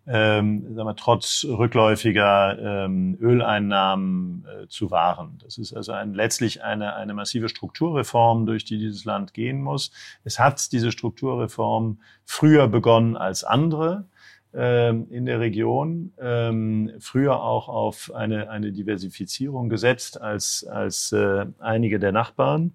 ähm, 0.07 0.73
sagen 0.73 0.87
wir, 0.87 0.95
trotz 0.95 1.45
rückläufiger 1.47 2.85
ähm, 2.85 3.15
Öleinnahmen 3.21 4.47
äh, 4.47 4.67
zu 4.67 4.89
wahren. 4.89 5.37
Das 5.43 5.59
ist 5.59 5.73
also 5.73 5.91
ein, 5.91 6.15
letztlich 6.15 6.63
eine, 6.63 6.95
eine 6.95 7.13
massive 7.13 7.47
Strukturreform, 7.47 8.47
durch 8.47 8.65
die 8.65 8.79
dieses 8.79 9.05
Land 9.05 9.35
gehen 9.35 9.61
muss. 9.61 9.91
Es 10.23 10.39
hat 10.39 10.71
diese 10.71 10.91
Strukturreform 10.91 11.99
früher 12.25 12.67
begonnen 12.67 13.15
als 13.15 13.43
andere 13.43 14.05
ähm, 14.53 15.07
in 15.09 15.25
der 15.25 15.39
Region, 15.39 16.11
ähm, 16.19 16.91
früher 16.99 17.41
auch 17.41 17.69
auf 17.69 18.11
eine, 18.13 18.49
eine 18.49 18.71
Diversifizierung 18.71 19.69
gesetzt 19.69 20.19
als, 20.19 20.65
als 20.65 21.11
äh, 21.11 21.45
einige 21.59 21.99
der 21.99 22.11
Nachbarn. 22.11 22.73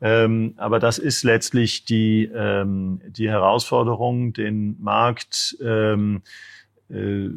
Ähm, 0.00 0.54
aber 0.56 0.78
das 0.78 0.98
ist 0.98 1.22
letztlich 1.24 1.84
die, 1.84 2.30
ähm, 2.34 3.02
die 3.06 3.28
Herausforderung, 3.28 4.32
den 4.32 4.80
Markt 4.80 5.58
ähm, 5.62 6.22
äh, 6.88 7.28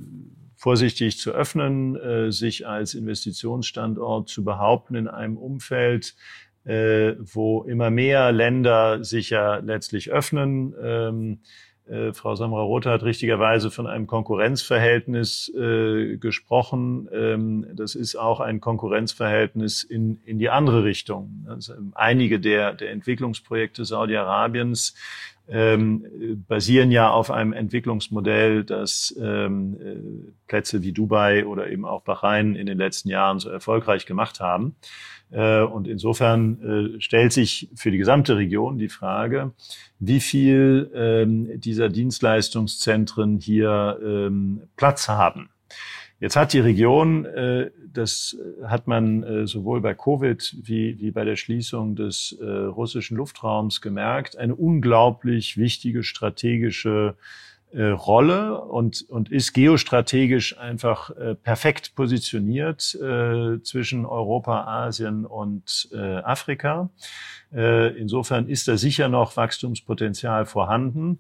vorsichtig 0.56 1.18
zu 1.18 1.32
öffnen, 1.32 1.98
äh, 1.98 2.32
sich 2.32 2.66
als 2.66 2.94
Investitionsstandort 2.94 4.30
zu 4.30 4.46
behaupten 4.46 4.96
in 4.96 5.08
einem 5.10 5.36
Umfeld, 5.36 6.16
äh, 6.64 7.16
wo 7.20 7.64
immer 7.64 7.90
mehr 7.90 8.32
Länder 8.32 9.04
sich 9.04 9.30
ja 9.30 9.58
letztlich 9.58 10.10
öffnen. 10.10 10.74
Ähm, 10.82 11.40
äh, 11.88 12.14
Frau 12.14 12.36
Samra-Rothe 12.36 12.90
hat 12.90 13.04
richtigerweise 13.04 13.70
von 13.70 13.88
einem 13.88 14.08
Konkurrenzverhältnis 14.08 15.52
äh, 15.56 16.18
gesprochen. 16.18 17.10
Ähm, 17.12 17.68
das 17.74 17.96
ist 17.96 18.16
auch 18.16 18.40
ein 18.40 18.62
Konkurrenzverhältnis 18.62 19.84
in, 19.84 20.22
in 20.26 20.40
die 20.40 20.50
andere 20.50 20.84
Richtung. 20.84 21.46
Also 21.50 21.74
einige 21.94 22.40
der, 22.40 22.74
der 22.74 22.92
Entwicklungsprojekte 22.92 23.84
Saudi-Arabiens 23.86 24.96
ähm, 25.48 26.44
basieren 26.48 26.92
ja 26.92 27.10
auf 27.10 27.30
einem 27.30 27.54
Entwicklungsmodell, 27.54 28.64
das 28.64 29.14
ähm, 29.20 29.78
äh, 29.80 30.32
Plätze 30.48 30.84
wie 30.84 30.94
Dubai 30.94 31.46
oder 31.46 31.70
eben 31.70 31.86
auch 31.86 32.04
Bahrain 32.04 32.56
in 32.56 32.66
den 32.66 32.78
letzten 32.78 33.10
Jahren 33.10 33.40
so 33.40 33.50
erfolgreich 33.50 34.06
gemacht 34.06 34.40
haben. 34.40 34.76
Äh, 35.32 35.62
und 35.62 35.88
insofern 35.88 36.96
äh, 36.96 37.02
stellt 37.02 37.34
sich 37.34 37.70
für 37.76 37.92
die 37.92 37.98
gesamte 37.98 38.38
Region 38.38 38.78
die 38.78 38.90
Frage, 38.90 39.52
wie 40.00 40.20
viel 40.20 40.92
ähm, 40.94 41.60
dieser 41.60 41.90
Dienstleistungszentren 41.90 43.40
hier 43.40 44.00
ähm, 44.04 44.62
Platz 44.78 45.10
haben. 45.10 45.50
Jetzt 46.24 46.38
hat 46.38 46.54
die 46.54 46.60
Region, 46.60 47.26
äh, 47.26 47.70
das 47.94 48.38
hat 48.64 48.88
man 48.88 49.46
sowohl 49.46 49.82
bei 49.82 49.94
Covid 49.94 50.56
wie, 50.64 50.98
wie 51.00 51.12
bei 51.12 51.26
der 51.26 51.36
Schließung 51.36 51.96
des 51.96 52.36
russischen 52.42 53.18
Luftraums 53.18 53.82
gemerkt, 53.82 54.36
eine 54.38 54.56
unglaublich 54.56 55.58
wichtige 55.58 56.02
strategische 56.02 57.16
äh, 57.74 57.88
Rolle 57.88 58.62
und, 58.62 59.04
und 59.10 59.32
ist 59.32 59.54
geostrategisch 59.54 60.60
einfach 60.60 61.10
äh, 61.10 61.34
perfekt 61.34 61.96
positioniert 61.96 62.94
äh, 63.02 63.64
zwischen 63.64 64.06
Europa, 64.06 64.66
Asien 64.66 65.26
und 65.26 65.90
äh, 65.92 65.98
Afrika. 65.98 66.92
Äh, 67.52 67.98
insofern 67.98 68.48
ist 68.48 68.68
da 68.68 68.78
sicher 68.78 69.10
noch 69.10 69.38
Wachstumspotenzial 69.38 70.46
vorhanden. 70.46 71.20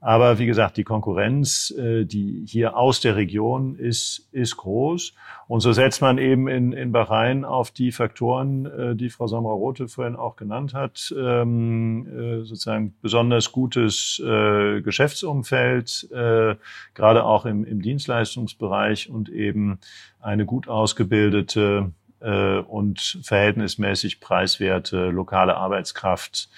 Aber 0.00 0.38
wie 0.38 0.46
gesagt, 0.46 0.76
die 0.76 0.84
Konkurrenz, 0.84 1.74
äh, 1.76 2.04
die 2.04 2.44
hier 2.46 2.76
aus 2.76 3.00
der 3.00 3.16
Region 3.16 3.74
ist, 3.74 4.28
ist 4.30 4.56
groß. 4.56 5.12
Und 5.48 5.60
so 5.60 5.72
setzt 5.72 6.00
man 6.00 6.18
eben 6.18 6.46
in, 6.46 6.72
in 6.72 6.92
Bahrain 6.92 7.44
auf 7.44 7.72
die 7.72 7.90
Faktoren, 7.90 8.66
äh, 8.66 8.94
die 8.94 9.10
Frau 9.10 9.26
Samra-Rote 9.26 9.88
vorhin 9.88 10.14
auch 10.14 10.36
genannt 10.36 10.72
hat. 10.72 11.12
Ähm, 11.18 12.06
äh, 12.06 12.44
sozusagen 12.44 12.94
besonders 13.02 13.50
gutes 13.52 14.22
Geschäftsumfeld, 14.84 16.08
gerade 16.10 17.24
auch 17.24 17.46
im, 17.46 17.64
im 17.64 17.82
Dienstleistungsbereich 17.82 19.10
und 19.10 19.28
eben 19.28 19.78
eine 20.20 20.44
gut 20.46 20.68
ausgebildete 20.68 21.92
und 22.20 23.20
verhältnismäßig 23.22 24.20
preiswerte 24.20 25.10
lokale 25.10 25.56
Arbeitskraft, 25.56 26.48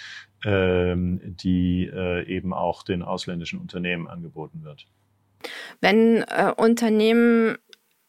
die 0.44 1.90
äh, 1.92 2.26
eben 2.26 2.52
auch 2.52 2.82
den 2.82 3.02
ausländischen 3.02 3.60
Unternehmen 3.60 4.08
angeboten 4.08 4.64
wird. 4.64 4.86
Wenn 5.80 6.22
äh, 6.22 6.52
Unternehmen 6.56 7.56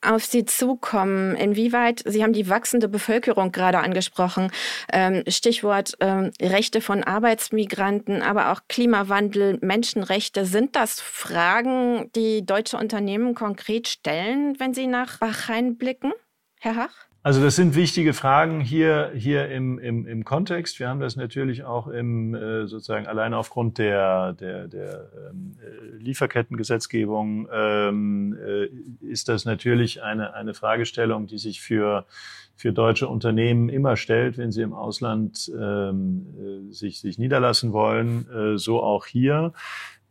auf 0.01 0.25
Sie 0.25 0.45
zukommen? 0.45 1.35
Inwieweit, 1.35 2.01
Sie 2.05 2.23
haben 2.23 2.33
die 2.33 2.49
wachsende 2.49 2.89
Bevölkerung 2.89 3.51
gerade 3.51 3.79
angesprochen, 3.79 4.51
ähm, 4.91 5.23
Stichwort 5.27 5.95
ähm, 5.99 6.31
Rechte 6.41 6.81
von 6.81 7.03
Arbeitsmigranten, 7.03 8.21
aber 8.21 8.51
auch 8.51 8.61
Klimawandel, 8.67 9.59
Menschenrechte. 9.61 10.45
Sind 10.45 10.75
das 10.75 10.99
Fragen, 10.99 12.11
die 12.15 12.45
deutsche 12.45 12.77
Unternehmen 12.77 13.35
konkret 13.35 13.87
stellen, 13.87 14.59
wenn 14.59 14.73
sie 14.73 14.87
nach 14.87 15.19
Bahrain 15.19 15.77
blicken, 15.77 16.11
Herr 16.59 16.75
Hach? 16.75 17.10
Also 17.23 17.39
das 17.39 17.55
sind 17.55 17.75
wichtige 17.75 18.13
Fragen 18.13 18.61
hier, 18.61 19.11
hier 19.13 19.47
im, 19.49 19.77
im, 19.77 20.07
im 20.07 20.25
Kontext. 20.25 20.79
Wir 20.79 20.89
haben 20.89 20.99
das 20.99 21.15
natürlich 21.15 21.63
auch 21.63 21.87
im, 21.87 22.33
äh, 22.33 22.65
sozusagen 22.65 23.05
allein 23.05 23.35
aufgrund 23.35 23.77
der, 23.77 24.33
der, 24.33 24.67
der 24.67 25.11
ähm, 25.29 25.55
äh, 25.61 25.97
Lieferkettengesetzgebung 25.97 27.47
ähm, 27.53 28.35
äh, 28.43 28.65
ist 29.05 29.29
das 29.29 29.45
natürlich 29.45 30.01
eine, 30.01 30.33
eine 30.33 30.55
Fragestellung, 30.55 31.27
die 31.27 31.37
sich 31.37 31.61
für, 31.61 32.07
für 32.55 32.73
deutsche 32.73 33.07
Unternehmen 33.07 33.69
immer 33.69 33.97
stellt, 33.97 34.39
wenn 34.39 34.51
sie 34.51 34.63
im 34.63 34.73
Ausland 34.73 35.51
ähm, 35.55 36.25
äh, 36.69 36.73
sich, 36.73 37.01
sich 37.01 37.19
niederlassen 37.19 37.71
wollen. 37.71 38.57
So 38.57 38.81
auch 38.81 39.05
hier. 39.05 39.53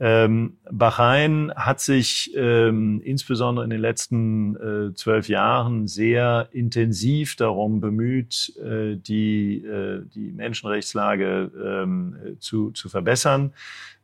Ähm, 0.03 0.57
Bahrain 0.71 1.53
hat 1.55 1.81
sich 1.81 2.33
ähm, 2.35 3.03
insbesondere 3.05 3.65
in 3.65 3.71
den 3.71 3.81
letzten 3.81 4.57
äh, 4.57 4.95
zwölf 4.95 5.29
Jahren 5.29 5.89
sehr 5.89 6.49
intensiv 6.53 7.37
darum 7.37 7.83
bemüht, 7.83 8.57
äh, 8.65 8.97
die, 8.97 9.63
äh, 9.63 10.03
die 10.15 10.33
Menschenrechtslage 10.33 11.53
ähm, 11.63 12.17
zu, 12.39 12.71
zu 12.71 12.89
verbessern. 12.89 13.53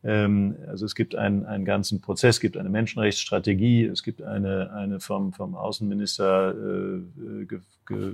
Ähm, 0.05 0.57
also 0.69 0.85
es 0.85 0.95
gibt 0.95 1.15
einen, 1.15 1.47
einen 1.47 1.65
ganzen 1.65 2.03
Prozess, 2.03 2.37
es 2.37 2.41
gibt 2.41 2.59
eine 2.59 2.69
Menschenrechtsstrategie, 2.69 3.87
es 3.87 4.03
gibt 4.03 4.21
eine, 4.21 4.75
eine 4.75 5.01
vom, 5.01 5.33
vom 5.33 5.55
Außenminister 5.55 6.51
äh, 6.51 7.45
ge, 7.47 7.61
ge, 7.87 8.13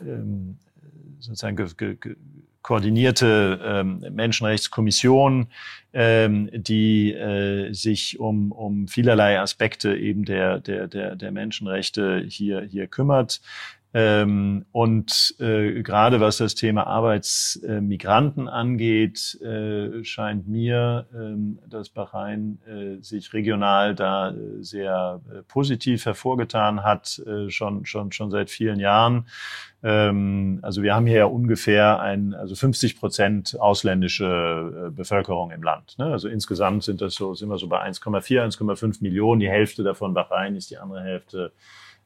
ähm, 0.00 0.58
sozusagen 1.20 1.54
ge, 1.54 1.94
ge, 1.94 2.16
koordinierte 2.62 3.60
ähm, 3.62 4.04
Menschenrechtskommission, 4.10 5.48
ähm, 5.92 6.48
die 6.52 7.12
äh, 7.12 7.72
sich 7.72 8.18
um, 8.18 8.52
um 8.52 8.88
vielerlei 8.88 9.38
Aspekte 9.40 9.96
eben 9.96 10.24
der, 10.24 10.60
der, 10.60 10.88
der, 10.88 11.16
der 11.16 11.32
Menschenrechte 11.32 12.24
hier, 12.26 12.62
hier 12.62 12.86
kümmert. 12.86 13.40
Ähm, 13.94 14.64
und 14.72 15.34
äh, 15.38 15.82
gerade 15.82 16.20
was 16.20 16.38
das 16.38 16.54
Thema 16.54 16.86
Arbeitsmigranten 16.86 18.48
angeht, 18.48 19.38
äh, 19.42 20.02
scheint 20.02 20.48
mir, 20.48 21.06
ähm, 21.14 21.58
dass 21.68 21.90
Bahrain 21.90 22.58
äh, 22.66 23.02
sich 23.02 23.34
regional 23.34 23.94
da 23.94 24.30
äh, 24.30 24.62
sehr 24.62 25.20
äh, 25.30 25.42
positiv 25.42 26.06
hervorgetan 26.06 26.82
hat, 26.82 27.18
äh, 27.26 27.50
schon, 27.50 27.84
schon, 27.84 28.12
schon 28.12 28.30
seit 28.30 28.48
vielen 28.48 28.80
Jahren. 28.80 29.26
Ähm, 29.82 30.60
also 30.62 30.82
wir 30.82 30.94
haben 30.94 31.06
hier 31.06 31.18
ja 31.18 31.24
ungefähr 31.26 32.00
ein, 32.00 32.32
also 32.32 32.54
50 32.54 32.98
Prozent 32.98 33.60
ausländische 33.60 34.90
Bevölkerung 34.96 35.50
im 35.50 35.62
Land. 35.62 35.98
Ne? 35.98 36.06
Also 36.06 36.28
insgesamt 36.28 36.84
sind 36.84 37.02
das 37.02 37.14
so, 37.14 37.34
sind 37.34 37.50
wir 37.50 37.58
so 37.58 37.68
bei 37.68 37.86
1,4, 37.86 38.56
1,5 38.56 39.02
Millionen. 39.02 39.40
Die 39.40 39.50
Hälfte 39.50 39.82
davon 39.82 40.14
Bahrain 40.14 40.56
ist 40.56 40.70
die 40.70 40.78
andere 40.78 41.02
Hälfte 41.02 41.52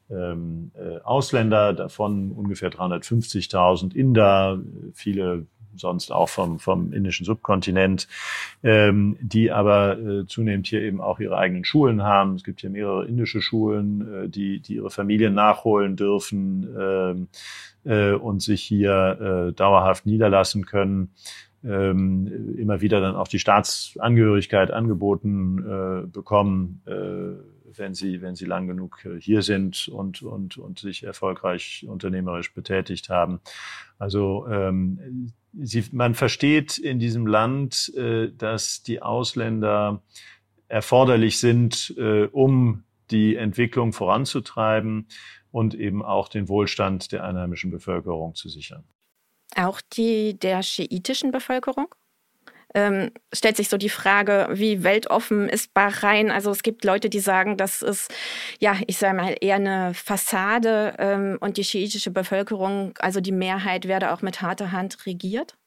ähm, 0.09 0.71
äh, 0.75 0.99
Ausländer, 1.03 1.73
davon 1.73 2.31
ungefähr 2.31 2.71
350.000 2.71 3.93
Inder, 3.95 4.59
viele 4.93 5.45
sonst 5.79 6.11
auch 6.11 6.29
vom, 6.29 6.59
vom 6.59 6.93
indischen 6.93 7.25
Subkontinent, 7.25 8.07
ähm, 8.63 9.17
die 9.21 9.51
aber 9.51 9.97
äh, 9.97 10.25
zunehmend 10.25 10.67
hier 10.67 10.81
eben 10.81 11.01
auch 11.01 11.19
ihre 11.19 11.37
eigenen 11.37 11.63
Schulen 11.63 12.03
haben. 12.03 12.35
Es 12.35 12.43
gibt 12.43 12.61
hier 12.61 12.69
mehrere 12.69 13.05
indische 13.05 13.41
Schulen, 13.41 14.25
äh, 14.25 14.29
die, 14.29 14.59
die 14.59 14.75
ihre 14.75 14.89
Familien 14.89 15.33
nachholen 15.33 15.95
dürfen 15.95 16.67
ähm, 16.79 17.27
äh, 17.85 18.13
und 18.13 18.41
sich 18.41 18.63
hier 18.63 19.49
äh, 19.49 19.53
dauerhaft 19.53 20.05
niederlassen 20.05 20.65
können. 20.65 21.11
Ähm, 21.63 22.55
immer 22.57 22.81
wieder 22.81 23.01
dann 23.01 23.15
auch 23.15 23.27
die 23.27 23.39
Staatsangehörigkeit 23.39 24.71
angeboten 24.71 25.59
äh, 25.59 26.07
bekommen. 26.07 26.81
Äh, 26.85 27.56
wenn 27.75 27.93
sie, 27.93 28.21
wenn 28.21 28.35
sie 28.35 28.45
lang 28.45 28.67
genug 28.67 29.05
hier 29.19 29.41
sind 29.41 29.87
und, 29.87 30.21
und, 30.21 30.57
und 30.57 30.79
sich 30.79 31.03
erfolgreich 31.03 31.85
unternehmerisch 31.87 32.53
betätigt 32.53 33.09
haben. 33.09 33.41
Also 33.97 34.47
ähm, 34.47 35.31
sie, 35.53 35.85
man 35.91 36.15
versteht 36.15 36.77
in 36.77 36.99
diesem 36.99 37.27
Land, 37.27 37.93
äh, 37.95 38.31
dass 38.31 38.83
die 38.83 39.01
Ausländer 39.01 40.01
erforderlich 40.67 41.39
sind, 41.39 41.93
äh, 41.97 42.25
um 42.25 42.83
die 43.11 43.35
Entwicklung 43.35 43.93
voranzutreiben 43.93 45.07
und 45.51 45.73
eben 45.73 46.03
auch 46.03 46.27
den 46.27 46.49
Wohlstand 46.49 47.11
der 47.11 47.23
einheimischen 47.23 47.71
Bevölkerung 47.71 48.35
zu 48.35 48.49
sichern. 48.49 48.83
Auch 49.55 49.81
die 49.81 50.37
der 50.37 50.61
schiitischen 50.61 51.31
Bevölkerung? 51.31 51.87
Ähm, 52.77 53.09
stellt 53.33 53.57
sich 53.57 53.69
so 53.69 53.77
die 53.77 53.89
Frage, 53.89 54.49
wie 54.53 54.83
weltoffen 54.83 55.49
ist 55.49 55.73
Bahrain? 55.73 56.29
Also 56.29 56.51
es 56.51 56.61
gibt 56.61 56.85
Leute, 56.85 57.09
die 57.09 57.19
sagen, 57.19 57.57
das 57.57 57.81
ist, 57.81 58.13
ja, 58.59 58.75
ich 58.85 58.97
sage 58.97 59.17
mal, 59.17 59.35
eher 59.41 59.55
eine 59.55 59.95
Fassade 59.95 60.93
ähm, 60.99 61.37
und 61.39 61.57
die 61.57 61.63
schiitische 61.63 62.11
Bevölkerung, 62.11 62.93
also 62.99 63.19
die 63.19 63.31
Mehrheit, 63.31 63.87
werde 63.87 64.13
auch 64.13 64.21
mit 64.21 64.43
harter 64.43 64.71
Hand 64.71 65.07
regiert? 65.07 65.57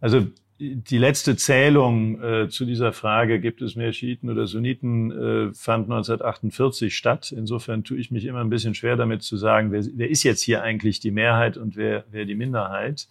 Also 0.00 0.28
die 0.60 0.98
letzte 0.98 1.34
Zählung 1.34 2.22
äh, 2.22 2.48
zu 2.48 2.64
dieser 2.64 2.92
Frage, 2.92 3.40
gibt 3.40 3.60
es 3.60 3.74
mehr 3.74 3.92
Schiiten 3.92 4.30
oder 4.30 4.46
Sunniten, 4.46 5.10
äh, 5.10 5.54
fand 5.54 5.86
1948 5.86 6.96
statt. 6.96 7.34
Insofern 7.36 7.82
tue 7.82 7.98
ich 7.98 8.12
mich 8.12 8.26
immer 8.26 8.40
ein 8.40 8.50
bisschen 8.50 8.76
schwer 8.76 8.94
damit 8.94 9.24
zu 9.24 9.36
sagen, 9.36 9.72
wer, 9.72 9.84
wer 9.96 10.08
ist 10.08 10.22
jetzt 10.22 10.42
hier 10.42 10.62
eigentlich 10.62 11.00
die 11.00 11.10
Mehrheit 11.10 11.56
und 11.56 11.74
wer, 11.74 12.04
wer 12.12 12.26
die 12.26 12.36
Minderheit. 12.36 13.08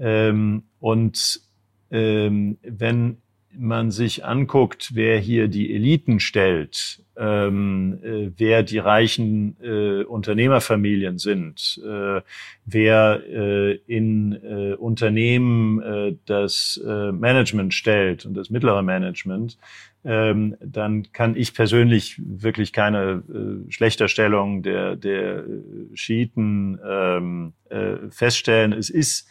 Ähm, 0.00 0.64
und 0.80 1.44
ähm, 1.90 2.58
wenn 2.62 3.18
man 3.56 3.90
sich 3.90 4.24
anguckt, 4.24 4.92
wer 4.94 5.18
hier 5.18 5.48
die 5.48 5.74
Eliten 5.74 6.20
stellt, 6.20 7.02
ähm, 7.16 7.98
äh, 8.02 8.30
wer 8.36 8.62
die 8.62 8.78
reichen 8.78 9.56
äh, 9.62 10.02
Unternehmerfamilien 10.02 11.18
sind, 11.18 11.80
äh, 11.84 12.20
wer 12.64 13.22
äh, 13.28 13.74
in 13.86 14.32
äh, 14.32 14.74
Unternehmen 14.74 15.80
äh, 15.80 16.16
das 16.26 16.80
Management 16.84 17.74
stellt 17.74 18.26
und 18.26 18.34
das 18.34 18.50
mittlere 18.50 18.82
Management, 18.82 19.58
ähm, 20.04 20.56
dann 20.60 21.12
kann 21.12 21.36
ich 21.36 21.54
persönlich 21.54 22.20
wirklich 22.22 22.72
keine 22.72 23.22
Schlechterstellung 23.68 24.62
der, 24.62 24.96
der 24.96 25.44
Schiiten 25.94 26.78
ähm, 26.86 27.52
feststellen. 28.10 28.72
Es 28.72 28.90
ist 28.90 29.28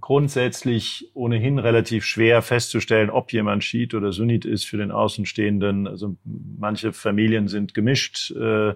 grundsätzlich 0.00 1.10
ohnehin 1.14 1.58
relativ 1.58 2.04
schwer 2.04 2.42
festzustellen, 2.42 3.10
ob 3.10 3.32
jemand 3.32 3.64
Schiit 3.64 3.94
oder 3.94 4.12
Sunnit 4.12 4.44
ist 4.44 4.64
für 4.64 4.76
den 4.76 4.90
Außenstehenden. 4.90 5.86
Also 5.86 6.16
manche 6.24 6.92
Familien 6.92 7.48
sind 7.48 7.74
gemischt. 7.74 8.30
Äh, 8.32 8.74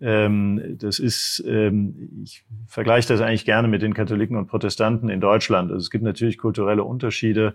ähm, 0.00 0.76
das 0.78 0.98
ist, 0.98 1.42
ähm, 1.46 2.22
ich 2.24 2.44
vergleiche 2.66 3.08
das 3.08 3.20
eigentlich 3.20 3.44
gerne 3.44 3.68
mit 3.68 3.82
den 3.82 3.94
Katholiken 3.94 4.36
und 4.36 4.46
Protestanten 4.46 5.08
in 5.08 5.20
Deutschland. 5.20 5.70
Also 5.70 5.82
es 5.82 5.90
gibt 5.90 6.04
natürlich 6.04 6.38
kulturelle 6.38 6.84
Unterschiede 6.84 7.54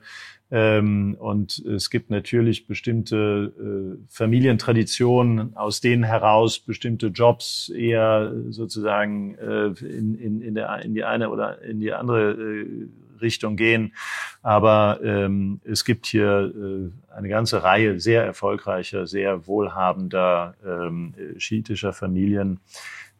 ähm, 0.51 1.15
und 1.19 1.59
es 1.59 1.89
gibt 1.89 2.09
natürlich 2.09 2.65
bestimmte 2.65 3.53
äh, 3.59 3.97
Familientraditionen, 4.09 5.55
aus 5.55 5.79
denen 5.79 6.03
heraus 6.03 6.59
bestimmte 6.59 7.07
Jobs 7.07 7.69
eher 7.69 8.33
sozusagen 8.49 9.35
äh, 9.35 9.67
in, 9.85 10.15
in, 10.15 10.41
in, 10.41 10.55
der, 10.55 10.83
in 10.83 10.95
die 10.95 11.03
eine 11.03 11.29
oder 11.29 11.61
in 11.61 11.79
die 11.79 11.93
andere 11.93 12.31
äh, 12.31 12.87
Richtung 13.21 13.57
gehen. 13.57 13.93
Aber 14.41 14.99
ähm, 15.03 15.61
es 15.65 15.85
gibt 15.85 16.07
hier 16.07 16.51
äh, 16.55 17.13
eine 17.13 17.29
ganze 17.29 17.63
Reihe 17.63 17.99
sehr 17.99 18.23
erfolgreicher, 18.23 19.05
sehr 19.05 19.45
wohlhabender 19.45 20.55
ähm, 20.65 21.13
schiitischer 21.37 21.93
Familien, 21.93 22.59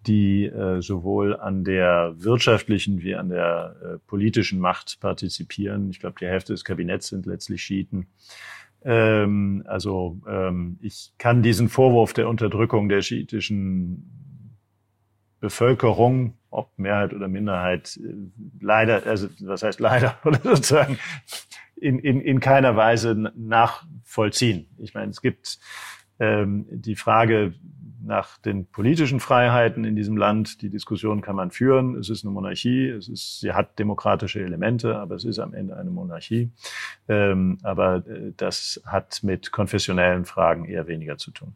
die 0.07 0.45
äh, 0.45 0.81
sowohl 0.81 1.35
an 1.35 1.63
der 1.63 2.13
wirtschaftlichen 2.17 3.01
wie 3.01 3.15
an 3.15 3.29
der 3.29 3.75
äh, 3.81 3.97
politischen 4.07 4.59
Macht 4.59 4.99
partizipieren. 4.99 5.89
Ich 5.89 5.99
glaube, 5.99 6.15
die 6.19 6.27
Hälfte 6.27 6.53
des 6.53 6.63
Kabinetts 6.63 7.09
sind 7.09 7.25
letztlich 7.25 7.62
Schiiten. 7.62 8.07
Ähm, 8.83 9.63
also 9.65 10.21
ähm, 10.27 10.79
ich 10.81 11.13
kann 11.17 11.43
diesen 11.43 11.67
Vorwurf 11.67 12.13
der 12.13 12.29
Unterdrückung 12.29 12.88
der 12.88 13.01
schiitischen 13.01 14.19
Bevölkerung, 15.41 16.38
ob 16.49 16.78
Mehrheit 16.78 17.13
oder 17.13 17.28
Minderheit, 17.28 17.97
äh, 17.97 18.13
leider, 18.61 19.05
also 19.05 19.28
was 19.41 19.63
heißt 19.63 19.82
leider, 19.82 20.17
oder 20.24 20.39
sozusagen 20.41 20.97
in, 21.76 21.99
in, 21.99 22.21
in 22.21 22.39
keiner 22.39 22.76
Weise 22.76 23.15
nachvollziehen. 23.36 24.67
Ich 24.78 24.93
meine, 24.93 25.11
es 25.11 25.21
gibt 25.21 25.59
ähm, 26.19 26.65
die 26.69 26.95
Frage, 26.95 27.53
nach 28.10 28.38
den 28.39 28.66
politischen 28.66 29.20
Freiheiten 29.20 29.86
in 29.86 29.95
diesem 29.95 30.18
Land. 30.18 30.62
Die 30.62 30.70
Diskussion 30.70 31.22
kann 31.22 31.36
man 31.36 31.51
führen. 31.51 31.95
Es 31.95 32.10
ist 32.10 32.26
eine 32.26 32.34
Monarchie. 32.34 32.89
Es 32.89 33.07
ist, 33.07 33.39
sie 33.39 33.53
hat 33.53 33.80
demokratische 33.80 34.41
Elemente, 34.41 34.97
aber 34.97 35.16
es 35.16 35.24
ist 35.24 35.39
am 35.39 35.53
Ende 35.53 35.78
eine 35.78 35.91
Monarchie. 35.91 36.51
Ähm, 37.07 37.60
aber 37.64 38.03
äh, 38.07 38.34
das 38.36 38.82
hat 38.86 39.22
mit 39.24 39.51
konfessionellen 39.51 40.26
Fragen 40.26 40.66
eher 40.66 40.88
weniger 40.88 41.18
zu 41.18 41.32
tun. 41.32 41.55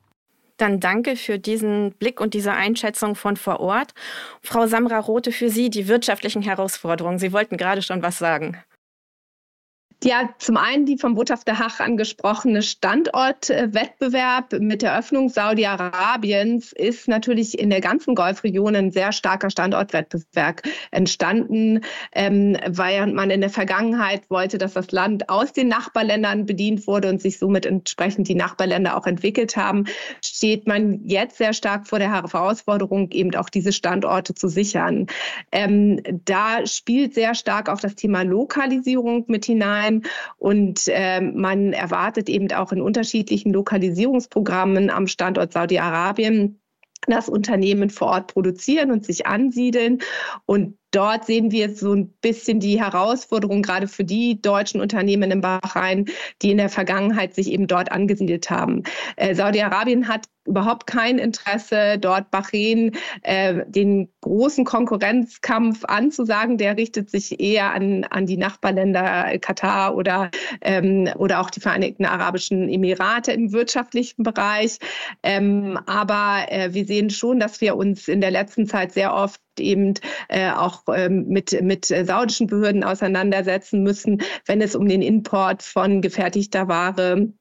Dann 0.58 0.80
danke 0.80 1.16
für 1.16 1.40
diesen 1.40 1.94
Blick 1.94 2.22
und 2.22 2.36
diese 2.36 2.54
Einschätzung 2.54 3.16
von 3.16 3.36
vor 3.36 3.60
Ort. 3.60 3.94
Frau 4.42 4.68
Samra 4.68 5.00
Rote, 5.00 5.32
für 5.32 5.50
Sie 5.50 5.72
die 5.72 5.88
wirtschaftlichen 5.88 6.44
Herausforderungen. 6.44 7.18
Sie 7.18 7.34
wollten 7.34 7.58
gerade 7.58 7.82
schon 7.82 8.04
was 8.04 8.20
sagen. 8.20 8.58
Ja, 10.04 10.30
zum 10.38 10.58
einen 10.58 10.86
die 10.86 10.98
vom 10.98 11.16
Botschafter 11.16 11.60
Hach 11.60 11.80
angesprochene 11.80 12.62
Standortwettbewerb 12.62 14.52
mit 14.60 14.82
der 14.82 14.98
Öffnung 14.98 15.30
Saudi-Arabiens 15.30 16.74
ist 16.74 17.08
natürlich 17.08 17.58
in 17.58 17.70
der 17.70 17.80
ganzen 17.80 18.14
Golfregion 18.14 18.76
ein 18.76 18.92
sehr 18.92 19.14
starker 19.14 19.50
Standortwettbewerb 19.50 20.62
entstanden, 20.92 21.82
ähm, 22.12 22.58
weil 22.68 23.14
man 23.14 23.30
in 23.30 23.40
der 23.40 23.50
Vergangenheit 23.50 24.30
wollte, 24.30 24.58
dass 24.58 24.74
das 24.74 24.92
Land 24.92 25.30
aus 25.30 25.54
den 25.54 25.70
Nachbarländern 25.70 26.46
bedient 26.46 26.86
wurde 26.86 27.08
und 27.08 27.22
sich 27.22 27.40
somit 27.40 27.66
entsprechend 27.66 28.28
die 28.28 28.36
Nachbarländer 28.36 28.98
auch 28.98 29.06
entwickelt 29.06 29.56
haben, 29.56 29.86
steht 30.22 30.68
man 30.68 31.00
jetzt 31.06 31.38
sehr 31.38 31.54
stark 31.54 31.88
vor 31.88 32.00
der 32.00 32.12
Herausforderung, 32.12 33.10
eben 33.12 33.34
auch 33.36 33.48
diese 33.48 33.72
Standorte 33.72 34.36
zu 34.36 34.50
sichern. 34.50 35.08
Ähm, 35.54 36.02
da 36.26 36.66
spielt 36.68 37.14
sehr 37.14 37.36
stark 37.36 37.70
auch 37.70 37.80
das 37.80 37.96
Thema 37.96 38.24
Lokalisierung 38.24 39.24
mit 39.28 39.46
hinein 39.46 39.93
sein. 39.94 40.12
Und 40.38 40.88
äh, 40.88 41.22
man 41.22 41.74
erwartet 41.74 42.30
eben 42.30 42.52
auch 42.52 42.72
in 42.72 42.82
unterschiedlichen 42.82 43.54
Lokalisierungsprogrammen 43.54 44.90
am 44.90 45.08
Standort 45.08 45.54
Saudi-Arabien, 45.54 46.60
dass 47.08 47.30
Unternehmen 47.30 47.90
vor 47.90 48.08
Ort 48.08 48.34
produzieren 48.34 48.92
und 48.92 49.06
sich 49.06 49.28
ansiedeln. 49.28 50.00
Und 50.46 50.78
dort 50.94 51.26
sehen 51.26 51.52
wir 51.52 51.76
so 51.76 51.94
ein 51.94 52.10
bisschen 52.22 52.60
die 52.60 52.80
Herausforderung 52.80 53.62
gerade 53.62 53.88
für 53.88 54.04
die 54.04 54.42
deutschen 54.42 54.80
Unternehmen 54.80 55.32
in 55.32 55.42
Bahrain, 55.42 56.06
die 56.42 56.52
in 56.52 56.58
der 56.58 56.70
Vergangenheit 56.70 57.34
sich 57.34 57.52
eben 57.52 57.68
dort 57.68 57.92
angesiedelt 57.92 58.50
haben. 58.50 58.84
Äh, 59.18 59.36
Saudi-Arabien 59.36 60.08
hat 60.08 60.28
überhaupt 60.46 60.88
kein 60.88 61.20
Interesse, 61.20 61.98
dort 61.98 62.30
Bahrain 62.30 62.92
äh, 63.22 63.64
den 63.68 64.10
großen 64.22 64.66
Konkurrenzkampf 64.66 65.86
anzusagen. 65.86 66.58
Der 66.58 66.78
richtet 66.78 67.10
sich 67.10 67.40
eher 67.40 67.74
an, 67.74 68.04
an 68.06 68.26
die 68.26 68.38
Nachbarländer 68.38 69.38
Katar 69.40 69.96
oder, 69.96 70.32
ähm, 70.62 71.10
oder 71.16 71.40
auch 71.40 71.50
die 71.50 71.62
Vereinigten 71.62 72.06
Arabischen 72.06 72.70
Emirate 72.70 73.32
im 73.32 73.54
wirtschaftlichen 73.54 74.24
Bereich. 74.24 74.80
Ähm, 75.24 75.80
aber 75.86 76.46
äh, 76.50 76.74
wir 76.74 76.86
sehen 76.86 77.10
schon, 77.10 77.40
dass 77.40 77.62
wir 77.62 77.76
uns 77.78 78.08
in 78.08 78.22
der 78.22 78.32
letzten 78.32 78.68
Zeit 78.68 78.92
sehr 78.92 79.14
oft 79.14 79.43
eben 79.60 79.94
äh, 80.30 80.52
auch 80.52 80.84
ähm, 80.94 81.26
mit, 81.28 81.60
mit 81.62 81.86
saudischen 81.86 82.48
Behörden 82.48 82.84
auseinandersetzen 82.84 83.84
müssen, 83.84 84.22
wenn 84.46 84.62
es 84.62 84.76
um 84.76 84.88
den 84.88 85.02
Import 85.02 85.64
von 85.64 86.02
gefertigter 86.02 86.68
Ware 86.68 87.34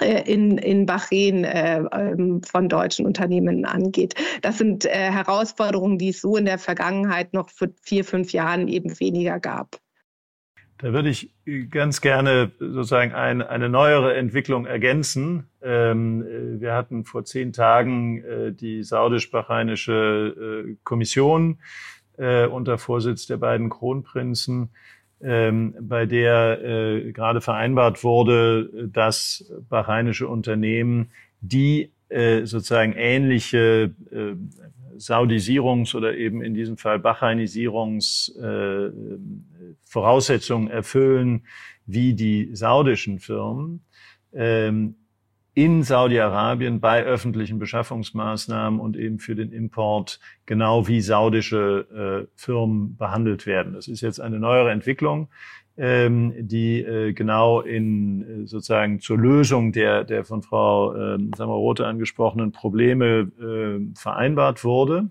äh, 0.00 0.30
in, 0.30 0.58
in 0.58 0.84
Bahrain 0.84 1.44
äh, 1.44 1.82
ähm, 1.92 2.42
von 2.42 2.68
deutschen 2.68 3.06
Unternehmen 3.06 3.64
angeht. 3.64 4.14
Das 4.42 4.58
sind 4.58 4.84
äh, 4.84 4.90
Herausforderungen, 4.90 5.96
die 5.96 6.10
es 6.10 6.20
so 6.20 6.36
in 6.36 6.44
der 6.44 6.58
Vergangenheit 6.58 7.32
noch 7.32 7.48
vor 7.48 7.68
vier, 7.82 8.04
fünf 8.04 8.32
Jahren 8.32 8.68
eben 8.68 8.98
weniger 9.00 9.40
gab. 9.40 9.80
Da 10.78 10.92
würde 10.92 11.08
ich 11.08 11.30
ganz 11.70 12.02
gerne 12.02 12.50
sozusagen 12.58 13.12
ein, 13.12 13.40
eine 13.40 13.70
neuere 13.70 14.14
Entwicklung 14.14 14.66
ergänzen. 14.66 15.48
Ähm, 15.62 16.22
äh, 16.22 16.60
wir 16.60 16.74
hatten 16.74 17.04
vor 17.04 17.24
zehn 17.24 17.54
Tagen 17.54 18.22
äh, 18.22 18.52
die 18.52 18.82
saudisch-bahrainische 18.82 20.66
äh, 20.68 20.76
Kommission 20.84 21.58
äh, 22.18 22.46
unter 22.46 22.76
Vorsitz 22.76 23.26
der 23.26 23.38
beiden 23.38 23.70
Kronprinzen, 23.70 24.68
ähm, 25.22 25.74
bei 25.80 26.04
der 26.04 26.62
äh, 26.62 27.12
gerade 27.12 27.40
vereinbart 27.40 28.04
wurde, 28.04 28.90
dass 28.92 29.50
bahrainische 29.70 30.28
Unternehmen, 30.28 31.10
die 31.40 31.90
äh, 32.10 32.44
sozusagen 32.44 32.92
ähnliche 32.92 33.94
Saudisierungs- 34.98 35.94
oder 35.94 36.16
eben 36.16 36.42
in 36.42 36.54
diesem 36.54 36.76
Fall 36.76 36.98
Bahrainisierungsvoraussetzungen 36.98 39.46
äh, 39.74 40.70
erfüllen 40.70 41.46
wie 41.86 42.14
die 42.14 42.50
saudischen 42.54 43.18
Firmen. 43.18 43.84
Ähm, 44.32 44.96
in 45.54 45.82
Saudi-Arabien 45.82 46.80
bei 46.80 47.02
öffentlichen 47.02 47.58
Beschaffungsmaßnahmen 47.58 48.78
und 48.78 48.94
eben 48.94 49.18
für 49.18 49.34
den 49.34 49.52
Import 49.52 50.20
genau 50.44 50.86
wie 50.86 51.00
saudische 51.00 52.26
äh, 52.28 52.30
Firmen 52.34 52.96
behandelt 52.98 53.46
werden. 53.46 53.72
Das 53.72 53.88
ist 53.88 54.02
jetzt 54.02 54.20
eine 54.20 54.38
neuere 54.38 54.70
Entwicklung 54.70 55.28
ähm, 55.76 56.32
die 56.38 56.80
äh, 56.80 57.12
genau 57.12 57.60
in 57.60 58.44
äh, 58.44 58.46
sozusagen 58.46 59.00
zur 59.00 59.18
Lösung 59.18 59.72
der, 59.72 60.04
der 60.04 60.24
von 60.24 60.42
Frau 60.42 60.94
äh, 60.94 61.18
Samarote 61.36 61.86
angesprochenen 61.86 62.52
Probleme 62.52 63.30
äh, 63.40 63.94
vereinbart 63.94 64.64
wurde. 64.64 65.10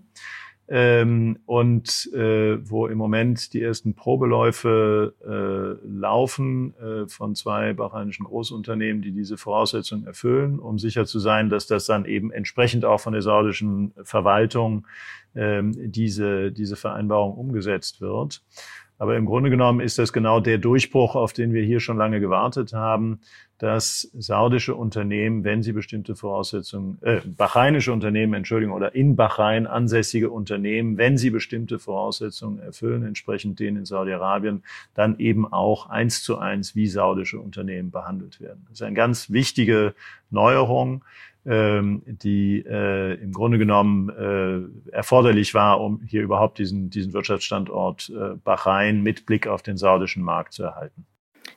Ähm, 0.68 1.38
und 1.46 2.10
äh, 2.12 2.58
wo 2.68 2.88
im 2.88 2.98
Moment 2.98 3.52
die 3.52 3.62
ersten 3.62 3.94
Probeläufe 3.94 5.14
äh, 5.24 5.86
laufen 5.86 6.74
äh, 6.78 7.06
von 7.06 7.36
zwei 7.36 7.72
bahreinischen 7.72 8.24
Großunternehmen, 8.24 9.00
die 9.00 9.12
diese 9.12 9.36
Voraussetzungen 9.36 10.06
erfüllen, 10.06 10.58
um 10.58 10.80
sicher 10.80 11.06
zu 11.06 11.20
sein, 11.20 11.50
dass 11.50 11.68
das 11.68 11.86
dann 11.86 12.04
eben 12.04 12.32
entsprechend 12.32 12.84
auch 12.84 12.98
von 12.98 13.12
der 13.12 13.22
saudischen 13.22 13.92
Verwaltung 14.02 14.86
ähm, 15.36 15.72
diese, 15.92 16.50
diese 16.50 16.74
Vereinbarung 16.74 17.34
umgesetzt 17.34 18.00
wird. 18.00 18.42
Aber 18.98 19.16
im 19.16 19.26
Grunde 19.26 19.50
genommen 19.50 19.80
ist 19.80 19.98
das 19.98 20.12
genau 20.12 20.40
der 20.40 20.58
Durchbruch, 20.58 21.16
auf 21.16 21.32
den 21.32 21.52
wir 21.52 21.62
hier 21.62 21.80
schon 21.80 21.98
lange 21.98 22.18
gewartet 22.18 22.72
haben, 22.72 23.20
dass 23.58 24.10
saudische 24.16 24.74
Unternehmen, 24.74 25.44
wenn 25.44 25.62
sie 25.62 25.72
bestimmte 25.72 26.14
Voraussetzungen, 26.14 26.98
äh, 27.02 27.20
bahrainische 27.24 27.92
Unternehmen, 27.92 28.34
Entschuldigung, 28.34 28.74
oder 28.74 28.94
in 28.94 29.16
Bahrain 29.16 29.66
ansässige 29.66 30.30
Unternehmen, 30.30 30.98
wenn 30.98 31.16
sie 31.16 31.30
bestimmte 31.30 31.78
Voraussetzungen 31.78 32.58
erfüllen, 32.58 33.04
entsprechend 33.04 33.58
denen 33.58 33.78
in 33.78 33.84
Saudi-Arabien, 33.86 34.62
dann 34.94 35.18
eben 35.18 35.50
auch 35.50 35.88
eins 35.88 36.22
zu 36.22 36.38
eins 36.38 36.74
wie 36.74 36.86
saudische 36.86 37.40
Unternehmen 37.40 37.90
behandelt 37.90 38.40
werden. 38.40 38.66
Das 38.68 38.80
ist 38.80 38.82
eine 38.82 38.94
ganz 38.94 39.30
wichtige 39.30 39.94
Neuerung 40.30 41.02
ähm, 41.46 42.02
die 42.06 42.64
äh, 42.66 43.14
im 43.22 43.32
Grunde 43.32 43.58
genommen 43.58 44.08
äh, 44.10 44.90
erforderlich 44.90 45.54
war, 45.54 45.80
um 45.80 46.00
hier 46.02 46.22
überhaupt 46.22 46.58
diesen, 46.58 46.90
diesen 46.90 47.12
Wirtschaftsstandort 47.12 48.10
äh, 48.10 48.34
Bahrain 48.42 49.02
mit 49.02 49.26
Blick 49.26 49.46
auf 49.46 49.62
den 49.62 49.76
saudischen 49.76 50.24
Markt 50.24 50.54
zu 50.54 50.64
erhalten. 50.64 51.06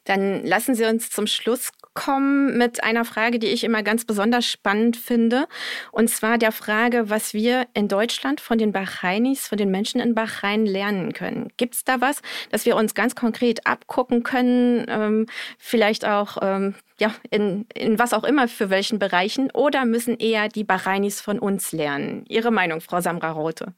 Dann 0.04 0.45
lassen 0.45 0.76
Sie 0.76 0.86
uns 0.86 1.10
zum 1.10 1.28
Schluss 1.28 1.72
kommen 2.00 2.58
mit 2.58 2.82
einer 2.82 3.04
Frage, 3.04 3.39
die 3.39 3.47
ich 3.47 3.66
immer 3.66 3.84
ganz 3.84 4.06
besonders 4.06 4.45
spannend 4.45 4.95
finde. 4.95 5.47
Und 5.91 6.10
zwar 6.10 6.38
der 6.38 6.54
Frage, 6.54 7.10
was 7.10 7.34
wir 7.34 7.68
in 7.74 7.89
Deutschland 7.89 8.39
von 8.39 8.58
den 8.58 8.72
Bahrainis, 8.72 9.50
von 9.50 9.58
den 9.58 9.70
Menschen 9.70 10.00
in 10.00 10.16
Bahrain 10.16 10.66
lernen 10.66 11.12
können. 11.12 11.50
Gibt 11.58 11.76
es 11.76 11.84
da 11.84 12.00
was, 12.00 12.22
dass 12.52 12.66
wir 12.66 12.78
uns 12.78 12.95
ganz 12.95 13.16
konkret 13.16 13.68
abgucken 13.68 14.24
können? 14.24 14.86
Ähm, 14.88 15.26
vielleicht 15.58 16.06
auch 16.06 16.38
ähm, 16.41 16.76
ja, 17.02 17.14
in, 17.32 17.66
in 17.74 18.00
was 18.00 18.14
auch 18.14 18.24
immer 18.24 18.47
für 18.47 18.70
welchen 18.70 18.97
Bereichen? 18.97 19.52
Oder 19.52 19.84
müssen 19.84 20.18
eher 20.18 20.47
die 20.47 20.64
Bahrainis 20.64 21.20
von 21.20 21.38
uns 21.38 21.74
lernen? 21.74 22.24
Ihre 22.30 22.52
Meinung, 22.52 22.80
Frau 22.80 23.02
Samra 23.02 23.32
Rote? 23.32 23.74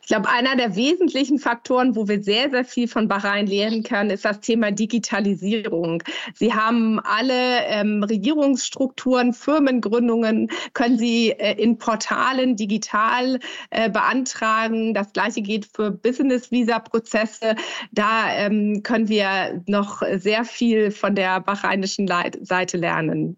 Ich 0.00 0.08
glaube, 0.08 0.28
einer 0.28 0.56
der 0.56 0.76
wesentlichen 0.76 1.38
Faktoren, 1.38 1.96
wo 1.96 2.06
wir 2.06 2.22
sehr, 2.22 2.50
sehr 2.50 2.64
viel 2.64 2.86
von 2.86 3.08
Bahrain 3.08 3.46
lernen 3.46 3.82
können, 3.82 4.10
ist 4.10 4.24
das 4.24 4.40
Thema 4.40 4.70
Digitalisierung. 4.70 6.02
Sie 6.34 6.54
haben 6.54 7.00
alle 7.00 7.64
ähm, 7.66 8.02
Regierungsstrukturen, 8.04 9.32
Firmengründungen, 9.32 10.50
können 10.74 10.98
Sie 10.98 11.30
äh, 11.32 11.60
in 11.60 11.78
Portalen 11.78 12.56
digital 12.56 13.40
äh, 13.70 13.90
beantragen. 13.90 14.94
Das 14.94 15.12
gleiche 15.12 15.42
geht 15.42 15.66
für 15.66 15.90
Business-Visa-Prozesse. 15.90 17.56
Da 17.90 18.32
ähm, 18.32 18.82
können 18.84 19.08
wir 19.08 19.62
noch 19.66 20.02
sehr 20.14 20.44
viel 20.44 20.92
von 20.92 21.14
der 21.16 21.40
bahrainischen 21.40 22.06
Seite 22.06 22.76
lernen. 22.76 23.36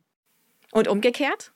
Und 0.72 0.88
umgekehrt? 0.88 1.52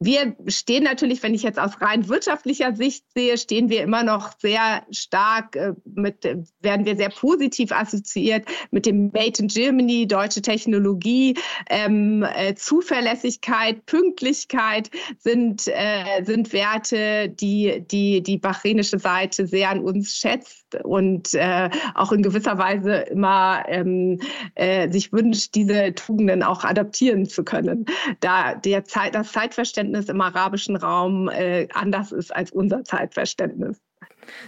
Wir 0.00 0.34
stehen 0.48 0.84
natürlich, 0.84 1.22
wenn 1.22 1.34
ich 1.34 1.44
jetzt 1.44 1.58
aus 1.58 1.80
rein 1.80 2.08
wirtschaftlicher 2.08 2.74
Sicht 2.74 3.04
sehe, 3.14 3.38
stehen 3.38 3.70
wir 3.70 3.82
immer 3.82 4.02
noch 4.02 4.32
sehr 4.38 4.82
stark 4.90 5.54
äh, 5.54 5.72
mit, 5.84 6.24
werden 6.60 6.84
wir 6.84 6.96
sehr 6.96 7.10
positiv 7.10 7.70
assoziiert 7.70 8.44
mit 8.72 8.86
dem 8.86 9.12
Made 9.12 9.38
in 9.38 9.46
Germany, 9.46 10.06
deutsche 10.06 10.42
Technologie, 10.42 11.38
ähm, 11.70 12.24
äh, 12.24 12.54
Zuverlässigkeit, 12.56 13.86
Pünktlichkeit 13.86 14.90
sind, 15.18 15.68
äh, 15.68 16.24
sind 16.24 16.52
Werte, 16.52 17.28
die, 17.28 17.84
die 17.88 18.20
die 18.20 18.38
bahrainische 18.38 18.98
Seite 18.98 19.46
sehr 19.46 19.70
an 19.70 19.80
uns 19.80 20.16
schätzt 20.16 20.74
und 20.82 21.34
äh, 21.34 21.70
auch 21.94 22.10
in 22.10 22.22
gewisser 22.22 22.58
Weise 22.58 22.94
immer 23.10 23.64
ähm, 23.68 24.20
äh, 24.56 24.90
sich 24.90 25.12
wünscht, 25.12 25.54
diese 25.54 25.94
Tugenden 25.94 26.42
auch 26.42 26.64
adaptieren 26.64 27.26
zu 27.26 27.44
können, 27.44 27.86
da 28.18 28.54
der 28.56 28.84
Zeit, 28.84 29.14
das 29.14 29.30
Zeitverständnis 29.30 29.83
im 29.92 30.20
arabischen 30.20 30.76
Raum 30.76 31.28
äh, 31.28 31.68
anders 31.72 32.12
ist 32.12 32.34
als 32.34 32.52
unser 32.52 32.84
Zeitverständnis. 32.84 33.80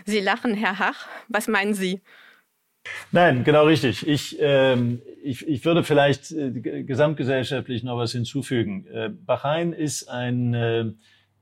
Sie 0.04 0.20
lachen, 0.20 0.54
Herr 0.54 0.78
Hach. 0.78 1.06
Was 1.28 1.48
meinen 1.48 1.74
Sie? 1.74 2.00
Nein, 3.10 3.42
genau 3.44 3.64
richtig. 3.64 4.06
Ich, 4.06 4.36
ähm, 4.40 5.02
ich, 5.22 5.46
ich 5.46 5.64
würde 5.64 5.82
vielleicht 5.82 6.30
äh, 6.30 6.50
gesamtgesellschaftlich 6.84 7.82
noch 7.82 7.98
was 7.98 8.12
hinzufügen. 8.12 8.86
Äh, 8.86 9.08
Bahrain 9.10 9.72
ist 9.72 10.08
ein 10.08 10.54
äh, 10.54 10.92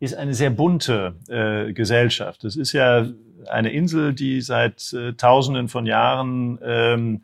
ist 0.00 0.14
eine 0.14 0.34
sehr 0.34 0.50
bunte 0.50 1.16
äh, 1.28 1.72
Gesellschaft. 1.72 2.44
Es 2.44 2.56
ist 2.56 2.72
ja 2.72 3.06
eine 3.46 3.72
Insel, 3.72 4.12
die 4.12 4.40
seit 4.40 4.92
äh, 4.92 5.14
Tausenden 5.14 5.68
von 5.68 5.86
Jahren 5.86 6.58
ähm, 6.62 7.22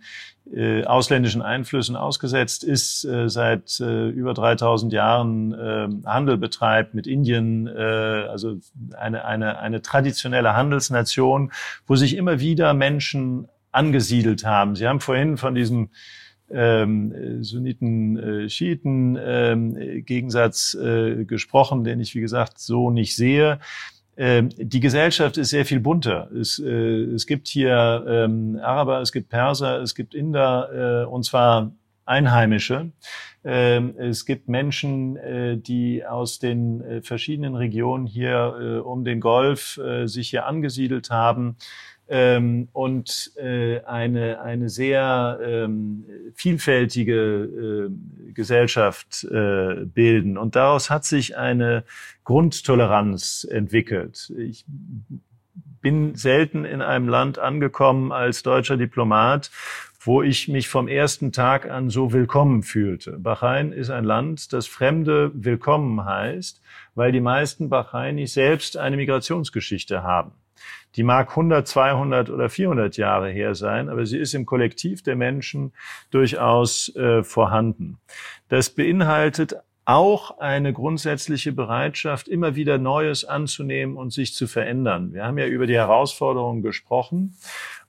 äh, 0.53 0.85
ausländischen 0.85 1.43
Einflüssen 1.43 1.97
ausgesetzt 1.97 2.65
ist, 2.65 3.05
äh, 3.05 3.29
seit 3.29 3.79
äh, 3.81 4.09
über 4.09 4.35
3000 4.35 4.93
Jahren 4.93 5.53
äh, 5.53 5.89
Handel 6.07 6.39
betreibt 6.39 6.95
mit 6.95 7.07
Indien, 7.07 7.67
äh, 7.67 7.81
also 8.29 8.57
eine, 8.97 9.25
eine, 9.25 9.59
eine 9.59 9.83
traditionelle 9.83 10.55
Handelsnation, 10.57 11.53
wo 11.87 11.97
sich 11.97 12.17
immer 12.17 12.41
wieder 12.41 12.75
Menschen 12.75 13.49
angesiedelt 13.71 14.45
haben. 14.45 14.75
Sie 14.75 14.89
haben 14.89 15.01
vorhin 15.01 15.37
von 15.37 15.55
diesem 15.55 15.91
ähm, 16.51 17.45
Sunniten, 17.45 18.19
äh, 18.19 18.49
Schiiten 18.49 19.17
ähm, 19.23 20.05
Gegensatz 20.05 20.75
äh, 20.75 21.25
gesprochen, 21.25 21.85
den 21.85 22.01
ich, 22.01 22.15
wie 22.15 22.21
gesagt, 22.21 22.59
so 22.59 22.91
nicht 22.91 23.15
sehe. 23.15 23.61
Ähm, 24.23 24.51
die 24.55 24.81
Gesellschaft 24.81 25.39
ist 25.39 25.49
sehr 25.49 25.65
viel 25.65 25.81
bunter. 25.81 26.31
Es, 26.39 26.59
äh, 26.59 26.69
es 26.69 27.27
gibt 27.27 27.49
hier 27.49 28.05
ähm, 28.07 28.61
Araber, 28.63 29.01
es 29.01 29.13
gibt 29.13 29.31
Perser, 29.31 29.81
es 29.81 29.95
gibt 29.95 30.15
Inder, 30.15 31.05
äh, 31.05 31.07
und 31.07 31.25
zwar 31.25 31.73
Einheimische. 32.05 32.93
Ähm, 33.43 33.95
es 33.97 34.27
gibt 34.27 34.49
Menschen, 34.49 35.17
äh, 35.17 35.57
die 35.57 36.05
aus 36.05 36.39
den 36.39 36.83
äh, 36.83 37.03
verschiedenen 37.03 37.57
Regionen 37.57 38.07
hier 38.07 38.57
äh, 38.61 38.79
um 38.79 39.05
den 39.05 39.21
Golf 39.21 39.81
sich 40.05 40.31
hier 40.31 40.47
angesiedelt 40.47 41.11
haben 41.11 41.57
ähm, 42.09 42.69
und 42.73 43.33
eine, 43.87 44.41
eine 44.41 44.69
sehr 44.69 45.39
ähm, 45.43 46.05
vielfältige 46.35 47.91
Gesellschaft 48.35 49.27
bilden. 49.31 50.37
Und 50.37 50.57
daraus 50.57 50.91
hat 50.91 51.05
sich 51.05 51.37
eine 51.37 51.85
Grundtoleranz 52.25 53.47
entwickelt. 53.51 54.33
Ich 54.37 54.65
bin 55.81 56.15
selten 56.15 56.65
in 56.65 56.83
einem 56.83 57.09
Land 57.09 57.39
angekommen 57.39 58.13
als 58.13 58.43
deutscher 58.43 58.77
Diplomat, 58.77 59.51
wo 60.03 60.23
ich 60.23 60.49
mich 60.49 60.69
vom 60.69 60.89
ersten 60.89 61.31
Tag 61.31 61.71
an 61.71 61.91
so 61.91 62.13
willkommen 62.13 62.63
fühlte. 62.63 63.19
Bahrain 63.19 63.73
ist 63.73 63.91
ein 63.91 64.05
Land, 64.05 64.53
das 64.55 64.67
Fremde 64.67 65.31
willkommen 65.35 66.03
heißt, 66.05 66.63
weil 66.95 67.13
die 67.13 67.21
meisten 67.21 67.69
Bahrainis 67.69 68.33
selbst 68.33 68.79
eine 68.79 68.97
Migrationsgeschichte 68.97 70.03
haben. 70.03 70.33
Die 70.97 71.03
mag 71.03 71.31
100, 71.31 71.69
200 71.69 72.31
oder 72.31 72.49
400 72.49 72.97
Jahre 72.97 73.31
her 73.31 73.55
sein, 73.55 73.91
aber 73.91 74.07
sie 74.07 74.19
ist 74.19 74.35
im 74.35 74.47
Kollektiv 74.47 75.03
der 75.03 75.17
Menschen 75.17 75.73
durchaus 76.11 76.95
äh, 76.97 77.23
vorhanden. 77.23 77.99
Das 78.49 78.71
beinhaltet 78.71 79.57
auch 79.85 80.39
eine 80.39 80.73
grundsätzliche 80.73 81.53
Bereitschaft, 81.53 82.27
immer 82.27 82.55
wieder 82.55 82.79
Neues 82.79 83.25
anzunehmen 83.25 83.97
und 83.97 84.13
sich 84.13 84.35
zu 84.35 84.47
verändern. 84.47 85.13
Wir 85.13 85.25
haben 85.25 85.39
ja 85.39 85.47
über 85.47 85.67
die 85.67 85.75
Herausforderungen 85.75 86.63
gesprochen. 86.63 87.35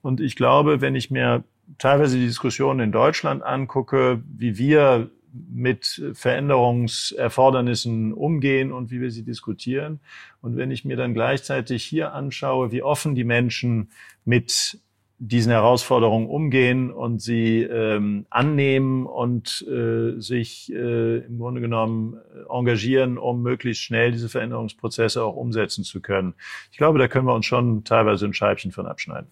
Und 0.01 0.19
ich 0.19 0.35
glaube, 0.35 0.81
wenn 0.81 0.95
ich 0.95 1.11
mir 1.11 1.43
teilweise 1.77 2.17
die 2.17 2.25
Diskussion 2.25 2.79
in 2.79 2.91
Deutschland 2.91 3.43
angucke, 3.43 4.23
wie 4.25 4.57
wir 4.57 5.11
mit 5.33 6.01
Veränderungserfordernissen 6.13 8.13
umgehen 8.13 8.71
und 8.71 8.91
wie 8.91 9.01
wir 9.01 9.11
sie 9.11 9.23
diskutieren. 9.23 9.99
Und 10.41 10.57
wenn 10.57 10.71
ich 10.71 10.85
mir 10.85 10.97
dann 10.97 11.13
gleichzeitig 11.13 11.83
hier 11.83 12.13
anschaue, 12.13 12.71
wie 12.71 12.83
offen 12.83 13.15
die 13.15 13.23
Menschen 13.23 13.89
mit 14.25 14.79
diesen 15.23 15.51
Herausforderungen 15.51 16.27
umgehen 16.27 16.91
und 16.91 17.21
sie 17.21 17.61
ähm, 17.61 18.25
annehmen 18.31 19.05
und 19.05 19.63
äh, 19.69 20.19
sich 20.19 20.73
äh, 20.73 21.19
im 21.19 21.37
Grunde 21.37 21.61
genommen 21.61 22.17
engagieren, 22.49 23.19
um 23.19 23.43
möglichst 23.43 23.83
schnell 23.83 24.11
diese 24.11 24.29
Veränderungsprozesse 24.29 25.23
auch 25.23 25.35
umsetzen 25.35 25.83
zu 25.83 26.01
können. 26.01 26.33
Ich 26.71 26.79
glaube, 26.79 26.97
da 26.97 27.07
können 27.07 27.27
wir 27.27 27.35
uns 27.35 27.45
schon 27.45 27.83
teilweise 27.83 28.25
ein 28.25 28.33
Scheibchen 28.33 28.71
von 28.71 28.87
abschneiden. 28.87 29.27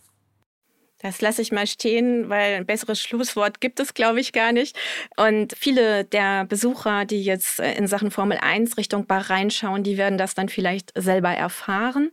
Das 1.00 1.22
lasse 1.22 1.42
ich 1.42 1.52
mal 1.52 1.66
stehen, 1.66 2.30
weil 2.30 2.56
ein 2.56 2.66
besseres 2.66 3.02
Schlusswort 3.04 3.62
gibt 3.62 3.80
es, 3.80 3.94
glaube 3.94 4.20
ich, 4.20 4.34
gar 4.34 4.52
nicht. 4.52 4.78
Und 5.18 5.56
viele 5.58 6.04
der 6.04 6.46
Besucher, 6.46 7.06
die 7.06 7.24
jetzt 7.24 7.60
äh, 7.60 7.74
in 7.74 7.88
Sachen 7.88 8.12
Formel 8.12 8.38
1 8.40 8.78
Richtung 8.78 9.06
Bahrain 9.08 9.50
schauen, 9.50 9.84
die 9.84 9.98
werden 9.98 10.18
das 10.18 10.36
dann 10.36 10.50
vielleicht 10.50 10.92
selber 10.96 11.30
erfahren. 11.30 12.12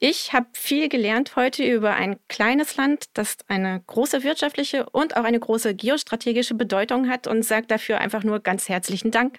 Ich 0.00 0.32
habe 0.32 0.46
viel 0.52 0.88
gelernt 0.88 1.36
heute 1.36 1.64
über 1.64 1.94
ein 1.94 2.16
kleines 2.28 2.76
Land, 2.76 3.06
das 3.14 3.38
eine 3.48 3.82
große 3.86 4.22
wirtschaftliche 4.22 4.90
und 4.90 5.16
auch 5.16 5.24
eine 5.24 5.40
große 5.40 5.74
geostrategische 5.74 6.54
Bedeutung 6.54 7.08
hat 7.08 7.26
und 7.26 7.42
sage 7.42 7.66
dafür 7.66 8.00
einfach 8.00 8.22
nur 8.22 8.40
ganz 8.40 8.68
herzlichen 8.68 9.12
Dank. 9.12 9.38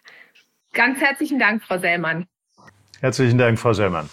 Ganz 0.74 1.00
herzlichen 1.00 1.40
Dank, 1.40 1.64
Frau 1.64 1.78
Sellmann. 1.78 2.26
Herzlichen 3.00 3.38
Dank, 3.38 3.60
Frau 3.60 3.74
Sellmann. 3.74 4.10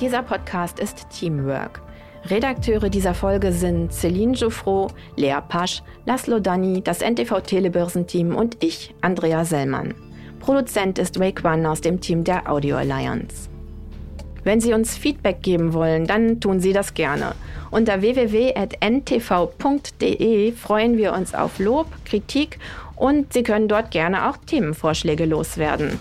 Dieser 0.00 0.22
Podcast 0.22 0.78
ist 0.78 1.10
Teamwork. 1.10 1.82
Redakteure 2.26 2.88
dieser 2.88 3.14
Folge 3.14 3.50
sind 3.50 3.92
Celine 3.92 4.32
Jouffreau, 4.34 4.92
Lea 5.16 5.38
Pasch, 5.48 5.82
Laszlo 6.06 6.38
Dani, 6.38 6.82
das 6.82 7.00
NTV 7.00 7.40
Telebörsenteam 7.40 8.36
und 8.36 8.62
ich, 8.62 8.94
Andrea 9.00 9.44
Sellmann. 9.44 9.94
Produzent 10.38 11.00
ist 11.00 11.18
Ray 11.18 11.32
Kwan 11.32 11.66
aus 11.66 11.80
dem 11.80 12.00
Team 12.00 12.22
der 12.22 12.48
Audio 12.48 12.76
Alliance. 12.76 13.48
Wenn 14.44 14.60
Sie 14.60 14.72
uns 14.72 14.96
Feedback 14.96 15.42
geben 15.42 15.72
wollen, 15.72 16.06
dann 16.06 16.38
tun 16.40 16.60
Sie 16.60 16.72
das 16.72 16.94
gerne. 16.94 17.34
Unter 17.72 18.00
www.ntv.de 18.00 18.62
freuen 20.52 20.96
wir 20.96 21.12
uns 21.12 21.34
auf 21.34 21.58
Lob, 21.58 21.88
Kritik 22.04 22.60
und 22.94 23.32
Sie 23.32 23.42
können 23.42 23.66
dort 23.66 23.90
gerne 23.90 24.30
auch 24.30 24.36
Themenvorschläge 24.36 25.24
loswerden. 25.24 25.98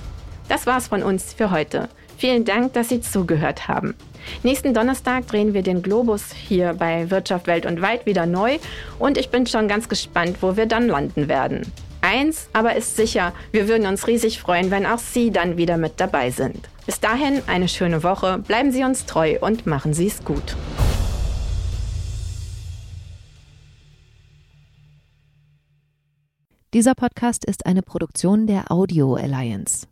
Das 0.49 0.67
war's 0.67 0.87
von 0.87 1.01
uns 1.01 1.33
für 1.33 1.49
heute. 1.49 1.89
Vielen 2.17 2.45
Dank, 2.45 2.73
dass 2.73 2.89
Sie 2.89 2.99
zugehört 2.99 3.67
haben. 3.67 3.93
Nächsten 4.41 4.73
Donnerstag 4.73 5.27
drehen 5.27 5.53
wir 5.53 5.61
den 5.61 5.83
Globus 5.83 6.33
hier 6.33 6.73
bei 6.73 7.09
Wirtschaft, 7.11 7.45
Welt 7.45 7.65
und 7.65 7.81
Wald 7.81 8.05
wieder 8.07 8.25
neu 8.25 8.57
und 8.97 9.17
ich 9.17 9.29
bin 9.29 9.45
schon 9.45 9.67
ganz 9.67 9.87
gespannt, 9.87 10.37
wo 10.41 10.57
wir 10.57 10.65
dann 10.65 10.87
landen 10.87 11.27
werden. 11.27 11.71
Eins 12.01 12.49
aber 12.53 12.75
ist 12.75 12.95
sicher, 12.95 13.33
wir 13.51 13.67
würden 13.67 13.85
uns 13.85 14.07
riesig 14.07 14.39
freuen, 14.39 14.71
wenn 14.71 14.85
auch 14.85 14.97
Sie 14.99 15.31
dann 15.31 15.57
wieder 15.57 15.77
mit 15.77 15.99
dabei 15.99 16.31
sind. 16.31 16.69
Bis 16.87 16.99
dahin 16.99 17.41
eine 17.47 17.67
schöne 17.67 18.01
Woche, 18.01 18.39
bleiben 18.39 18.71
Sie 18.71 18.83
uns 18.83 19.05
treu 19.05 19.37
und 19.39 19.67
machen 19.67 19.93
Sie 19.93 20.07
es 20.07 20.23
gut. 20.23 20.55
Dieser 26.73 26.95
Podcast 26.95 27.45
ist 27.45 27.65
eine 27.65 27.81
Produktion 27.81 28.47
der 28.47 28.71
Audio 28.71 29.15
Alliance. 29.15 29.87